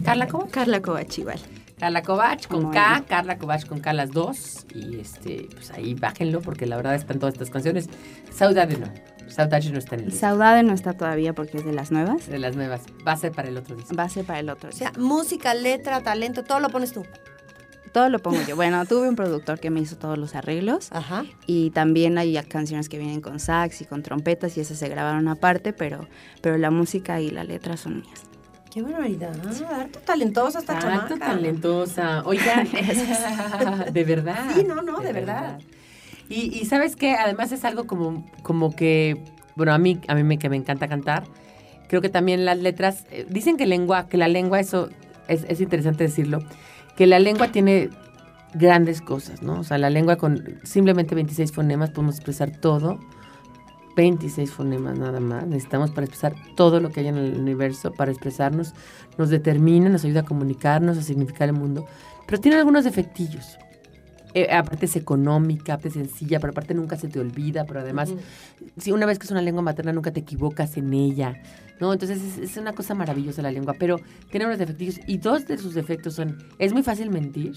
¿Carla 0.06 0.28
cómo? 0.28 0.48
Carla 0.50 0.82
Kovach 0.82 1.18
igual. 1.18 1.40
Carla 1.80 2.02
Kovach 2.02 2.48
con 2.48 2.64
Muy 2.66 2.74
K, 2.74 2.90
bien. 2.92 3.04
Carla 3.04 3.38
Kovach 3.38 3.66
con 3.66 3.80
K 3.80 3.94
las 3.94 4.12
dos. 4.12 4.66
Y 4.74 5.00
este, 5.00 5.48
pues 5.54 5.72
ahí 5.72 5.94
bájenlo 5.96 6.42
porque 6.42 6.66
la 6.66 6.76
verdad 6.78 6.96
están 6.96 7.20
todas 7.20 7.34
estas 7.34 7.50
canciones. 7.50 7.90
Saudade 8.34 8.78
no. 8.78 8.88
Saudade 9.30 9.70
no 9.72 9.78
está 9.80 9.96
en 9.96 10.02
el 10.02 10.06
disco. 10.08 10.20
Saudade 10.22 10.64
no 10.64 10.74
está 10.74 10.94
todavía 10.94 11.34
porque 11.34 11.58
es 11.58 11.66
de 11.66 11.74
las 11.74 11.92
nuevas. 11.92 12.28
De 12.28 12.40
las 12.40 12.56
nuevas. 12.56 12.82
Va 13.08 13.14
a 13.14 13.18
ser 13.18 13.32
para 13.32 13.48
el 13.50 13.58
otro 13.58 13.76
disco. 13.76 13.96
Va 13.96 14.04
a 14.04 14.10
ser 14.10 14.26
para 14.26 14.40
el 14.40 14.50
otro. 14.50 14.70
O 14.70 14.72
sea, 14.74 14.92
música, 14.98 15.54
letra, 15.54 16.02
talento, 16.02 16.44
todo 16.44 16.60
lo 16.60 16.70
pones 16.70 16.92
tú. 16.94 17.06
Todo 17.92 18.10
lo 18.10 18.20
pongo 18.20 18.40
yo. 18.48 18.56
Bueno, 18.56 18.86
tuve 18.86 19.10
un 19.10 19.16
productor 19.16 19.60
que 19.60 19.70
me 19.70 19.80
hizo 19.80 19.98
todos 19.98 20.18
los 20.18 20.36
arreglos. 20.36 20.90
Ajá. 20.92 21.26
Y 21.46 21.72
también 21.72 22.18
hay 22.18 22.36
canciones 22.44 22.90
que 22.90 22.98
vienen 22.98 23.22
con 23.22 23.40
sax 23.40 23.82
y 23.82 23.86
con 23.86 24.04
trompetas 24.04 24.58
y 24.58 24.62
esas 24.62 24.78
se 24.78 24.90
grabaron 24.90 25.28
aparte, 25.28 25.74
pero, 25.74 26.08
pero 26.42 26.58
la 26.58 26.72
música 26.72 27.20
y 27.22 27.30
la 27.32 27.44
letra 27.44 27.78
son 27.78 28.02
mías. 28.02 28.30
Qué 28.72 28.84
barbaridad. 28.84 29.36
Harto 29.72 30.00
talentosa 30.00 30.60
esta 30.60 30.78
chamaca. 30.78 31.18
talentosa. 31.18 32.24
Oigan, 32.26 32.68
de 33.94 34.04
verdad. 34.04 34.52
Sí, 34.54 34.64
no, 34.64 34.82
no, 34.84 35.00
de 35.00 35.12
verdad. 35.12 35.60
Y, 36.30 36.56
y 36.56 36.66
sabes 36.66 36.96
qué, 36.96 37.16
además 37.16 37.52
es 37.52 37.66
algo 37.66 37.88
como, 37.88 38.30
como 38.44 38.76
que, 38.76 39.24
bueno, 39.56 39.74
a 39.74 39.80
mí, 39.80 40.00
a 40.08 40.14
mí 40.14 40.24
me, 40.24 40.38
que 40.38 40.50
me 40.50 40.58
encanta 40.58 40.88
cantar. 40.88 41.24
Creo 41.88 42.02
que 42.02 42.10
también 42.10 42.46
las 42.46 42.60
letras, 42.60 43.06
eh, 43.10 43.26
dicen 43.28 43.58
que 43.58 43.66
lengua, 43.66 44.08
que 44.08 44.18
la 44.18 44.28
lengua, 44.28 44.60
eso 44.60 44.90
es, 45.28 45.44
es 45.50 45.60
interesante 45.60 46.04
decirlo, 46.04 46.44
que 47.00 47.08
la 47.08 47.18
lengua 47.18 47.50
tiene 47.50 47.92
grandes 48.54 49.00
cosas, 49.00 49.42
¿no? 49.42 49.62
O 49.62 49.64
sea, 49.64 49.78
la 49.78 49.90
lengua 49.90 50.18
con 50.18 50.60
simplemente 50.64 51.16
26 51.16 51.54
fonemas 51.54 51.92
podemos 51.92 52.16
expresar 52.16 52.52
todo. 52.52 53.00
26 53.96 54.52
fonemas 54.52 55.00
nada 55.00 55.22
más. 55.22 55.48
Necesitamos 55.48 55.92
para 55.92 56.06
expresar 56.06 56.36
todo 56.58 56.82
lo 56.82 56.90
que 56.90 57.00
hay 57.00 57.08
en 57.08 57.16
el 57.16 57.40
universo, 57.40 57.94
para 57.94 58.12
expresarnos. 58.12 58.74
Nos 59.18 59.30
determina, 59.30 59.88
nos 59.88 60.04
ayuda 60.04 60.20
a 60.20 60.26
comunicarnos, 60.26 60.98
a 60.98 61.02
significar 61.02 61.48
el 61.48 61.56
mundo. 61.56 61.86
Pero 62.26 62.42
tiene 62.42 62.58
algunos 62.58 62.84
defectillos. 62.84 63.58
Eh, 64.34 64.48
aparte 64.52 64.86
es 64.86 64.96
económica, 64.96 65.74
aparte 65.74 65.88
es 65.88 65.94
sencilla, 65.96 66.40
pero 66.40 66.52
aparte 66.52 66.74
nunca 66.74 66.98
se 66.98 67.08
te 67.08 67.20
olvida, 67.20 67.66
pero 67.66 67.80
además, 67.80 68.14
si 68.78 68.92
una 68.92 69.06
vez 69.06 69.18
que 69.18 69.26
es 69.26 69.32
una 69.32 69.42
lengua 69.42 69.62
materna, 69.64 69.92
nunca 69.92 70.12
te 70.12 70.20
equivocas 70.20 70.78
en 70.78 70.94
ella, 70.94 71.42
¿no? 71.80 71.92
Entonces 71.94 72.22
es, 72.22 72.38
es 72.38 72.58
una 72.58 72.74
cosa 72.74 72.94
maravillosa 72.94 73.42
la 73.42 73.52
lengua, 73.52 73.74
pero 73.80 74.00
tiene 74.30 74.46
unos 74.46 74.60
defectillos 74.60 75.00
y 75.08 75.18
dos 75.18 75.48
de 75.48 75.58
sus 75.58 75.74
defectos 75.74 76.14
son, 76.14 76.38
es 76.60 76.74
muy 76.74 76.84
fácil 76.84 77.10
mentir, 77.10 77.54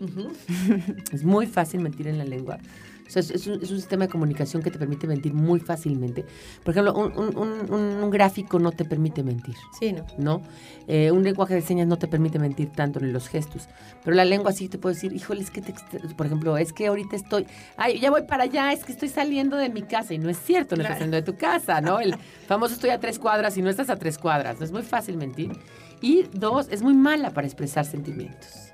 es 1.12 1.24
muy 1.24 1.46
fácil 1.46 1.80
mentir 1.80 2.06
en 2.08 2.18
la 2.18 2.24
lengua. 2.24 2.58
O 3.06 3.10
sea, 3.10 3.20
es, 3.20 3.46
un, 3.46 3.62
es 3.62 3.70
un 3.70 3.76
sistema 3.76 4.06
de 4.06 4.10
comunicación 4.12 4.62
que 4.62 4.70
te 4.70 4.78
permite 4.78 5.06
mentir 5.06 5.34
muy 5.34 5.60
fácilmente. 5.60 6.24
Por 6.64 6.72
ejemplo, 6.72 6.94
un, 6.94 7.12
un- 7.36 7.70
un- 7.72 8.10
gráfico 8.10 8.58
no 8.58 8.72
te 8.72 8.84
permite 8.84 9.22
mentir. 9.22 9.54
Sí, 9.78 9.92
¿no? 9.92 10.06
¿no? 10.18 10.42
Eh, 10.86 11.10
un 11.10 11.22
lenguaje 11.22 11.54
de 11.54 11.60
señas 11.62 11.86
no 11.86 11.98
te 11.98 12.08
permite 12.08 12.38
mentir 12.38 12.70
tanto 12.70 12.98
en 13.00 13.12
los 13.12 13.28
gestos, 13.28 13.68
pero 14.04 14.16
la 14.16 14.24
lengua 14.24 14.52
sí 14.52 14.68
te 14.68 14.78
puede 14.78 14.94
decir, 14.94 15.12
híjole, 15.12 15.40
es 15.42 15.50
que, 15.50 15.60
te 15.62 15.72
por 16.16 16.26
ejemplo, 16.26 16.56
es 16.56 16.72
que 16.72 16.86
ahorita 16.86 17.16
estoy, 17.16 17.46
ay, 17.76 18.00
ya 18.00 18.10
voy 18.10 18.22
para 18.22 18.44
allá, 18.44 18.72
es 18.72 18.84
que 18.84 18.92
estoy 18.92 19.08
saliendo 19.08 19.56
de 19.56 19.68
mi 19.68 19.82
casa 19.82 20.14
y 20.14 20.18
no 20.18 20.28
es 20.28 20.38
cierto, 20.38 20.76
no 20.76 20.82
estás 20.82 20.98
saliendo 20.98 21.16
de 21.16 21.22
tu 21.22 21.36
casa, 21.36 21.80
¿no? 21.80 22.00
El 22.00 22.14
famoso 22.46 22.74
estoy 22.74 22.90
a 22.90 23.00
tres 23.00 23.18
cuadras 23.18 23.56
y 23.56 23.62
no 23.62 23.70
estás 23.70 23.90
a 23.90 23.96
tres 23.96 24.18
cuadras, 24.18 24.60
es 24.60 24.72
muy 24.72 24.82
fácil 24.82 25.16
mentir. 25.16 25.52
Y 26.00 26.24
dos, 26.32 26.68
es 26.70 26.82
muy 26.82 26.94
mala 26.94 27.30
para 27.30 27.46
expresar 27.46 27.84
sentimientos. 27.84 28.72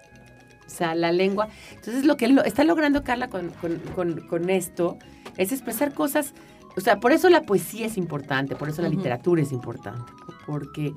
O 0.68 0.70
sea, 0.70 0.94
la 0.94 1.10
lengua. 1.10 1.48
Entonces, 1.74 2.04
lo 2.04 2.16
que 2.16 2.26
está 2.44 2.62
logrando 2.62 3.02
Carla 3.02 3.28
con, 3.28 3.48
con- 3.60 3.78
con- 3.96 4.20
con 4.28 4.50
esto 4.50 4.98
es 5.36 5.50
expresar 5.50 5.92
cosas. 5.94 6.34
O 6.76 6.80
sea, 6.80 7.00
por 7.00 7.10
eso 7.12 7.28
la 7.30 7.42
poesía 7.42 7.86
es 7.86 7.96
importante, 7.96 8.54
por 8.54 8.68
eso 8.68 8.82
la 8.82 8.88
literatura 8.88 9.42
es 9.42 9.50
importante. 9.50 10.12
Porque 10.46 10.92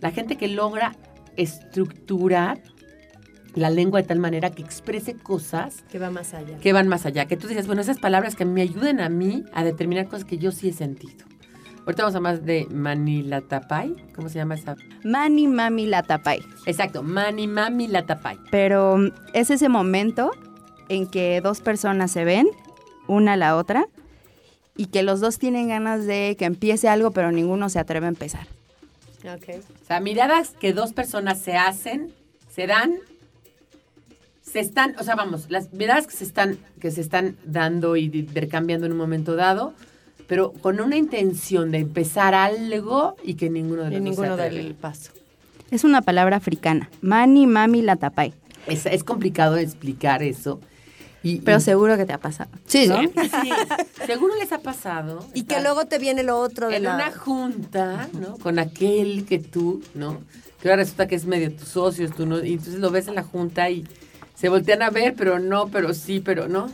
la 0.00 0.10
gente 0.12 0.36
que 0.36 0.46
logra 0.46 0.94
estructurar 1.36 2.62
la 3.54 3.70
lengua 3.70 4.00
de 4.02 4.06
tal 4.08 4.18
manera 4.18 4.50
que 4.50 4.62
exprese 4.62 5.14
cosas 5.14 5.84
Que 5.90 5.98
va 5.98 6.10
más 6.10 6.34
allá. 6.34 6.58
que 6.58 6.72
van 6.72 6.88
más 6.88 7.06
allá. 7.06 7.26
Que 7.26 7.36
tú 7.36 7.46
dices, 7.48 7.66
bueno, 7.66 7.80
esas 7.82 7.98
palabras 7.98 8.34
que 8.36 8.44
me 8.44 8.62
ayuden 8.62 9.00
a 9.00 9.08
mí 9.08 9.44
a 9.52 9.64
determinar 9.64 10.06
cosas 10.08 10.24
que 10.24 10.38
yo 10.38 10.50
sí 10.52 10.68
he 10.68 10.72
sentido. 10.72 11.24
Ahorita 11.86 12.04
vamos 12.04 12.16
a 12.16 12.20
más 12.20 12.46
de 12.46 12.66
Manilatapay. 12.70 13.94
¿Cómo 14.14 14.30
se 14.30 14.38
llama 14.38 14.54
esa? 14.54 14.74
Mani 15.02 15.46
Mami 15.46 15.86
Latapay. 15.86 16.42
Exacto, 16.64 17.02
Mani 17.02 17.46
Mami 17.46 17.88
Latapay. 17.88 18.38
Pero 18.50 18.96
mm, 18.96 19.10
es 19.34 19.50
ese 19.50 19.68
momento 19.68 20.30
en 20.88 21.06
que 21.06 21.42
dos 21.42 21.60
personas 21.60 22.10
se 22.10 22.24
ven, 22.24 22.48
una 23.06 23.34
a 23.34 23.36
la 23.36 23.56
otra, 23.56 23.86
y 24.76 24.86
que 24.86 25.02
los 25.02 25.20
dos 25.20 25.38
tienen 25.38 25.68
ganas 25.68 26.06
de 26.06 26.36
que 26.38 26.46
empiece 26.46 26.88
algo, 26.88 27.10
pero 27.10 27.30
ninguno 27.32 27.68
se 27.68 27.78
atreve 27.78 28.06
a 28.06 28.08
empezar. 28.08 28.46
Ok. 29.22 29.62
O 29.82 29.86
sea, 29.86 30.00
miradas 30.00 30.54
que 30.58 30.72
dos 30.72 30.94
personas 30.94 31.38
se 31.38 31.56
hacen, 31.56 32.14
se 32.50 32.66
dan, 32.66 32.94
se 34.40 34.60
están, 34.60 34.96
o 34.98 35.02
sea, 35.02 35.16
vamos, 35.16 35.50
las 35.50 35.72
miradas 35.74 36.06
que 36.06 36.14
se 36.14 36.24
están, 36.24 36.58
que 36.80 36.90
se 36.90 37.02
están 37.02 37.36
dando 37.44 37.96
y 37.96 38.04
intercambiando 38.04 38.86
en 38.86 38.92
un 38.92 38.98
momento 38.98 39.36
dado, 39.36 39.74
pero 40.26 40.52
con 40.52 40.80
una 40.80 40.96
intención 40.96 41.70
de 41.70 41.78
empezar 41.78 42.34
algo 42.34 43.16
y 43.22 43.34
que 43.34 43.50
ninguno 43.50 43.84
de 43.84 43.90
los 43.92 44.00
ninguno 44.00 44.36
del 44.36 44.74
paso. 44.74 45.12
Es 45.70 45.84
una 45.84 46.02
palabra 46.02 46.36
africana. 46.36 46.90
Mani 47.00 47.46
Mami 47.46 47.82
Latapay. 47.82 48.32
Es, 48.66 48.86
es 48.86 49.04
complicado 49.04 49.56
explicar 49.56 50.22
eso. 50.22 50.60
Y, 51.22 51.40
Pero 51.40 51.58
y- 51.58 51.60
seguro 51.62 51.96
que 51.96 52.04
te 52.04 52.12
ha 52.12 52.18
pasado. 52.18 52.50
Sí, 52.66 52.86
¿no? 52.86 52.98
sí. 53.00 53.50
seguro 54.06 54.34
les 54.36 54.52
ha 54.52 54.58
pasado. 54.58 55.26
Y 55.32 55.44
que 55.44 55.60
luego 55.62 55.86
te 55.86 55.98
viene 55.98 56.22
lo 56.22 56.38
otro 56.38 56.68
de 56.68 56.76
en 56.76 56.84
la... 56.84 56.94
una 56.96 57.10
junta, 57.12 58.08
¿no? 58.12 58.36
Con 58.38 58.58
aquel 58.58 59.24
que 59.24 59.38
tú, 59.38 59.82
¿no? 59.94 60.18
Que 60.60 60.68
ahora 60.68 60.82
resulta 60.82 61.06
que 61.08 61.14
es 61.14 61.24
medio 61.24 61.50
tus 61.52 61.68
socios, 61.68 62.14
tú 62.14 62.26
no, 62.26 62.44
y 62.44 62.52
entonces 62.52 62.78
lo 62.78 62.90
ves 62.90 63.08
en 63.08 63.14
la 63.14 63.22
junta 63.22 63.70
y 63.70 63.86
se 64.34 64.48
voltean 64.50 64.82
a 64.82 64.90
ver, 64.90 65.14
pero 65.16 65.38
no, 65.38 65.68
pero 65.68 65.94
sí, 65.94 66.20
pero 66.20 66.46
no. 66.48 66.70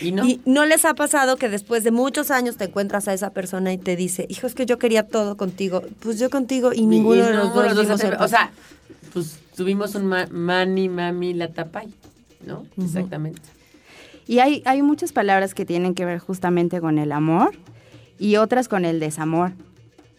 Y 0.00 0.12
no. 0.12 0.26
¿Y 0.26 0.40
no 0.44 0.64
les 0.66 0.84
ha 0.84 0.94
pasado 0.94 1.36
que 1.36 1.48
después 1.48 1.84
de 1.84 1.90
muchos 1.90 2.30
años 2.30 2.56
te 2.56 2.64
encuentras 2.64 3.08
a 3.08 3.14
esa 3.14 3.30
persona 3.30 3.72
y 3.72 3.78
te 3.78 3.96
dice, 3.96 4.26
hijo, 4.28 4.46
es 4.46 4.54
que 4.54 4.66
yo 4.66 4.78
quería 4.78 5.06
todo 5.06 5.36
contigo? 5.36 5.82
Pues 6.00 6.18
yo 6.18 6.30
contigo 6.30 6.72
y 6.72 6.86
ninguno 6.86 7.16
Y 7.22 7.26
de 7.26 7.32
los 7.34 7.54
dos 7.88 8.00
se. 8.00 8.08
O 8.14 8.28
sea, 8.28 8.50
pues 9.12 9.38
tuvimos 9.56 9.94
un 9.94 10.06
ma- 10.06 10.28
mani, 10.30 10.88
mami, 10.88 11.34
la 11.34 11.48
tapay, 11.48 11.88
¿no? 12.46 12.64
Exactamente. 12.82 13.40
Y 14.26 14.38
hay, 14.38 14.62
hay 14.64 14.82
muchas 14.82 15.12
palabras 15.12 15.54
que 15.54 15.64
tienen 15.66 15.94
que 15.94 16.04
ver 16.04 16.18
justamente 16.20 16.80
con 16.80 16.98
el 16.98 17.10
amor 17.10 17.52
y 18.18 18.36
otras 18.36 18.68
con 18.68 18.84
el 18.84 19.00
desamor, 19.00 19.52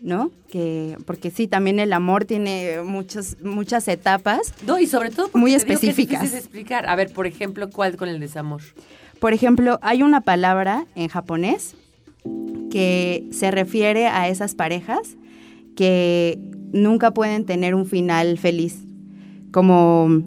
¿no? 0.01 0.31
Que, 0.51 0.97
porque 1.05 1.31
sí, 1.31 1.47
también 1.47 1.79
el 1.79 1.93
amor 1.93 2.25
tiene 2.25 2.81
muchas, 2.83 3.37
muchas 3.41 3.87
etapas. 3.87 4.53
No, 4.67 4.79
y 4.79 4.87
sobre 4.87 5.11
todo 5.11 5.27
porque 5.29 5.37
Muy 5.39 5.51
te 5.51 5.57
digo 5.59 5.67
que 5.67 5.73
es 5.73 5.79
específicas. 5.79 6.21
difícil 6.23 6.39
explicar. 6.39 6.89
A 6.89 6.95
ver, 6.97 7.13
por 7.13 7.25
ejemplo, 7.25 7.69
¿cuál 7.69 7.95
con 7.95 8.09
el 8.09 8.19
desamor? 8.19 8.61
Por 9.21 9.33
ejemplo, 9.33 9.77
hay 9.83 10.01
una 10.01 10.21
palabra 10.21 10.87
en 10.95 11.07
japonés 11.07 11.75
que 12.71 13.27
se 13.31 13.51
refiere 13.51 14.07
a 14.07 14.27
esas 14.27 14.55
parejas 14.55 15.15
que 15.75 16.39
nunca 16.73 17.11
pueden 17.11 17.45
tener 17.45 17.75
un 17.75 17.85
final 17.85 18.39
feliz. 18.39 18.79
Como, 19.51 20.23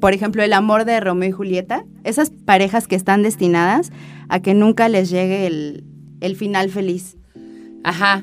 por 0.00 0.12
ejemplo, 0.12 0.42
el 0.42 0.52
amor 0.52 0.84
de 0.84 1.00
Romeo 1.00 1.30
y 1.30 1.32
Julieta. 1.32 1.86
Esas 2.04 2.28
parejas 2.28 2.86
que 2.86 2.94
están 2.94 3.22
destinadas 3.22 3.90
a 4.28 4.40
que 4.40 4.52
nunca 4.52 4.90
les 4.90 5.08
llegue 5.08 5.46
el, 5.46 5.84
el 6.20 6.36
final 6.36 6.68
feliz. 6.68 7.16
Ajá. 7.84 8.20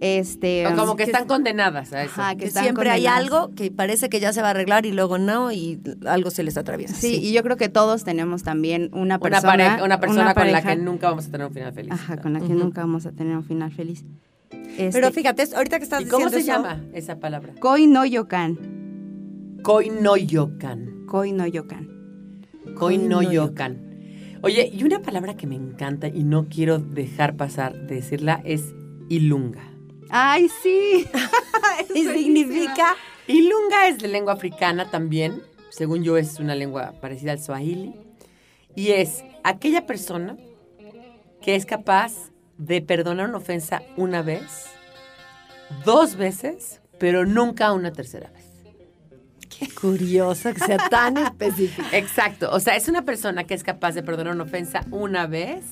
Este, 0.00 0.66
O 0.66 0.74
como 0.76 0.96
que 0.96 1.04
están 1.04 1.26
condenadas 1.26 1.92
a 1.92 2.02
eso. 2.02 2.20
Ajá, 2.20 2.34
que 2.34 2.46
Que 2.46 2.50
siempre 2.50 2.90
hay 2.90 3.06
algo 3.06 3.54
que 3.54 3.70
parece 3.70 4.08
que 4.08 4.20
ya 4.20 4.32
se 4.32 4.42
va 4.42 4.48
a 4.48 4.50
arreglar 4.50 4.86
y 4.86 4.92
luego 4.92 5.18
no 5.18 5.52
y 5.52 5.80
algo 6.06 6.30
se 6.30 6.42
les 6.42 6.56
atraviesa. 6.56 6.94
Sí, 6.94 7.20
y 7.22 7.32
yo 7.32 7.42
creo 7.42 7.56
que 7.56 7.68
todos 7.68 8.04
tenemos 8.04 8.42
también 8.42 8.90
una 8.92 9.02
una, 9.02 9.18
persona. 9.20 9.50
pareja, 9.52 9.84
una 9.84 10.00
persona 10.00 10.34
con 10.34 10.50
la 10.52 10.62
que 10.62 10.76
nunca 10.76 11.08
vamos 11.10 11.26
a 11.26 11.30
tener 11.30 11.46
un 11.46 11.52
final 11.54 11.72
feliz. 11.72 11.92
Ajá, 11.92 12.16
con 12.18 12.32
la 12.32 12.40
que 12.40 12.48
nunca 12.48 12.80
vamos 12.82 13.06
a 13.06 13.12
tener 13.12 13.36
un 13.36 13.44
final 13.44 13.72
feliz. 13.72 14.04
Pero 14.50 15.08
Este, 15.08 15.10
fíjate, 15.12 15.44
ahorita 15.54 15.78
que 15.78 15.84
estás 15.84 16.02
¿Y 16.02 16.06
cómo 16.06 16.26
diciendo 16.26 16.44
se 16.44 16.52
eso, 16.52 16.62
llama 16.68 16.84
esa 16.92 17.20
palabra? 17.20 17.52
Koi 17.60 17.86
no 17.86 18.04
yokan. 18.04 18.58
Koinoyokan. 19.62 21.06
Koi 21.06 21.32
no 21.32 21.46
yokan. 21.46 21.88
Koinoyokan. 22.74 23.78
Oye, 24.42 24.70
y 24.72 24.84
una 24.84 25.00
palabra 25.00 25.34
que 25.36 25.46
me 25.46 25.54
encanta 25.54 26.08
y 26.08 26.22
no 26.24 26.46
quiero 26.48 26.78
dejar 26.78 27.36
pasar 27.36 27.86
de 27.86 27.94
decirla 27.96 28.42
es 28.44 28.74
ilunga. 29.08 29.62
¡Ay, 30.16 30.48
sí! 30.62 31.08
y 31.94 32.04
significa 32.04 32.94
Ilunga 33.26 33.88
es 33.88 33.98
de 33.98 34.06
lengua 34.06 34.34
africana 34.34 34.88
también. 34.88 35.42
Según 35.70 36.04
yo, 36.04 36.16
es 36.16 36.38
una 36.38 36.54
lengua 36.54 36.94
parecida 37.00 37.32
al 37.32 37.40
swahili. 37.40 37.96
Y 38.76 38.92
es 38.92 39.24
aquella 39.42 39.86
persona 39.86 40.36
que 41.42 41.56
es 41.56 41.66
capaz 41.66 42.30
de 42.58 42.80
perdonar 42.80 43.28
una 43.28 43.38
ofensa 43.38 43.82
una 43.96 44.22
vez, 44.22 44.66
dos 45.84 46.14
veces, 46.14 46.80
pero 47.00 47.26
nunca 47.26 47.72
una 47.72 47.92
tercera 47.92 48.30
vez. 48.30 48.44
Qué 49.48 49.68
curioso 49.68 50.54
que 50.54 50.60
sea 50.60 50.88
tan 50.88 51.16
específico. 51.16 51.88
Exacto. 51.92 52.50
O 52.52 52.60
sea, 52.60 52.76
es 52.76 52.86
una 52.86 53.02
persona 53.02 53.42
que 53.44 53.54
es 53.54 53.64
capaz 53.64 53.96
de 53.96 54.04
perdonar 54.04 54.34
una 54.34 54.44
ofensa 54.44 54.86
una 54.92 55.26
vez, 55.26 55.64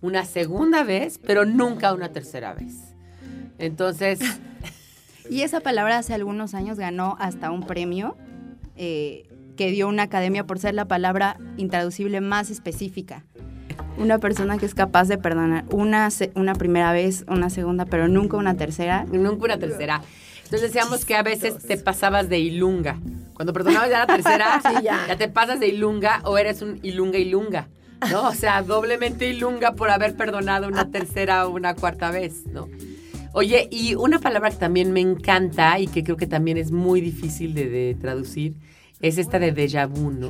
una 0.00 0.24
segunda 0.24 0.84
vez, 0.84 1.18
pero 1.18 1.44
nunca 1.44 1.92
una 1.92 2.12
tercera 2.12 2.54
vez. 2.54 2.89
Entonces, 3.60 4.18
Y 5.28 5.42
esa 5.42 5.60
palabra 5.60 5.98
hace 5.98 6.12
algunos 6.14 6.54
años 6.54 6.78
ganó 6.78 7.16
hasta 7.20 7.50
un 7.52 7.62
premio 7.64 8.16
eh, 8.76 9.28
que 9.56 9.70
dio 9.70 9.86
una 9.86 10.04
academia 10.04 10.44
por 10.44 10.58
ser 10.58 10.74
la 10.74 10.86
palabra 10.86 11.36
intraducible 11.56 12.20
más 12.20 12.50
específica. 12.50 13.24
Una 13.98 14.18
persona 14.18 14.56
que 14.58 14.66
es 14.66 14.74
capaz 14.74 15.06
de 15.08 15.18
perdonar 15.18 15.64
una, 15.70 16.08
una 16.34 16.54
primera 16.54 16.92
vez, 16.92 17.24
una 17.28 17.50
segunda, 17.50 17.84
pero 17.84 18.08
nunca 18.08 18.36
una 18.38 18.56
tercera. 18.56 19.04
nunca 19.04 19.44
una 19.44 19.58
tercera. 19.58 20.00
Entonces 20.44 20.72
decíamos 20.72 21.04
que 21.04 21.14
a 21.14 21.22
veces 21.22 21.58
te 21.58 21.76
pasabas 21.76 22.28
de 22.28 22.38
ilunga. 22.40 22.98
Cuando 23.34 23.52
perdonabas 23.52 23.90
ya 23.90 23.98
la 24.00 24.06
tercera, 24.16 24.60
Sí, 24.66 24.82
ya. 24.82 25.06
ya 25.06 25.16
te 25.16 25.28
pasas 25.28 25.60
de 25.60 25.68
ilunga 25.68 26.22
o 26.24 26.38
eres 26.38 26.62
un 26.62 26.80
ilunga 26.82 27.18
ilunga. 27.18 27.68
¿No? 28.10 28.28
O 28.28 28.34
sea, 28.34 28.62
doblemente 28.62 29.28
ilunga 29.28 29.72
por 29.72 29.90
haber 29.90 30.16
perdonado 30.16 30.66
una 30.66 30.90
tercera 30.90 31.46
o 31.46 31.50
una 31.50 31.74
cuarta 31.74 32.10
vez, 32.10 32.46
¿no? 32.46 32.66
Oye, 33.32 33.68
y 33.70 33.94
una 33.94 34.18
palabra 34.18 34.50
que 34.50 34.56
también 34.56 34.92
me 34.92 35.00
encanta 35.00 35.78
y 35.78 35.86
que 35.86 36.02
creo 36.02 36.16
que 36.16 36.26
también 36.26 36.58
es 36.58 36.72
muy 36.72 37.00
difícil 37.00 37.54
de, 37.54 37.96
traducir 38.00 38.54
es 39.00 39.18
esta 39.18 39.38
de 39.38 39.54
déjà 39.54 39.86
vu, 39.86 40.10
¿no? 40.10 40.28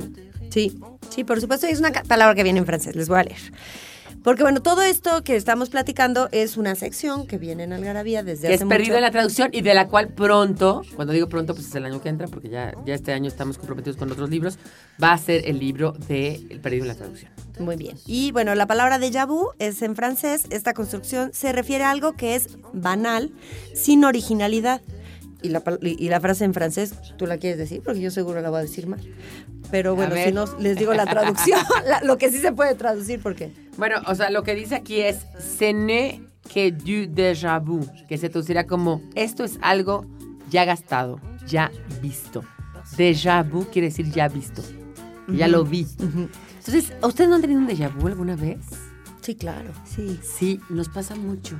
Sí, 0.49 0.79
sí, 1.09 1.23
por 1.23 1.41
supuesto, 1.41 1.67
es 1.67 1.79
una 1.79 1.91
palabra 1.91 2.35
que 2.35 2.43
viene 2.43 2.59
en 2.59 2.65
francés, 2.65 2.95
les 2.95 3.09
voy 3.09 3.19
a 3.19 3.23
leer. 3.23 3.39
Porque 4.23 4.43
bueno, 4.43 4.61
todo 4.61 4.83
esto 4.83 5.23
que 5.23 5.35
estamos 5.35 5.69
platicando 5.69 6.29
es 6.31 6.55
una 6.55 6.75
sección 6.75 7.25
que 7.25 7.39
viene 7.39 7.63
en 7.63 7.73
Algarabía 7.73 8.21
desde 8.21 8.47
que 8.47 8.53
hace 8.53 8.63
es 8.63 8.69
perdido 8.69 8.89
mucho. 8.89 8.97
en 8.97 9.01
la 9.01 9.11
traducción 9.11 9.49
y 9.51 9.61
de 9.61 9.73
la 9.73 9.87
cual 9.87 10.09
pronto, 10.09 10.83
cuando 10.95 11.11
digo 11.13 11.27
pronto, 11.27 11.55
pues 11.55 11.67
es 11.67 11.75
el 11.75 11.85
año 11.85 12.01
que 12.01 12.09
entra, 12.09 12.27
porque 12.27 12.49
ya, 12.49 12.73
ya 12.85 12.93
este 12.93 13.13
año 13.13 13.27
estamos 13.27 13.57
comprometidos 13.57 13.97
con 13.97 14.11
otros 14.11 14.29
libros, 14.29 14.59
va 15.01 15.13
a 15.13 15.17
ser 15.17 15.47
el 15.47 15.57
libro 15.57 15.93
de 16.07 16.35
El 16.49 16.59
perdido 16.59 16.83
en 16.83 16.89
la 16.89 16.95
traducción. 16.95 17.31
Muy 17.59 17.77
bien. 17.77 17.97
Y 18.05 18.31
bueno, 18.31 18.53
la 18.53 18.67
palabra 18.67 18.99
déjà 18.99 19.25
vu 19.25 19.49
es 19.59 19.81
en 19.81 19.95
francés. 19.95 20.43
Esta 20.51 20.73
construcción 20.73 21.31
se 21.33 21.51
refiere 21.51 21.83
a 21.83 21.91
algo 21.91 22.13
que 22.13 22.35
es 22.35 22.57
banal, 22.73 23.31
sin 23.73 24.05
originalidad. 24.05 24.81
Y 25.43 25.49
la, 25.49 25.63
y 25.81 26.09
la 26.09 26.19
frase 26.19 26.45
en 26.45 26.53
francés, 26.53 26.93
¿tú 27.17 27.25
la 27.25 27.37
quieres 27.37 27.57
decir? 27.57 27.81
Porque 27.83 27.99
yo 27.99 28.11
seguro 28.11 28.41
la 28.41 28.49
voy 28.51 28.59
a 28.59 28.61
decir 28.61 28.85
mal. 28.87 28.99
Pero 29.71 29.95
bueno, 29.95 30.15
si 30.15 30.31
no, 30.31 30.45
les 30.59 30.77
digo 30.77 30.93
la 30.93 31.05
traducción, 31.05 31.59
la- 31.87 32.01
lo 32.03 32.17
que 32.17 32.29
sí 32.31 32.37
se 32.39 32.51
puede 32.51 32.75
traducir, 32.75 33.19
porque 33.21 33.51
Bueno, 33.77 33.95
o 34.07 34.13
sea, 34.15 34.29
lo 34.29 34.43
que 34.43 34.53
dice 34.53 34.75
aquí 34.75 34.99
es 35.01 35.25
ce 35.39 35.73
n'est 35.73 36.19
que 36.53 36.71
du 36.71 37.07
déjà 37.11 37.59
vu, 37.63 37.79
que 38.07 38.17
se 38.17 38.29
traducirá 38.29 38.67
como 38.67 39.01
esto 39.15 39.43
es 39.43 39.57
algo 39.61 40.05
ya 40.49 40.65
gastado, 40.65 41.19
ya 41.47 41.71
visto. 42.01 42.43
Déjà 42.97 43.41
vu 43.47 43.65
quiere 43.71 43.87
decir 43.87 44.11
ya 44.11 44.27
visto. 44.27 44.61
Ya 45.29 45.47
lo 45.47 45.63
vi. 45.63 45.87
Entonces, 45.99 46.91
¿ustedes 47.01 47.29
no 47.29 47.35
han 47.37 47.41
tenido 47.41 47.59
un 47.61 47.67
déjà 47.67 47.89
vu 47.89 48.07
alguna 48.07 48.35
vez? 48.35 48.59
sí, 49.21 49.35
claro. 49.35 49.71
Sí, 49.85 50.19
Sí, 50.21 50.59
nos 50.69 50.89
pasa 50.89 51.15
mucho. 51.15 51.55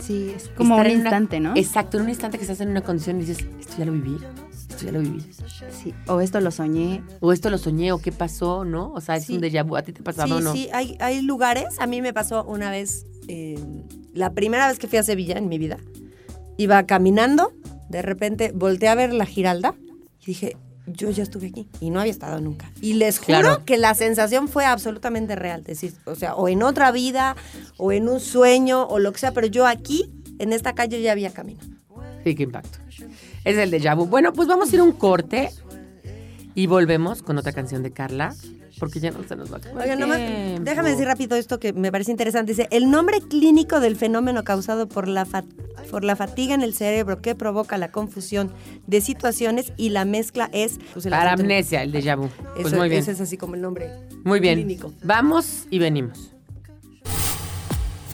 Sí, 0.00 0.32
es 0.36 0.48
como 0.56 0.74
un 0.76 0.80
una- 0.82 0.90
instante, 0.92 1.40
¿no? 1.40 1.54
Exacto, 1.56 1.96
en 1.98 2.04
un 2.04 2.08
instante 2.10 2.38
que 2.38 2.42
estás 2.44 2.60
en 2.60 2.68
una 2.70 2.82
condición 2.82 3.16
y 3.20 3.24
dices, 3.24 3.46
esto 3.60 3.74
ya 3.78 3.84
lo 3.84 3.92
viví, 3.92 4.16
esto 4.68 4.86
ya 4.86 4.92
lo 4.92 5.00
viví. 5.00 5.20
Sí, 5.70 5.94
o 6.06 6.20
esto 6.20 6.40
lo 6.40 6.50
soñé. 6.50 7.02
O 7.20 7.32
esto 7.32 7.50
lo 7.50 7.58
soñé, 7.58 7.92
o 7.92 7.98
qué 7.98 8.12
pasó, 8.12 8.64
¿no? 8.64 8.92
O 8.92 9.00
sea, 9.00 9.16
es 9.16 9.24
Sí. 9.26 9.34
un 9.36 9.42
déjà 9.42 9.64
vu. 9.66 9.76
¿A 9.76 9.82
ti 9.82 9.92
te 9.92 10.00
ha 10.00 10.04
pasado 10.04 10.28
Sí, 10.28 10.32
o 10.32 10.40
no? 10.40 10.52
sí, 10.52 10.68
hay, 10.72 10.96
hay 11.00 11.22
lugares. 11.22 11.78
A 11.80 11.86
mí 11.86 12.00
me 12.02 12.12
pasó 12.12 12.44
una 12.44 12.70
vez, 12.70 13.06
eh, 13.28 13.58
la 14.14 14.32
primera 14.32 14.68
vez 14.68 14.78
que 14.78 14.88
fui 14.88 14.98
a 14.98 15.02
Sevilla 15.02 15.36
en 15.38 15.48
mi 15.48 15.58
vida. 15.58 15.78
Iba 16.58 16.84
caminando, 16.86 17.52
de 17.88 18.02
repente 18.02 18.52
volteé 18.54 18.88
a 18.88 18.94
ver 18.94 19.12
la 19.12 19.26
Giralda 19.26 19.74
y 20.20 20.26
dije, 20.26 20.56
yo 20.86 21.10
ya 21.10 21.22
estuve 21.22 21.48
aquí 21.48 21.68
y 21.80 21.90
no 21.90 22.00
había 22.00 22.12
estado 22.12 22.40
nunca. 22.40 22.70
Y 22.80 22.94
les 22.94 23.18
juro 23.18 23.26
Claro. 23.40 23.64
que 23.64 23.78
la 23.78 23.94
sensación 23.94 24.48
fue 24.48 24.64
absolutamente 24.64 25.36
real. 25.36 25.62
Decir, 25.62 25.94
o 26.04 26.14
sea, 26.14 26.34
o 26.34 26.48
en 26.48 26.62
otra 26.62 26.90
vida, 26.92 27.36
o 27.76 27.92
en 27.92 28.08
un 28.08 28.20
sueño, 28.20 28.84
o 28.86 28.98
lo 28.98 29.12
que 29.12 29.18
sea, 29.18 29.32
pero 29.32 29.46
yo 29.46 29.66
aquí, 29.66 30.10
en 30.38 30.52
esta 30.52 30.74
calle, 30.74 31.00
ya 31.02 31.12
había 31.12 31.30
caminado. 31.32 31.68
Sí, 32.24 32.34
qué 32.34 32.44
impacto. 32.44 32.78
Es 33.44 33.56
el 33.56 33.70
déjà 33.72 33.96
vu. 33.96 34.06
Bueno, 34.06 34.32
pues 34.32 34.46
vamos 34.48 34.70
a 34.70 34.74
ir 34.74 34.80
a 34.80 34.84
un 34.84 34.92
corte 34.92 35.50
y 36.54 36.66
volvemos 36.66 37.22
con 37.22 37.38
otra 37.38 37.52
canción 37.52 37.82
de 37.82 37.90
Carla, 37.92 38.34
porque 38.82 38.98
ya 38.98 39.12
no 39.12 39.22
se 39.22 39.36
nos 39.36 39.48
va 39.52 39.58
a 39.58 39.58
acabar 39.58 39.80
Oigan, 39.84 40.00
nomás, 40.00 40.18
déjame 40.60 40.90
decir 40.90 41.06
rápido 41.06 41.36
esto 41.36 41.60
que 41.60 41.72
me 41.72 41.92
parece 41.92 42.10
interesante. 42.10 42.50
Dice, 42.50 42.66
el 42.72 42.90
nombre 42.90 43.20
clínico 43.20 43.78
del 43.78 43.94
fenómeno 43.94 44.42
causado 44.42 44.88
por 44.88 45.06
la, 45.06 45.24
fa- 45.24 45.44
por 45.88 46.02
la 46.02 46.16
fatiga 46.16 46.52
en 46.56 46.62
el 46.62 46.74
cerebro 46.74 47.22
que 47.22 47.36
provoca 47.36 47.78
la 47.78 47.92
confusión 47.92 48.50
de 48.88 49.00
situaciones 49.00 49.72
y 49.76 49.90
la 49.90 50.04
mezcla 50.04 50.50
es... 50.52 50.80
pues, 50.94 51.06
el 51.06 51.12
Paramnesia, 51.12 51.84
el 51.84 51.92
déjà 51.92 52.16
vu. 52.16 52.28
Pues 52.56 52.66
Eso- 52.66 52.76
muy 52.76 52.88
bien. 52.88 53.02
Ese 53.02 53.12
es 53.12 53.20
así 53.20 53.36
como 53.36 53.54
el 53.54 53.60
nombre 53.60 53.88
Muy 54.24 54.40
bien. 54.40 54.56
clínico. 54.56 54.92
Vamos 55.04 55.66
y 55.70 55.78
venimos. 55.78 56.32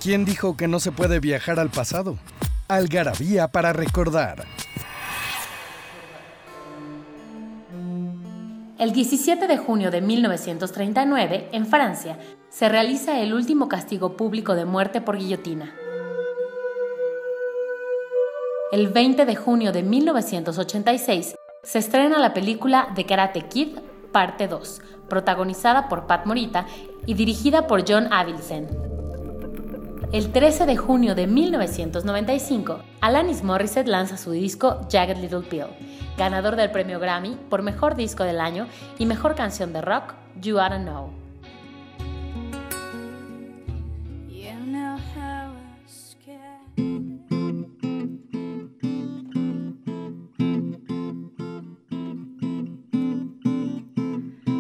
¿Quién 0.03 0.27
dijo 0.27 0.55
que 0.55 0.69
no 0.69 0.81
se 0.81 0.93
puede 0.93 1.19
viajar 1.19 1.59
al 1.59 1.71
pasado? 1.71 2.19
Algarabía 2.69 3.49
para 3.49 3.73
recordar. 3.73 4.45
El 8.79 8.93
17 8.93 9.49
de 9.49 9.57
junio 9.57 9.91
de 9.91 10.01
1939, 10.01 11.49
en 11.51 11.67
Francia, 11.67 12.17
se 12.49 12.69
realiza 12.69 13.19
el 13.19 13.35
último 13.35 13.69
castigo 13.69 14.17
público 14.17 14.55
de 14.55 14.67
muerte 14.67 15.01
por 15.01 15.19
guillotina. 15.19 15.75
El 18.71 18.87
20 18.87 19.27
de 19.27 19.35
junio 19.35 19.73
de 19.73 19.83
1986 19.83 21.35
se 21.65 21.79
estrena 21.81 22.21
la 22.21 22.33
película 22.33 22.93
The 22.95 23.05
Karate 23.05 23.49
Kid, 23.49 23.79
parte 24.13 24.47
2, 24.47 24.81
protagonizada 25.09 25.89
por 25.89 26.07
Pat 26.07 26.25
Morita 26.25 26.65
y 27.05 27.15
dirigida 27.15 27.67
por 27.67 27.83
John 27.85 28.13
Avildsen. 28.13 28.98
El 30.13 30.33
13 30.33 30.65
de 30.65 30.77
junio 30.77 31.15
de 31.15 31.27
1995, 31.27 32.81
Alanis 33.01 33.43
Morissette 33.43 33.89
lanza 33.89 34.17
su 34.17 34.31
disco 34.31 34.81
Jagged 34.91 35.19
Little 35.19 35.43
Pill, 35.43 35.67
ganador 36.17 36.57
del 36.57 36.71
premio 36.71 36.99
Grammy 36.99 37.37
por 37.51 37.63
Mejor 37.63 37.95
Disco 37.95 38.25
del 38.25 38.41
Año 38.41 38.67
y 38.99 39.05
Mejor 39.05 39.35
Canción 39.35 39.73
de 39.73 39.83
Rock, 39.83 40.15
You 40.41 40.59
Oughta 40.59 40.79
Know. 40.79 41.11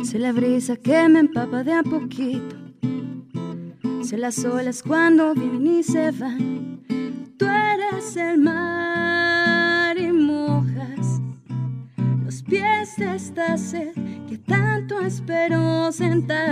Sé 0.04 0.18
la 0.18 0.32
brisa 0.32 0.76
que 0.76 1.08
me 1.08 1.20
empapa 1.20 1.64
de 1.64 1.72
a 1.74 1.82
poquito. 1.82 2.57
Las 4.16 4.42
olas 4.44 4.82
cuando 4.82 5.34
vienen 5.34 5.66
y 5.66 5.82
se 5.82 6.10
van. 6.10 6.82
Tú 7.36 7.44
eres 7.44 8.16
el 8.16 8.38
mar 8.38 9.96
y 9.98 10.10
mojas 10.10 11.20
los 12.24 12.42
pies 12.42 12.96
de 12.96 13.14
esta 13.14 13.58
sed 13.58 13.92
que 14.26 14.38
tanto 14.38 15.00
espero 15.00 15.92
sentada. 15.92 16.46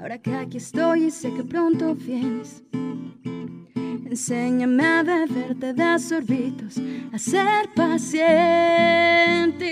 Ahora 0.00 0.18
que 0.18 0.34
aquí 0.34 0.58
estoy 0.58 1.06
y 1.06 1.10
sé 1.10 1.32
que 1.32 1.42
pronto 1.42 1.94
vienes, 1.94 2.62
enséñame 4.04 4.84
a 4.86 5.02
beberte 5.02 5.72
de 5.72 5.98
sorbitos, 5.98 6.76
a 7.12 7.18
ser 7.18 7.70
paciente 7.74 8.26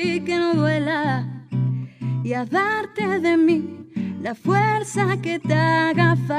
y 0.03 0.21
que 0.21 0.37
no 0.39 0.55
duela, 0.55 1.47
y 2.25 2.33
a 2.33 2.45
darte 2.45 3.21
de 3.21 3.37
mí 3.37 3.86
la 4.27 4.35
fuerza 4.35 5.16
que 5.22 5.39
te 5.39 5.55
haga 5.55 6.16
falta. 6.27 6.37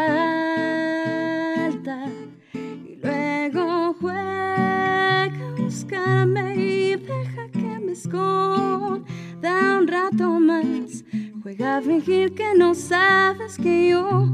Y 2.53 2.97
luego 3.01 3.95
juega 4.01 5.23
a 5.23 5.51
buscarme 5.57 6.53
y 6.57 6.97
deja 6.97 7.47
que 7.49 7.79
me 7.79 7.93
esconda 7.93 9.77
un 9.79 9.87
rato 9.87 10.37
más. 10.37 11.05
Juega 11.41 11.77
a 11.77 11.81
fingir 11.81 12.35
que 12.35 12.53
no 12.57 12.75
sabes 12.75 13.57
que 13.57 13.91
yo 13.91 14.27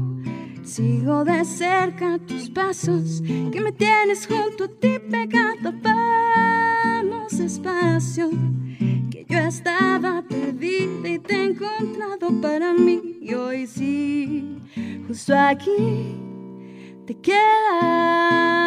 sigo 0.64 1.24
de 1.24 1.44
cerca 1.44 2.18
tus 2.26 2.50
pasos, 2.50 3.22
que 3.52 3.60
me 3.60 3.70
tienes 3.70 4.26
junto 4.26 4.64
a 4.64 4.68
ti 4.80 4.98
pegado. 4.98 5.72
Vamos 5.80 7.38
despacio, 7.38 8.30
que 9.10 9.24
yo 9.28 9.38
estaba 9.38 10.22
perdida 10.22 11.08
y 11.08 11.18
te 11.18 11.34
he 11.34 11.44
encontrado 11.44 12.40
para 12.40 12.72
mí. 12.72 13.18
Y 13.20 13.34
hoy 13.34 13.66
sí, 13.66 14.58
justo 15.06 15.34
aquí 15.38 16.16
te 17.06 17.14
quedas. 17.16 18.63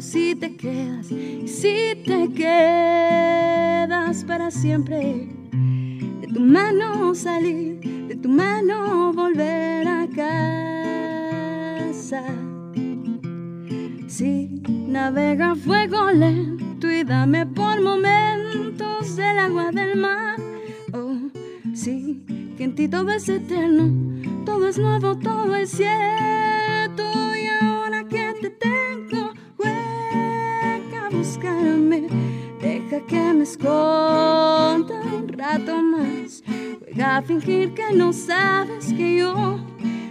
Si 0.00 0.34
te 0.34 0.56
quedas 0.56 1.06
si 1.06 2.02
te 2.04 2.28
quedas 2.34 4.24
para 4.24 4.50
siempre. 4.50 5.28
De 6.20 6.26
tu 6.32 6.40
mano 6.40 7.14
salir, 7.14 7.80
de 8.08 8.16
tu 8.16 8.28
mano 8.28 9.12
volver 9.12 9.86
a 9.86 10.08
casa. 10.14 12.22
Sí, 14.06 14.62
navega 14.88 15.54
fuego 15.54 16.10
lento 16.10 16.90
y 16.90 17.04
dame 17.04 17.46
por 17.46 17.80
momentos 17.82 19.18
el 19.18 19.38
agua 19.38 19.70
del 19.72 19.96
mar. 19.96 20.36
Oh, 20.92 21.18
sí, 21.74 22.22
que 22.56 22.64
en 22.64 22.74
ti 22.74 22.88
todo 22.88 23.10
es 23.10 23.28
eterno, 23.28 23.92
todo 24.44 24.68
es 24.68 24.78
nuevo, 24.78 25.16
todo 25.16 25.54
es 25.56 25.70
cierto. 25.70 26.85
Que 33.06 33.32
me 33.32 33.44
esconda 33.44 35.00
un 35.12 35.28
rato 35.28 35.82
más. 35.82 36.42
Juega 36.80 37.18
a 37.18 37.22
fingir 37.22 37.74
que 37.74 37.92
no 37.92 38.12
sabes 38.12 38.92
que 38.92 39.16
yo 39.18 39.58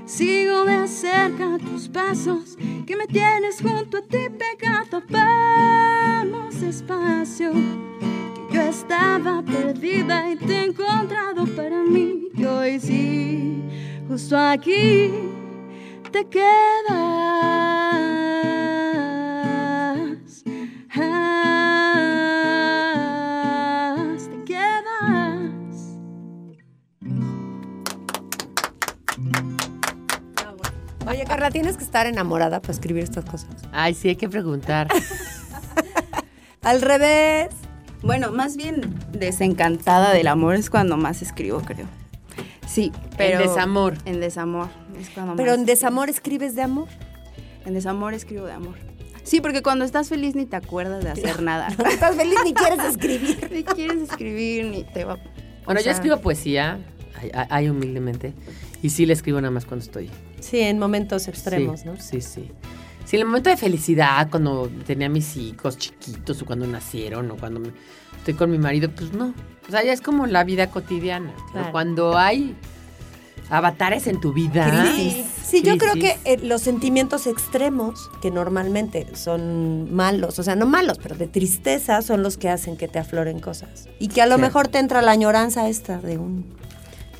sigo 0.05 0.65
de 0.65 0.87
cerca 0.87 1.57
tus 1.57 1.87
pasos, 1.89 2.57
que 2.85 2.95
me 2.95 3.07
tienes 3.07 3.61
junto 3.61 3.97
a 3.97 4.01
ti 4.01 4.29
pegado. 4.29 5.03
Vamos 5.09 6.61
despacio. 6.61 7.51
que 8.49 8.55
Yo 8.55 8.61
estaba 8.61 9.41
perdida 9.43 10.31
y 10.31 10.35
te 10.37 10.53
he 10.53 10.65
encontrado 10.65 11.45
para 11.55 11.81
mí. 11.83 12.29
Y 12.33 12.45
hoy 12.45 12.79
sí, 12.79 13.61
justo 14.07 14.37
aquí 14.37 15.11
te 16.11 16.25
quedas. 16.25 16.45
Ah, 20.97 21.54
Oye, 31.07 31.23
Carla, 31.25 31.51
tienes 31.51 31.77
que 31.77 31.83
estar 31.83 32.07
enamorada 32.07 32.61
para 32.61 32.73
escribir 32.73 33.03
estas 33.03 33.25
cosas. 33.25 33.49
Ay, 33.71 33.93
sí, 33.93 34.09
hay 34.09 34.15
que 34.15 34.27
preguntar. 34.27 34.87
Al 36.63 36.81
revés. 36.81 37.49
Bueno, 38.01 38.31
más 38.31 38.57
bien 38.57 38.93
desencantada 39.11 40.13
del 40.13 40.27
amor 40.27 40.55
es 40.55 40.69
cuando 40.69 40.97
más 40.97 41.21
escribo, 41.21 41.61
creo. 41.61 41.87
Sí, 42.67 42.91
pero... 43.17 43.39
En 43.39 43.47
desamor. 43.47 43.93
En 44.05 44.19
desamor. 44.19 44.67
Es 44.99 45.09
cuando 45.09 45.35
Pero 45.35 45.51
más 45.51 45.59
en 45.59 45.65
desamor 45.65 46.09
escribes 46.09 46.55
de 46.55 46.63
amor. 46.63 46.87
En 47.65 47.73
desamor 47.73 48.13
escribo 48.13 48.45
de 48.45 48.53
amor. 48.53 48.75
Sí, 49.23 49.41
porque 49.41 49.63
cuando 49.63 49.85
estás 49.85 50.09
feliz 50.09 50.35
ni 50.35 50.45
te 50.45 50.55
acuerdas 50.55 51.03
de 51.03 51.11
hacer 51.11 51.41
nada. 51.43 51.69
No 51.77 51.85
estás 51.85 52.15
feliz 52.15 52.37
ni 52.43 52.53
quieres 52.53 52.83
escribir. 52.83 53.49
ni 53.51 53.63
quieres 53.63 54.01
escribir, 54.01 54.65
ni 54.65 54.83
te 54.83 55.03
va... 55.03 55.17
Bueno, 55.65 55.81
o 55.81 55.83
yo 55.83 55.91
escribo 55.91 56.17
poesía, 56.17 56.79
ay, 57.25 57.31
ay, 57.33 57.47
ay, 57.49 57.69
humildemente, 57.69 58.33
y 58.81 58.89
sí 58.89 59.05
la 59.05 59.13
escribo 59.13 59.39
nada 59.41 59.51
más 59.51 59.65
cuando 59.65 59.83
estoy. 59.85 60.09
Sí, 60.39 60.59
en 60.59 60.79
momentos 60.79 61.27
extremos, 61.27 61.81
sí, 61.81 61.85
¿no? 61.87 61.97
Sí, 61.97 62.21
sí. 62.21 62.51
Sí, 63.05 63.17
en 63.17 63.21
el 63.21 63.27
momento 63.27 63.49
de 63.51 63.57
felicidad, 63.57 64.29
cuando 64.31 64.69
tenía 64.87 65.09
mis 65.09 65.37
hijos 65.37 65.77
chiquitos, 65.77 66.41
o 66.41 66.45
cuando 66.45 66.65
nacieron, 66.65 67.29
o 67.31 67.35
cuando 67.37 67.59
me- 67.59 67.71
estoy 68.17 68.33
con 68.33 68.49
mi 68.49 68.57
marido, 68.57 68.89
pues 68.89 69.13
no. 69.13 69.33
O 69.67 69.71
sea, 69.71 69.83
ya 69.83 69.93
es 69.93 70.01
como 70.01 70.25
la 70.25 70.43
vida 70.43 70.69
cotidiana. 70.71 71.31
Pero 71.35 71.51
Claro. 71.51 71.71
cuando 71.71 72.17
hay 72.17 72.55
avatares 73.49 74.07
en 74.07 74.19
tu 74.19 74.33
vida. 74.33 74.87
Sí, 74.95 75.23
sí, 75.43 75.61
yo 75.61 75.77
creo 75.77 75.93
que 75.93 76.17
eh, 76.25 76.37
los 76.41 76.61
sentimientos 76.63 77.27
extremos, 77.27 78.09
que 78.21 78.31
normalmente 78.31 79.05
son 79.15 79.93
malos, 79.93 80.39
o 80.39 80.43
sea, 80.43 80.55
no 80.55 80.65
malos, 80.65 80.97
pero 81.01 81.15
de 81.15 81.27
tristeza, 81.27 82.01
son 82.01 82.23
los 82.23 82.37
que 82.37 82.49
hacen 82.49 82.75
que 82.75 82.87
te 82.87 82.97
afloren 82.97 83.39
cosas. 83.39 83.87
Y 83.99 84.07
que 84.07 84.21
a 84.23 84.25
lo 84.25 84.35
Sí. 84.35 84.41
mejor 84.41 84.67
te 84.67 84.79
entra 84.79 85.03
la 85.03 85.11
añoranza 85.11 85.69
esta 85.69 85.99
de 85.99 86.17
un, 86.17 86.45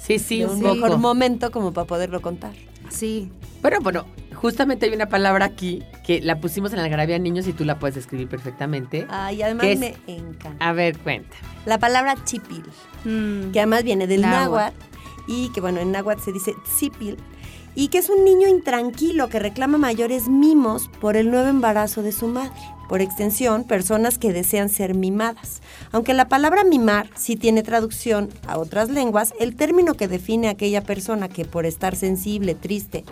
Sí, 0.06 0.20
sí, 0.20 0.39
de 0.39 0.45
un 0.47 0.62
mejor 0.62 0.97
momento 0.97 1.51
como 1.51 1.74
para 1.74 1.88
poderlo 1.88 2.22
contar. 2.22 2.53
Sí, 2.89 3.32
Bueno, 3.62 3.80
bueno, 3.82 4.06
justamente 4.36 4.86
hay 4.86 4.93
una 4.93 5.08
palabra 5.10 5.45
aquí 5.45 5.82
que 6.06 6.22
la 6.22 6.39
pusimos 6.39 6.72
en 6.72 6.78
la 6.78 6.84
Algarabía 6.84 7.18
Niños 7.18 7.47
y 7.47 7.53
tú 7.53 7.66
la 7.66 7.80
puedes 7.80 7.97
escribir 7.97 8.28
perfectamente. 8.28 9.08
Ay, 9.10 9.41
además 9.41 9.66
me 9.80 9.95
encanta. 10.06 10.64
A 10.64 10.72
ver, 10.74 10.97
cuenta. 10.99 11.36
La 11.66 11.80
palabra 11.80 12.16
chipil, 12.26 12.64
Mm. 13.06 13.51
que 13.51 13.60
además 13.60 13.84
viene 13.84 14.06
del 14.06 14.22
Náhuatl. 14.22 14.51
náhuatl 14.51 14.76
y 15.28 15.49
que 15.49 15.62
bueno, 15.62 15.80
en 15.80 15.91
náhuatl 15.91 16.22
se 16.22 16.32
dice 16.32 16.53
tzipil 16.66 17.18
y 17.74 17.88
que 17.88 17.97
es 17.97 18.10
un 18.10 18.24
niño 18.24 18.47
intranquilo 18.47 19.28
que 19.30 19.39
reclama 19.39 19.80
mayores 19.80 20.28
mimos 20.30 20.89
por 21.01 21.18
el 21.18 21.32
nuevo 21.32 21.47
embarazo 21.49 22.03
de 22.03 22.12
su 22.12 22.28
madre. 22.28 22.51
Por 22.90 23.02
extensión, 23.02 23.64
personas 23.64 24.18
que 24.18 24.32
desean 24.32 24.70
ser 24.70 24.94
mimadas. 24.94 25.62
Aunque 25.92 26.14
la 26.14 26.28
palabra 26.28 26.64
mimar 26.64 27.10
sí 27.16 27.36
tiene 27.36 27.64
traducción 27.64 28.30
a 28.48 28.58
otras 28.58 28.90
lenguas, 28.90 29.34
el 29.40 29.56
término 29.56 29.96
que 29.96 30.08
define 30.08 30.48
a 30.48 30.52
aquella 30.52 30.82
persona 30.82 31.28
que 31.28 31.46
por 31.46 31.66
estar 31.66 31.96
sensible, 31.96 32.54
triste, 32.56 33.04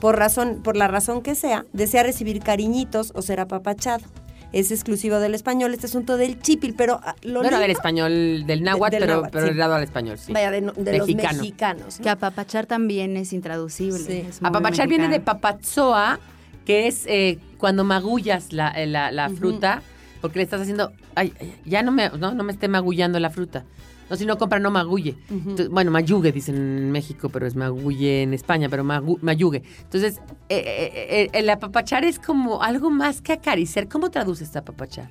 por 0.00 0.16
razón, 0.16 0.60
por 0.62 0.76
la 0.76 0.88
razón 0.88 1.20
que 1.22 1.34
sea, 1.34 1.66
desea 1.74 2.02
recibir 2.02 2.40
cariñitos 2.40 3.12
o 3.14 3.20
ser 3.22 3.40
apapachado. 3.40 4.04
Es 4.52 4.72
exclusivo 4.72 5.20
del 5.20 5.34
español 5.34 5.72
este 5.74 5.86
asunto 5.86 6.16
del 6.16 6.40
chipil, 6.40 6.74
pero 6.76 6.98
ah, 7.04 7.14
lo 7.22 7.40
Bueno, 7.40 7.58
del 7.58 7.68
lindo- 7.68 7.78
español 7.78 8.46
del 8.46 8.62
náhuatl, 8.64 8.90
del 8.92 9.00
pero, 9.02 9.14
náhuatl, 9.14 9.32
pero 9.32 9.48
sí. 9.52 9.54
dado 9.58 9.74
al 9.74 9.82
español, 9.84 10.18
sí. 10.18 10.32
Vaya, 10.32 10.50
de, 10.50 10.60
los 10.62 10.76
mexicanos. 11.06 11.98
¿no? 11.98 12.02
Que 12.02 12.10
apapachar 12.10 12.66
también 12.66 13.16
es 13.16 13.32
intraducible. 13.32 13.98
Sí. 14.00 14.24
es 14.28 14.40
muy 14.40 14.48
Apapachar 14.48 14.88
viene 14.88 15.08
de 15.08 15.20
papatzoa, 15.20 16.18
que 16.64 16.86
es 16.86 17.04
eh, 17.06 17.38
cuando 17.58 17.84
magullas 17.84 18.52
la, 18.52 18.68
eh, 18.70 18.86
la- 18.86 19.10
la 19.12 19.28
fruta, 19.30 19.82
porque 20.20 20.38
le 20.38 20.44
estás 20.44 20.60
haciendo, 20.60 20.92
ay, 21.14 21.32
ay, 21.40 21.54
ya 21.64 21.82
no 21.82 21.92
me, 21.92 22.08
no, 22.10 22.32
no 22.34 22.44
me 22.44 22.52
esté 22.52 22.68
magullando 22.68 23.18
la 23.20 23.30
fruta. 23.30 23.64
No, 24.08 24.16
si 24.16 24.26
no 24.26 24.36
compra, 24.38 24.58
no 24.58 24.72
magulle. 24.72 25.16
Entonces, 25.30 25.68
bueno, 25.68 25.92
mayugue 25.92 26.32
dicen 26.32 26.56
en 26.56 26.90
México, 26.90 27.28
pero 27.28 27.46
es 27.46 27.54
magulle 27.54 28.22
en 28.22 28.34
España, 28.34 28.68
pero 28.68 28.82
magu- 28.82 29.18
mayugue. 29.22 29.62
Entonces, 29.82 30.18
eh, 30.48 30.56
eh, 30.66 30.92
eh, 30.94 31.28
el 31.32 31.48
apapachar 31.48 32.04
es 32.04 32.18
como 32.18 32.60
algo 32.60 32.90
más 32.90 33.20
que 33.22 33.32
acariciar. 33.32 33.88
¿Cómo 33.88 34.10
traduces 34.10 34.56
apapachar? 34.56 35.10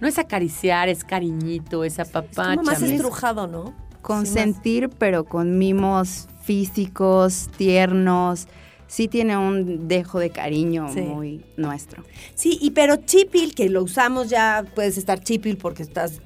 No 0.00 0.08
es 0.08 0.18
acariciar, 0.18 0.88
es 0.88 1.04
cariñito, 1.04 1.84
es 1.84 1.98
Es 1.98 2.08
como 2.08 2.62
más 2.62 2.78
estrujado, 2.94 3.46
¿no? 3.48 3.74
Consentir, 4.00 4.88
pero 4.88 5.24
con 5.24 5.58
mimos 5.58 6.26
físicos, 6.42 7.48
tiernos. 7.56 8.48
Sí 8.88 9.06
tiene 9.06 9.36
un 9.36 9.86
dejo 9.86 10.18
de 10.18 10.30
cariño 10.30 10.88
Sí. 10.92 11.02
muy 11.02 11.44
nuestro. 11.56 12.02
Sí, 12.34 12.58
y 12.60 12.70
pero 12.72 12.96
chipil, 12.96 13.54
que 13.54 13.68
lo 13.68 13.82
usamos 13.84 14.28
ya, 14.30 14.64
puedes 14.74 14.98
estar 14.98 15.22
chipil 15.22 15.56
porque 15.58 15.82
estás 15.84 16.20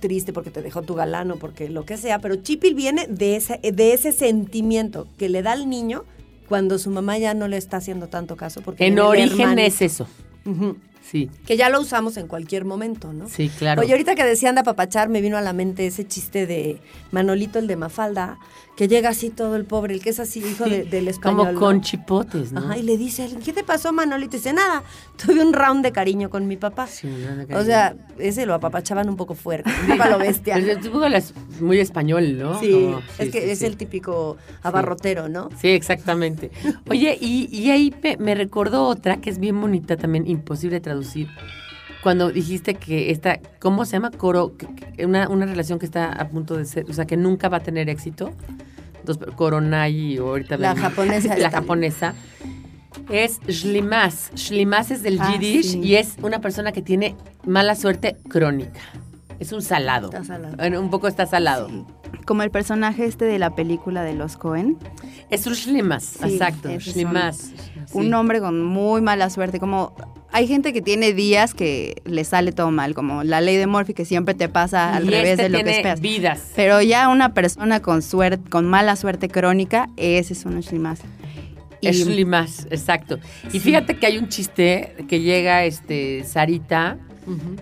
triste, 0.00 0.32
porque 0.32 0.50
te 0.50 0.62
dejó 0.62 0.82
tu 0.82 0.94
galano, 0.94 1.36
porque 1.36 1.68
lo 1.68 1.84
que 1.84 1.96
sea, 1.96 2.18
pero 2.18 2.36
chipil 2.36 2.74
viene 2.74 3.06
de 3.06 3.36
ese, 3.36 3.60
de 3.62 3.92
ese 3.92 4.12
sentimiento 4.12 5.06
que 5.18 5.28
le 5.28 5.42
da 5.42 5.52
al 5.52 5.68
niño 5.70 6.04
cuando 6.48 6.78
su 6.78 6.90
mamá 6.90 7.18
ya 7.18 7.34
no 7.34 7.48
le 7.48 7.56
está 7.58 7.76
haciendo 7.76 8.08
tanto 8.08 8.36
caso. 8.36 8.60
Porque 8.62 8.86
En 8.86 8.98
origen 8.98 9.40
hermanito. 9.40 9.62
es 9.68 9.82
eso. 9.82 10.06
Sí, 11.08 11.30
Que 11.46 11.56
ya 11.56 11.68
lo 11.70 11.80
usamos 11.80 12.16
en 12.16 12.26
cualquier 12.26 12.64
momento, 12.64 13.12
¿no? 13.12 13.28
sí, 13.28 13.48
claro. 13.48 13.82
Oye, 13.82 13.92
ahorita 13.92 14.14
que 14.16 14.24
decían 14.24 14.56
de 14.56 14.62
apapachar, 14.62 15.08
me 15.08 15.20
vino 15.20 15.36
a 15.36 15.40
la 15.40 15.52
mente 15.52 15.86
ese 15.86 16.04
chiste 16.06 16.46
de 16.46 16.80
Manolito, 17.12 17.58
el 17.60 17.66
de 17.68 17.76
Mafalda, 17.76 18.38
que 18.76 18.88
llega 18.88 19.08
así 19.10 19.30
todo 19.30 19.56
el 19.56 19.64
pobre, 19.64 19.94
el 19.94 20.02
que 20.02 20.10
es 20.10 20.20
así, 20.20 20.40
hijo 20.40 20.64
de- 20.64 20.84
del 20.84 21.08
español. 21.08 21.38
Como 21.38 21.52
¿no? 21.52 21.60
con 21.60 21.80
chipotes, 21.80 22.52
¿no? 22.52 22.60
Ajá, 22.60 22.76
y 22.76 22.82
le 22.82 22.98
dice, 22.98 23.26
¿qué 23.44 23.52
te 23.52 23.64
pasó, 23.64 23.92
Manolito? 23.92 24.36
Y 24.36 24.40
dice, 24.40 24.52
nada, 24.52 24.82
tuve 25.16 25.42
un 25.42 25.52
round 25.54 25.82
de 25.84 25.92
cariño 25.92 26.28
con 26.28 26.46
mi 26.46 26.56
papá. 26.56 26.86
Sí, 26.86 27.06
un 27.06 27.22
round 27.24 27.38
de 27.38 27.44
O 27.44 27.48
cariño. 27.48 27.64
sea, 27.66 27.96
ese 28.18 28.44
lo 28.44 28.52
apapachaban 28.54 29.08
un 29.08 29.16
poco 29.16 29.34
fuerte, 29.34 29.70
un 29.88 29.96
lo 30.10 30.18
bestia. 30.18 30.56
Pero 30.60 31.06
es 31.16 31.32
muy 31.60 31.78
español, 31.78 32.36
¿no? 32.38 32.58
Sí, 32.60 32.70
Como- 32.72 33.00
es 33.18 33.30
que 33.30 33.40
sí, 33.42 33.50
es 33.50 33.62
el 33.62 33.76
típico 33.78 34.36
abarrotero, 34.62 35.28
¿no? 35.28 35.48
Sí, 35.60 35.68
exactamente. 35.68 36.50
Oye, 36.90 37.16
y, 37.18 37.48
y 37.56 37.70
ahí 37.70 37.94
me, 38.02 38.16
me 38.18 38.34
recordó 38.34 38.84
otra 38.88 39.18
que 39.22 39.30
es 39.30 39.38
bien 39.38 39.58
bonita 39.60 39.96
también, 39.96 40.26
imposible 40.26 40.76
de 40.76 40.80
traducir. 41.00 41.28
Cuando 42.02 42.30
dijiste 42.30 42.74
que 42.74 43.10
esta, 43.10 43.40
¿cómo 43.58 43.84
se 43.84 43.92
llama? 43.92 44.10
Coro, 44.10 44.54
una, 45.04 45.28
una 45.28 45.46
relación 45.46 45.78
que 45.78 45.86
está 45.86 46.12
a 46.12 46.28
punto 46.28 46.56
de 46.56 46.64
ser, 46.64 46.84
o 46.88 46.92
sea, 46.92 47.04
que 47.04 47.16
nunca 47.16 47.48
va 47.48 47.56
a 47.58 47.60
tener 47.60 47.88
éxito. 47.88 48.32
Dos, 49.04 49.18
Coronai 49.36 50.18
o 50.18 50.28
ahorita 50.28 50.56
La 50.56 50.74
japonesa 50.74 51.36
La 51.38 51.50
japonesa. 51.50 52.14
Es 53.10 53.40
Shlimas. 53.46 54.30
Shlimas 54.34 54.90
es 54.90 55.02
del 55.02 55.20
Ah, 55.20 55.32
Yiddish 55.32 55.72
sí. 55.72 55.80
y 55.80 55.94
es 55.96 56.16
una 56.22 56.40
persona 56.40 56.72
que 56.72 56.82
tiene 56.82 57.14
mala 57.44 57.74
suerte 57.76 58.16
crónica. 58.28 58.80
Es 59.38 59.52
un 59.52 59.62
salado. 59.62 60.06
Está 60.08 60.24
salado. 60.24 60.56
Bueno, 60.56 60.80
un 60.80 60.90
poco 60.90 61.06
está 61.08 61.26
salado. 61.26 61.68
Como 62.24 62.42
el 62.42 62.50
personaje 62.50 63.04
este 63.04 63.26
de 63.26 63.38
la 63.38 63.54
película 63.54 64.02
de 64.02 64.14
los 64.14 64.36
Cohen. 64.36 64.76
Es 65.30 65.46
un 65.46 65.52
shlimas, 65.54 66.04
Sí, 66.04 66.24
exacto. 66.32 66.68
Shlimas. 66.78 67.52
Un 67.92 68.06
Sí. 68.06 68.12
hombre 68.12 68.40
con 68.40 68.64
muy 68.64 69.02
mala 69.02 69.28
suerte. 69.30 69.60
Como 69.60 69.94
hay 70.36 70.46
gente 70.46 70.72
que 70.74 70.82
tiene 70.82 71.12
días 71.14 71.54
que 71.54 72.02
le 72.04 72.22
sale 72.24 72.52
todo 72.52 72.70
mal, 72.70 72.94
como 72.94 73.24
la 73.24 73.40
ley 73.40 73.56
de 73.56 73.66
Murphy 73.66 73.94
que 73.94 74.04
siempre 74.04 74.34
te 74.34 74.48
pasa 74.48 74.94
al 74.94 75.06
Y 75.06 75.10
revés 75.10 75.30
este 75.30 75.42
de 75.44 75.48
lo 75.48 75.64
que 75.64 75.70
esperas. 75.76 76.00
vidas. 76.00 76.52
Pero 76.54 76.82
ya 76.82 77.08
una 77.08 77.32
persona 77.32 77.80
con 77.80 78.02
suerte, 78.02 78.48
con 78.50 78.66
mala 78.66 78.96
suerte 78.96 79.28
crónica, 79.28 79.88
ese 79.96 80.34
es 80.34 80.44
un. 80.44 80.60
Y- 81.80 81.88
Es 81.88 81.96
Shlimas, 82.06 82.66
exacto. 82.70 83.18
Y 83.52 83.60
fíjate 83.60 83.98
que 83.98 84.06
hay 84.06 84.18
un 84.18 84.28
chiste 84.28 84.94
que 85.08 85.20
llega 85.20 85.64
este 85.64 86.24
Sarita 86.24 86.98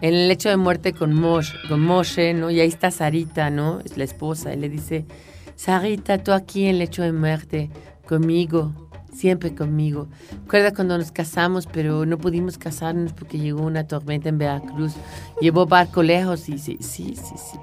en 0.00 0.14
el 0.14 0.28
lecho 0.28 0.48
de 0.48 0.56
muerte 0.56 0.92
con 0.92 1.14
Moshe, 1.14 1.54
con 1.68 1.80
Moshe, 1.80 2.34
¿no? 2.34 2.50
Y 2.50 2.60
ahí 2.60 2.68
está 2.68 2.90
Sarita, 2.90 3.50
¿no? 3.50 3.80
Es 3.84 3.96
la 3.96 4.04
esposa. 4.04 4.52
Y 4.52 4.56
le 4.58 4.68
dice, 4.68 5.04
Sarita, 5.56 6.18
tú 6.18 6.32
aquí 6.32 6.64
en 6.64 6.70
el 6.70 6.78
lecho 6.80 7.02
de 7.02 7.12
muerte, 7.12 7.70
conmigo, 8.06 8.83
siempre 9.14 9.54
conmigo. 9.54 10.08
Recuerda 10.44 10.72
cuando 10.74 10.98
nos 10.98 11.10
casamos, 11.12 11.66
pero 11.66 12.04
no 12.06 12.18
pudimos 12.18 12.58
casarnos 12.58 13.12
porque 13.12 13.38
llegó 13.38 13.62
una 13.62 13.84
tormenta 13.86 14.28
en 14.28 14.38
Veracruz. 14.38 14.94
Llevó 15.40 15.66
barco 15.66 16.02
lejos 16.02 16.48
y 16.48 16.58
sí, 16.58 16.76
sí, 16.80 17.14
sí, 17.16 17.34
sí. 17.36 17.58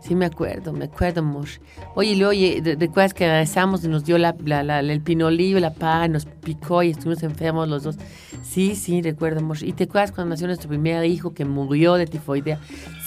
Sí, 0.00 0.14
me 0.14 0.26
acuerdo, 0.26 0.72
me 0.72 0.84
acuerdo, 0.86 1.22
Moshe. 1.22 1.60
Oye, 1.94 2.14
luego, 2.14 2.30
oye, 2.30 2.62
¿re- 2.64 2.76
¿recuerdas 2.76 3.12
que 3.12 3.26
regresamos 3.26 3.84
y 3.84 3.88
nos 3.88 4.04
dio 4.04 4.16
la, 4.16 4.34
la- 4.44 4.62
la- 4.62 4.78
el 4.80 5.00
pinolillo, 5.02 5.58
la 5.60 5.74
paga, 5.74 6.06
nos 6.08 6.24
picó 6.24 6.82
y 6.84 6.90
estuvimos 6.90 7.22
enfermos 7.24 7.68
los 7.68 7.82
dos? 7.82 7.96
Sí, 8.42 8.74
sí, 8.76 9.02
recuerdo, 9.02 9.40
Moshe. 9.42 9.66
¿Y 9.66 9.72
te 9.72 9.84
acuerdas 9.84 10.12
cuando 10.12 10.30
nació 10.30 10.46
nuestro 10.46 10.68
primer 10.68 11.04
hijo 11.04 11.34
que 11.34 11.44
murió 11.44 11.94
de 11.94 12.06
tifoidea? 12.06 12.58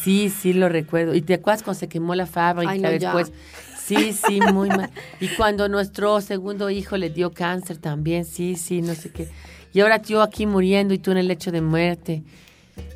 Sí, 0.04 0.30
sí, 0.30 0.52
lo 0.54 0.68
recuerdo. 0.70 1.16
¿Y 1.16 1.22
te 1.22 1.36
acuerdas 1.36 1.64
cuando 1.64 1.80
se 1.80 1.88
quemó 1.88 2.14
la 2.14 2.26
fábrica 2.28 2.72
Ay, 2.72 2.80
no, 2.80 2.92
ya. 2.92 3.14
Sí, 3.86 4.14
sí, 4.14 4.40
muy 4.54 4.70
mal. 4.70 4.90
Y 5.20 5.28
cuando 5.30 5.68
nuestro 5.68 6.22
segundo 6.22 6.70
hijo 6.70 6.98
le 6.98 7.10
dio 7.10 7.32
cáncer 7.32 7.78
también, 7.78 8.26
sí, 8.26 8.56
sí, 8.56 8.82
no 8.82 8.96
sé 8.96 9.12
qué. 9.12 9.28
Y 9.74 9.80
ahora 9.82 10.02
yo 10.02 10.22
aquí 10.22 10.46
muriendo 10.46 10.94
y 10.94 11.00
tú 11.00 11.12
en 11.12 11.18
el 11.18 11.28
lecho 11.28 11.52
de 11.52 11.62
muerte. 11.62 12.24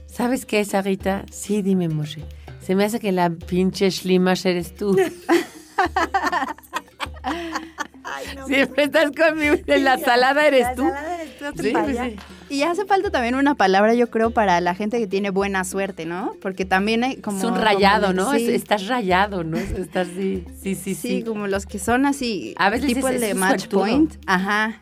¿Sabes 0.07 0.45
qué, 0.45 0.63
Sarita? 0.63 1.25
Sí, 1.31 1.61
dime, 1.61 1.89
Moshe. 1.89 2.23
Se 2.61 2.75
me 2.75 2.85
hace 2.85 2.99
que 2.99 3.11
la 3.11 3.29
pinche 3.29 3.89
Shlimash 3.89 4.47
eres 4.47 4.75
tú. 4.75 4.97
Siempre 8.47 8.83
estás 8.83 9.11
conmigo. 9.11 9.55
En 9.67 9.83
la 9.83 9.97
salada 9.97 10.47
eres 10.47 10.75
tú. 10.75 10.89
Sí, 11.61 11.73
pues 11.73 11.97
sí. 11.97 12.15
Y 12.49 12.61
hace 12.63 12.85
falta 12.85 13.09
también 13.09 13.35
una 13.35 13.55
palabra, 13.55 13.93
yo 13.95 14.09
creo, 14.09 14.31
para 14.31 14.61
la 14.61 14.75
gente 14.75 14.99
que 14.99 15.07
tiene 15.07 15.29
buena 15.31 15.63
suerte, 15.63 16.05
¿no? 16.05 16.33
Porque 16.41 16.63
también 16.65 17.03
hay 17.03 17.15
como... 17.17 17.37
Es 17.39 17.43
un 17.43 17.55
rayado, 17.55 18.07
como- 18.07 18.13
¿no? 18.13 18.31
Sí, 18.33 18.43
Es- 18.45 18.49
Estás 18.61 18.87
rayado, 18.87 19.43
¿no? 19.43 19.57
Es- 19.57 19.71
Estás 19.71 20.07
sí, 20.15 20.43
sí, 20.61 20.75
sí, 20.75 20.95
sí, 20.95 20.95
sí. 20.95 21.23
como 21.23 21.47
los 21.47 21.65
que 21.65 21.79
son 21.79 22.05
así, 22.05 22.53
A 22.57 22.69
veces 22.69 22.87
tipo 22.87 23.07
el 23.07 23.19
de 23.19 23.27
"Es 23.29 23.33
un 23.33 23.39
Match 23.39 23.59
suertudo". 23.61 23.79
Point. 23.81 24.13
Ajá, 24.27 24.81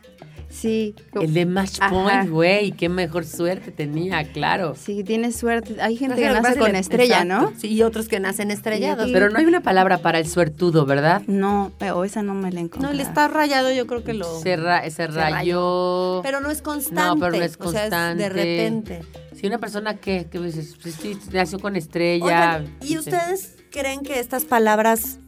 sí. 0.54 0.94
El 1.20 1.34
de 1.34 1.44
Match. 1.46 1.78
Point, 1.90 2.30
güey, 2.30 2.72
qué 2.72 2.88
mejor 2.88 3.24
suerte 3.24 3.70
tenía, 3.70 4.24
claro. 4.32 4.74
Sí, 4.74 5.02
tienes 5.04 5.36
suerte. 5.36 5.76
Hay 5.80 5.96
gente 5.96 6.16
que 6.16 6.28
nace 6.30 6.58
con 6.58 6.74
estrella, 6.76 7.24
¿no? 7.24 7.52
sí, 7.58 7.68
y 7.68 7.82
otros 7.82 8.08
que 8.08 8.20
nacen 8.20 8.50
estrellados. 8.50 9.10
Pero 9.12 9.30
no 9.30 9.38
hay 9.38 9.44
una 9.46 9.62
palabra 9.62 9.98
para 9.98 10.18
el 10.18 10.26
suertudo, 10.26 10.86
¿verdad? 10.86 11.22
No, 11.26 11.72
o 11.94 12.04
esa 12.04 12.22
no 12.22 12.34
me 12.34 12.52
la 12.52 12.60
encontré. 12.60 12.86
No, 12.88 12.92
el 12.92 13.00
estar 13.00 13.32
rayado 13.32 13.72
yo 13.72 13.86
creo 13.86 14.04
que 14.04 14.14
lo... 14.14 14.40
Se, 14.40 14.56
ra- 14.56 14.88
se 14.90 15.06
rayó. 15.06 16.20
Pero 16.22 16.40
no 16.40 16.50
es 16.50 16.62
constante. 16.62 17.02
No, 17.02 17.16
pero 17.18 17.36
no 17.36 17.42
es 17.44 17.56
O 17.60 17.70
sea, 17.70 17.80
constante. 17.82 18.22
de 18.22 18.28
repente. 18.28 19.00
Si 19.34 19.46
una 19.46 19.58
persona 19.58 19.96
que, 19.96 20.26
que 20.30 20.38
pues 20.38 20.54
sí, 20.54 21.18
nació 21.32 21.58
con 21.58 21.76
estrella. 21.76 22.24
Oigan, 22.24 22.76
¿y 22.82 22.96
ustedes 22.98 23.56
creen 23.70 24.00
que 24.02 24.20
estas 24.20 24.44
palabras, 24.44 25.18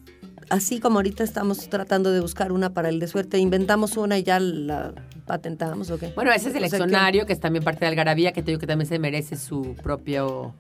así 0.51 0.81
como 0.81 0.99
ahorita 0.99 1.25
estamos 1.25 1.69
tratando 1.69 2.13
de 2.13 2.21
buscar 2.21 2.53
una 2.53 2.71
para 2.73 2.89
el 2.89 2.99
de 3.01 3.09
suerte, 3.09 3.39
inventamos 3.39 3.97
una 3.97 4.19
y 4.19 4.23
ya 4.23 4.39
la 4.41 4.93
patentamos 5.27 5.91
o 5.91 5.99
qué? 5.99 6.13
Bueno, 6.15 6.31
ese 6.33 6.49
es 6.51 6.55
el 6.55 6.63
que- 6.63 6.69
leccionario, 6.71 7.27
que 7.27 7.33
es 7.33 7.41
también 7.41 7.65
parte 7.65 7.81
de 7.81 7.87
Algarabía, 7.89 8.33
que 8.33 8.43
te 8.43 8.51
digo 8.53 8.61
que 8.61 8.67
también 8.67 8.89
se 8.89 8.99
merece 8.99 9.37
su 9.37 9.75
propio, 9.83 10.55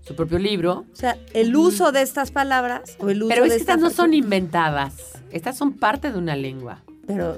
su 0.00 0.14
propio 0.14 0.38
libro. 0.38 0.86
O 0.92 0.96
sea, 0.96 1.16
el 1.34 1.54
uso 1.56 1.92
de 1.92 2.02
estas 2.02 2.30
palabras 2.30 2.96
o 3.00 3.08
el 3.10 3.22
uso 3.22 3.28
Pero 3.28 3.44
es 3.44 3.50
de 3.50 3.56
que 3.56 3.60
estas 3.60 3.76
esta 3.76 3.88
no 3.88 3.94
son 3.94 4.14
inventadas. 4.14 4.94
Estas 5.30 5.56
son 5.58 5.74
parte 5.74 6.10
de 6.10 6.18
una 6.18 6.36
lengua. 6.36 6.82
Pero 7.06 7.36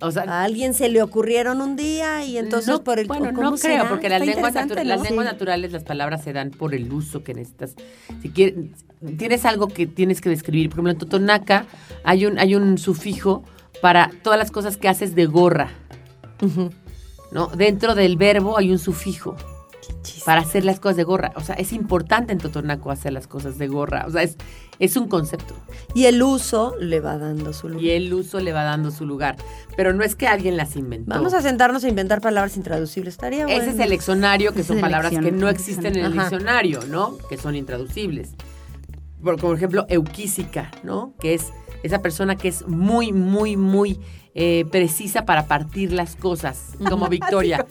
O 0.00 0.10
sea, 0.10 0.22
a 0.24 0.42
alguien 0.44 0.74
se 0.74 0.88
le 0.88 1.02
ocurrieron 1.02 1.60
un 1.60 1.74
día 1.76 2.24
y 2.24 2.36
entonces 2.38 2.68
no, 2.68 2.84
por 2.84 2.98
el 2.98 3.06
bueno, 3.06 3.32
¿cómo 3.34 3.50
no 3.50 3.56
creo, 3.56 3.88
porque 3.88 4.08
las 4.08 4.20
lenguas 4.24 4.54
naturales, 4.54 5.72
las 5.72 5.84
palabras 5.84 6.22
se 6.22 6.32
dan 6.32 6.50
por 6.50 6.74
el 6.74 6.92
uso 6.92 7.22
que 7.24 7.34
necesitas. 7.34 7.74
Si 8.20 8.30
quieres, 8.30 8.56
tienes 9.18 9.44
algo 9.44 9.68
que 9.68 9.86
tienes 9.86 10.20
que 10.20 10.28
describir. 10.28 10.68
Por 10.68 10.76
ejemplo, 10.76 10.92
en 10.92 10.98
Totonaca 10.98 11.66
hay 12.04 12.26
un, 12.26 12.38
hay 12.38 12.54
un 12.54 12.78
sufijo 12.78 13.44
para 13.80 14.10
todas 14.22 14.38
las 14.38 14.50
cosas 14.50 14.76
que 14.76 14.88
haces 14.88 15.14
de 15.14 15.26
gorra. 15.26 15.70
¿no? 17.30 17.46
Dentro 17.48 17.94
del 17.94 18.16
verbo 18.16 18.58
hay 18.58 18.70
un 18.70 18.78
sufijo 18.78 19.36
para 20.24 20.40
hacer 20.40 20.64
las 20.64 20.80
cosas 20.80 20.96
de 20.96 21.04
gorra. 21.04 21.32
O 21.36 21.40
sea, 21.40 21.54
es 21.56 21.72
importante 21.72 22.32
en 22.32 22.38
Totonaco 22.38 22.90
hacer 22.90 23.12
las 23.12 23.26
cosas 23.26 23.58
de 23.58 23.68
gorra. 23.68 24.04
O 24.06 24.10
sea, 24.10 24.22
es, 24.22 24.36
es 24.78 24.96
un 24.96 25.08
concepto. 25.08 25.54
Y 25.94 26.06
el 26.06 26.22
uso 26.22 26.74
le 26.78 27.00
va 27.00 27.18
dando 27.18 27.52
su 27.52 27.68
lugar. 27.68 27.84
Y 27.84 27.90
el 27.90 28.12
uso 28.12 28.40
le 28.40 28.52
va 28.52 28.62
dando 28.62 28.90
su 28.90 29.06
lugar. 29.06 29.36
Pero 29.76 29.92
no 29.92 30.04
es 30.04 30.14
que 30.14 30.26
alguien 30.26 30.56
las 30.56 30.76
inventó. 30.76 31.10
Vamos 31.10 31.34
a 31.34 31.42
sentarnos 31.42 31.84
a 31.84 31.88
inventar 31.88 32.20
palabras 32.20 32.56
intraducibles. 32.56 33.14
Estaría 33.14 33.46
bueno. 33.46 33.60
Ese 33.60 33.72
es 33.72 33.78
el 33.78 33.90
leccionario, 33.90 34.52
que 34.52 34.62
son 34.62 34.80
palabras 34.80 35.12
que 35.12 35.32
no 35.32 35.48
existen 35.48 35.96
en 35.98 36.04
el 36.04 36.12
Ajá. 36.12 36.28
diccionario, 36.28 36.80
¿no? 36.88 37.18
Que 37.28 37.36
son 37.36 37.56
intraducibles. 37.56 38.30
Por, 39.22 39.36
por 39.38 39.56
ejemplo, 39.56 39.86
euquísica, 39.88 40.70
¿no? 40.82 41.14
Que 41.20 41.34
es 41.34 41.52
esa 41.82 42.00
persona 42.00 42.36
que 42.36 42.48
es 42.48 42.66
muy, 42.66 43.12
muy, 43.12 43.56
muy 43.56 43.98
eh, 44.34 44.64
precisa 44.70 45.26
para 45.26 45.46
partir 45.46 45.92
las 45.92 46.16
cosas, 46.16 46.70
como 46.88 47.08
Victoria. 47.10 47.66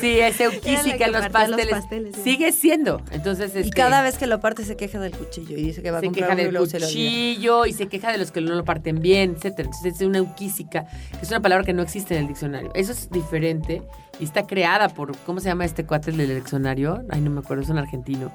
Sí, 0.00 0.20
es 0.20 0.40
euquísica 0.40 1.06
en 1.06 1.12
los 1.12 1.28
pasteles. 1.30 1.84
Sigue 2.22 2.52
siendo. 2.52 3.02
Entonces, 3.10 3.56
Y 3.56 3.60
este, 3.60 3.70
cada 3.70 4.02
vez 4.02 4.16
que 4.16 4.28
lo 4.28 4.38
parte 4.38 4.64
se 4.64 4.76
queja 4.76 5.00
del 5.00 5.12
cuchillo 5.12 5.56
y 5.56 5.62
dice 5.62 5.82
que 5.82 5.90
va 5.90 5.98
a 5.98 6.00
se 6.00 6.06
comprar 6.06 6.36
queja 6.36 6.48
del 6.48 6.56
cuchillo 6.56 7.66
y 7.66 7.72
se 7.72 7.88
queja 7.88 8.12
de 8.12 8.18
los 8.18 8.30
que 8.30 8.40
no 8.40 8.54
lo 8.54 8.64
parten 8.64 9.00
bien, 9.00 9.34
etcétera. 9.36 9.68
Entonces 9.68 10.00
es 10.00 10.06
una 10.06 10.18
euquísica, 10.18 10.86
que 11.10 11.22
es 11.22 11.28
una 11.30 11.40
palabra 11.40 11.64
que 11.64 11.72
no 11.72 11.82
existe 11.82 12.14
en 12.14 12.22
el 12.22 12.28
diccionario. 12.28 12.70
Eso 12.74 12.92
es 12.92 13.10
diferente 13.10 13.82
y 14.20 14.24
está 14.24 14.46
creada 14.46 14.88
por, 14.90 15.16
¿cómo 15.18 15.40
se 15.40 15.48
llama 15.48 15.64
este 15.64 15.84
cuate 15.84 16.12
del 16.12 16.36
diccionario? 16.36 17.02
Ay, 17.10 17.20
no 17.20 17.30
me 17.30 17.40
acuerdo, 17.40 17.64
es 17.64 17.68
un 17.68 17.78
argentino. 17.78 18.30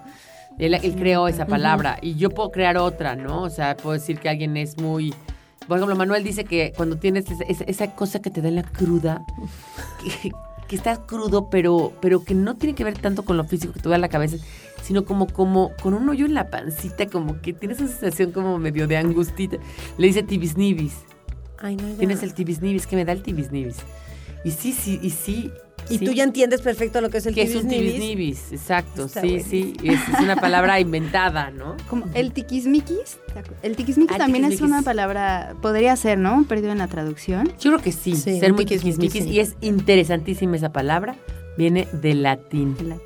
Él, 0.62 0.76
él 0.76 0.96
creó 0.96 1.28
esa 1.28 1.46
palabra 1.46 1.98
y 2.02 2.16
yo 2.16 2.30
puedo 2.30 2.52
crear 2.52 2.78
otra, 2.78 3.16
¿no? 3.16 3.42
O 3.44 3.50
sea, 3.50 3.76
puedo 3.76 3.94
decir 3.94 4.20
que 4.20 4.30
alguien 4.30 4.56
es 4.58 4.78
muy... 4.78 5.14
Por 5.68 5.78
ejemplo, 5.78 5.96
Manuel 5.96 6.24
dice 6.24 6.44
que 6.46 6.72
cuando 6.76 6.98
tienes 6.98 7.26
esa, 7.48 7.64
esa- 7.66 7.96
cosa 7.96 8.22
que 8.22 8.30
te 8.30 8.42
da 8.42 8.48
en 8.50 8.56
la 8.56 8.64
cruda, 8.64 9.26
que, 10.24 10.32
que 10.68 10.76
estás 10.76 11.00
crudo, 11.00 11.50
pero, 11.50 11.94
pero 12.02 12.24
que 12.24 12.34
no 12.34 12.56
tiene 12.58 12.76
que 12.76 12.84
ver 12.84 12.98
tanto 12.98 13.24
con 13.24 13.38
lo 13.38 13.44
físico 13.44 13.74
que 13.74 13.80
te 13.80 13.90
da 13.90 13.96
en 13.96 14.02
la 14.02 14.10
cabeza, 14.10 14.38
sino 14.84 15.04
como, 15.06 15.28
como 15.28 15.72
con 15.82 15.94
un 15.94 16.08
hoyo 16.10 16.26
en 16.26 16.34
la 16.34 16.50
pancita, 16.50 17.08
como 17.08 17.42
que 17.42 17.54
tienes 17.54 17.80
esa 17.82 17.92
sensación 17.94 18.32
como 18.32 18.58
medio 18.58 18.88
de 18.88 18.98
angustita. 18.98 19.58
Le 19.98 20.08
dice 20.08 20.24
tibisnibis. 20.24 20.94
Ay, 21.60 21.76
no. 21.76 21.84
Tienes 21.96 22.24
el 22.24 22.34
tibisnibis, 22.34 22.88
que 22.88 22.96
me 22.96 23.06
da 23.06 23.12
el 23.14 23.22
tibisnibis. 23.24 23.78
Y 24.44 24.52
sí, 24.52 24.74
sí, 24.74 25.00
y 25.02 25.12
sí. 25.12 25.52
Y 25.90 25.98
sí, 25.98 26.06
tú 26.06 26.12
ya 26.14 26.24
entiendes 26.24 26.62
perfecto 26.62 27.02
lo 27.02 27.10
que 27.10 27.18
es 27.18 27.26
el 27.26 27.36
que 27.36 27.42
es 27.42 27.56
un 27.56 27.70
exacto. 27.72 29.06
Está 29.06 29.22
sí, 29.22 29.40
sí. 29.42 29.74
Es, 29.84 30.00
es 30.14 30.20
una 30.22 30.36
palabra 30.36 30.80
inventada, 30.80 31.52
¿no? 31.52 31.76
Como 31.90 32.06
el 32.14 32.32
tiquismiquis. 32.32 33.18
¿te 33.34 33.40
acu- 33.42 33.54
El 33.62 33.76
tiquismiquis 33.76 34.16
Ah, 34.16 34.18
también 34.20 34.46
es 34.46 34.62
una 34.62 34.82
palabra, 34.84 35.56
podría 35.62 35.96
ser, 35.96 36.18
¿no? 36.18 36.46
Perdido 36.48 36.72
en 36.72 36.78
la 36.78 36.88
traducción. 36.88 37.48
Yo 37.60 37.72
creo 37.72 37.80
que 37.82 37.92
sí, 37.92 38.16
Sí, 38.16 38.40
ser 38.40 38.54
muy 38.54 38.66
tiquismiquis, 38.66 39.00
tiquismiquis. 39.00 39.24
sí. 39.24 39.30
Y 39.32 39.40
es 39.40 39.56
interesantísima 39.62 40.56
esa 40.56 40.72
palabra. 40.72 41.16
Viene 41.58 41.88
del 42.02 42.24
latín. 42.24 42.76
La- 42.86 42.98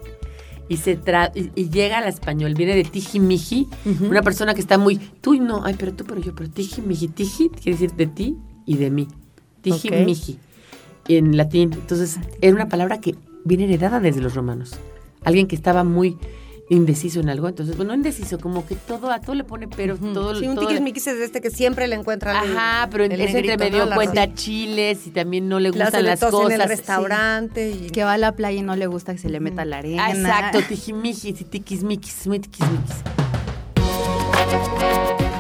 y 0.67 0.77
se 0.77 0.95
tra 0.95 1.31
y, 1.35 1.51
y 1.55 1.69
llega 1.69 1.99
al 1.99 2.07
español, 2.07 2.55
viene 2.55 2.75
de 2.75 2.83
tijimiji, 2.83 3.67
Ujú. 3.85 4.05
una 4.07 4.23
persona 4.23 4.53
que 4.55 4.61
está 4.61 4.79
muy, 4.79 4.97
tú 4.97 5.35
y 5.35 5.39
no, 5.39 5.63
ay, 5.63 5.75
pero 5.77 5.93
tú, 5.93 6.05
pero 6.05 6.19
yo, 6.19 6.33
pero 6.33 6.49
tijimiji, 6.49 7.07
tiji 7.09 7.49
quiere 7.49 7.73
decir 7.77 7.91
de 7.93 8.07
ti 8.07 8.35
y 8.65 8.77
de 8.77 8.89
mí. 8.89 9.07
Tijimiji, 9.61 10.39
en 11.07 11.37
latín. 11.37 11.71
Entonces, 11.73 12.17
era 12.41 12.53
una 12.55 12.67
palabra 12.67 12.99
que 12.99 13.15
viene 13.43 13.65
heredada 13.65 13.99
desde 13.99 14.21
los 14.21 14.33
romanos. 14.35 14.75
Alguien 15.23 15.47
que 15.47 15.55
estaba 15.55 15.83
muy 15.83 16.17
indeciso 16.67 17.19
en 17.19 17.29
algo, 17.29 17.47
entonces, 17.47 17.77
bueno, 17.77 17.89
no 17.91 17.95
indeciso, 17.97 18.39
como 18.39 18.65
que 18.65 18.73
todo, 18.73 19.11
a 19.11 19.21
todo 19.21 19.35
le 19.35 19.43
pone 19.43 19.67
pero, 19.67 19.97
todo, 19.97 20.33
Sí, 20.35 20.47
un 20.47 20.55
todo 20.55 20.63
le- 20.63 20.69
tiquismiquis 20.69 21.05
es 21.05 21.19
este 21.21 21.39
que 21.39 21.51
siempre 21.51 21.87
le 21.87 21.93
encuentra 21.93 22.39
al- 22.39 22.57
Ajá, 22.57 22.87
pero 22.89 23.03
el 23.03 23.11
ese 23.11 23.23
entre 23.25 23.41
negrito, 23.43 23.63
medio 23.63 23.83
¿no? 23.83 23.89
La 23.91 23.95
cuenta 23.95 24.33
chiles 24.33 25.05
y 25.05 25.11
también 25.11 25.47
no 25.47 25.59
le 25.59 25.69
gustan 25.69 26.03
las 26.03 26.19
cosas. 26.19 26.51
en 26.51 26.53
el 26.53 26.61
sí. 26.63 26.67
restaurante 26.67 27.69
y 27.69 27.89
Que 27.91 28.03
va 28.03 28.13
a 28.13 28.17
la 28.17 28.31
playa 28.31 28.59
y 28.59 28.63
no 28.63 28.75
le 28.75 28.87
gusta 28.87 29.11
que 29.13 29.19
se 29.19 29.29
le 29.29 29.39
meta 29.39 29.63
la 29.63 29.77
arena. 29.77 30.05
Ah, 30.07 30.11
exacto, 30.11 30.59
tijimijis 30.67 31.39
y 31.39 31.43
tiquismiquis, 31.43 32.25
muy 32.25 32.39
tiquismiquis. 32.39 32.95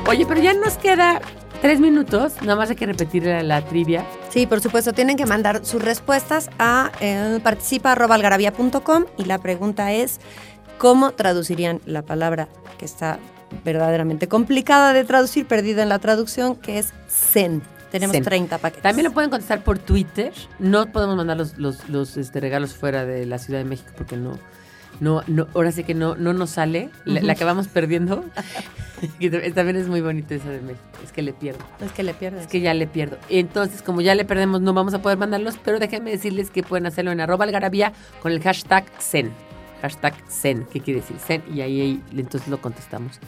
Oye, 0.07 0.25
pero 0.27 0.41
ya 0.41 0.53
nos 0.53 0.77
queda 0.77 1.19
tres 1.61 1.79
minutos, 1.79 2.33
nada 2.41 2.55
más 2.55 2.69
hay 2.69 2.75
que 2.75 2.85
repetir 2.85 3.25
la, 3.25 3.43
la 3.43 3.63
trivia. 3.63 4.05
Sí, 4.29 4.45
por 4.45 4.61
supuesto, 4.61 4.93
tienen 4.93 5.17
que 5.17 5.25
mandar 5.25 5.65
sus 5.65 5.81
respuestas 5.81 6.49
a 6.59 6.91
eh, 6.99 7.39
participa.algarabía.com 7.43 9.05
y 9.17 9.25
la 9.25 9.39
pregunta 9.39 9.91
es, 9.93 10.19
¿cómo 10.77 11.11
traducirían 11.11 11.81
la 11.85 12.01
palabra 12.01 12.47
que 12.77 12.85
está 12.85 13.19
verdaderamente 13.63 14.27
complicada 14.27 14.93
de 14.93 15.03
traducir, 15.03 15.45
perdida 15.45 15.83
en 15.83 15.89
la 15.89 15.99
traducción, 15.99 16.55
que 16.55 16.79
es 16.79 16.93
zen? 17.09 17.61
Tenemos 17.91 18.13
Zen. 18.13 18.23
30 18.23 18.57
paquetes. 18.57 18.83
También 18.83 19.05
lo 19.05 19.13
pueden 19.13 19.29
contestar 19.29 19.63
por 19.63 19.79
Twitter. 19.79 20.33
No 20.59 20.91
podemos 20.91 21.15
mandar 21.15 21.37
los, 21.37 21.57
los, 21.57 21.87
los, 21.87 22.17
este, 22.17 22.41
regalos 22.41 22.73
fuera 22.73 23.05
de 23.05 23.25
la 23.25 23.37
Ciudad 23.37 23.59
de 23.59 23.65
México 23.65 23.91
porque 23.95 24.17
no, 24.17 24.37
no, 24.99 25.23
no 25.27 25.47
ahora 25.53 25.71
sí 25.71 25.83
que 25.83 25.93
no, 25.93 26.15
no 26.15 26.33
nos 26.33 26.51
sale. 26.51 26.89
La, 27.05 27.21
la 27.21 27.35
que 27.35 27.43
vamos 27.43 27.67
perdiendo. 27.67 28.23
También 29.55 29.75
es 29.75 29.87
muy 29.87 30.01
bonito 30.01 30.33
eso 30.33 30.49
de 30.49 30.61
México. 30.61 30.83
Es 31.03 31.11
que 31.11 31.21
le 31.21 31.33
pierdo. 31.33 31.63
Es 31.83 31.91
que 31.91 32.03
le 32.03 32.13
pierdes. 32.13 32.41
Es 32.43 32.47
que 32.47 32.61
ya 32.61 32.73
le 32.73 32.87
pierdo. 32.87 33.17
Entonces, 33.29 33.81
como 33.81 34.01
ya 34.01 34.15
le 34.15 34.25
perdemos, 34.25 34.61
no 34.61 34.73
vamos 34.73 34.93
a 34.93 35.01
poder 35.01 35.17
mandarlos, 35.17 35.57
pero 35.63 35.79
déjenme 35.79 36.11
decirles 36.11 36.49
que 36.49 36.63
pueden 36.63 36.85
hacerlo 36.85 37.11
en 37.11 37.19
arroba 37.19 37.45
algarabía 37.45 37.93
con 38.21 38.31
el 38.31 38.41
hashtag 38.41 38.85
Zen. 38.99 39.31
Hashtag 39.81 40.15
Zen, 40.29 40.65
¿qué 40.71 40.79
quiere 40.79 41.01
decir? 41.01 41.17
Zen. 41.17 41.43
Y 41.53 41.61
ahí, 41.61 41.81
ahí 41.81 42.03
entonces 42.17 42.47
lo 42.47 42.61
contestamos. 42.61 43.19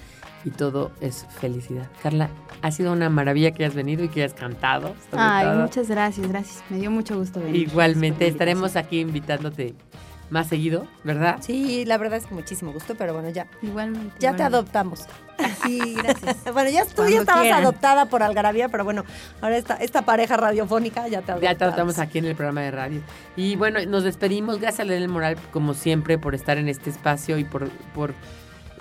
Y 0.45 0.51
todo 0.51 0.91
es 1.01 1.26
felicidad. 1.41 1.88
Carla, 2.01 2.30
ha 2.61 2.72
sido 2.72 2.93
una 2.93 3.09
maravilla 3.09 3.51
que 3.51 3.65
hayas 3.65 3.76
venido 3.76 4.03
y 4.05 4.07
que 4.07 4.24
hayas 4.24 4.34
cantado. 4.34 4.95
Ay, 5.11 5.45
todo. 5.45 5.59
muchas 5.59 5.89
gracias, 5.89 6.28
gracias. 6.28 6.63
Me 6.70 6.78
dio 6.78 6.89
mucho 6.89 7.18
gusto 7.18 7.41
venir. 7.41 7.63
Igualmente, 7.63 8.28
estaremos 8.28 8.78
aquí 8.78 9.01
invitándote 9.01 9.76
más 10.30 10.47
seguido, 10.47 10.88
¿verdad? 11.03 11.38
Sí, 11.41 11.86
la 11.86 11.97
verdad 11.97 12.17
es 12.17 12.25
que 12.25 12.36
muchísimo 12.36 12.73
gusto, 12.73 12.95
pero 12.95 13.13
bueno, 13.13 13.30
ya. 13.30 13.47
Igualmente. 13.61 14.15
ya 14.19 14.36
te 14.36 14.43
adoptamos. 14.43 15.05
Sí, 15.63 15.95
gracias. 15.95 16.38
bueno, 16.53 16.69
ya 16.69 16.86
tú 16.86 17.07
ya 17.07 17.19
estabas 17.19 17.43
quieran. 17.43 17.63
adoptada 17.63 18.07
por 18.07 18.23
Algarabía, 18.23 18.69
pero 18.69 18.84
bueno, 18.84 19.05
ahora 19.41 19.57
esta, 19.57 19.75
esta 19.75 20.03
pareja 20.03 20.36
radiofónica 20.38 21.07
ya 21.07 21.21
te 21.21 21.32
adoptamos. 21.32 21.41
Ya 21.41 21.57
tratamos 21.57 21.99
aquí 21.99 22.17
en 22.17 22.25
el 22.25 22.36
programa 22.36 22.61
de 22.61 22.71
radio. 22.71 23.01
Y 23.36 23.55
bueno, 23.55 23.80
nos 23.88 24.03
despedimos. 24.03 24.59
Gracias 24.59 24.82
a 24.82 24.84
Leonel 24.84 25.09
Moral, 25.09 25.38
como 25.51 25.73
siempre, 25.73 26.17
por 26.17 26.36
estar 26.36 26.57
en 26.57 26.67
este 26.67 26.89
espacio 26.89 27.38
y 27.38 27.45
por, 27.45 27.69
por 27.93 28.13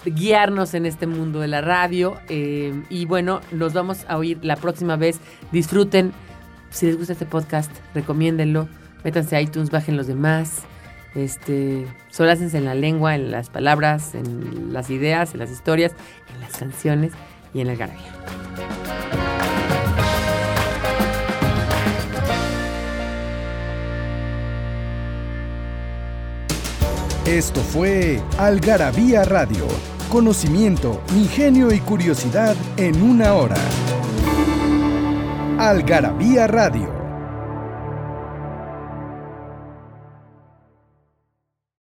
guiarnos 0.05 0.74
en 0.74 0.86
este 0.86 1.07
mundo 1.07 1.40
de 1.40 1.49
la 1.49 1.61
radio. 1.61 2.18
Eh, 2.28 2.82
y 2.88 3.07
bueno, 3.07 3.40
nos 3.53 3.72
vamos 3.72 4.05
a 4.09 4.16
oír 4.16 4.38
la 4.42 4.57
próxima 4.57 4.97
vez. 4.97 5.20
Disfruten. 5.53 6.12
Si 6.70 6.86
les 6.86 6.99
gusta 6.99 7.12
este 7.12 7.26
podcast, 7.26 7.70
recomiéndenlo. 7.94 8.68
Métanse 9.05 9.36
a 9.36 9.40
iTunes, 9.40 9.70
bajen 9.70 9.97
los 9.97 10.09
demás. 10.09 10.64
Este, 11.16 11.86
solácense 12.10 12.58
en 12.58 12.66
la 12.66 12.74
lengua, 12.74 13.14
en 13.14 13.30
las 13.30 13.48
palabras, 13.48 14.14
en 14.14 14.74
las 14.74 14.90
ideas, 14.90 15.32
en 15.32 15.40
las 15.40 15.50
historias, 15.50 15.92
en 16.34 16.40
las 16.40 16.52
canciones 16.52 17.12
y 17.54 17.62
en 17.62 17.68
el 17.68 17.76
garabía. 17.78 18.12
Esto 27.26 27.60
fue 27.60 28.22
Algarabía 28.38 29.24
Radio. 29.24 29.66
Conocimiento, 30.12 31.02
ingenio 31.16 31.72
y 31.72 31.80
curiosidad 31.80 32.54
en 32.76 33.02
una 33.02 33.32
hora. 33.34 33.56
Algarabía 35.58 36.46
Radio. 36.46 36.95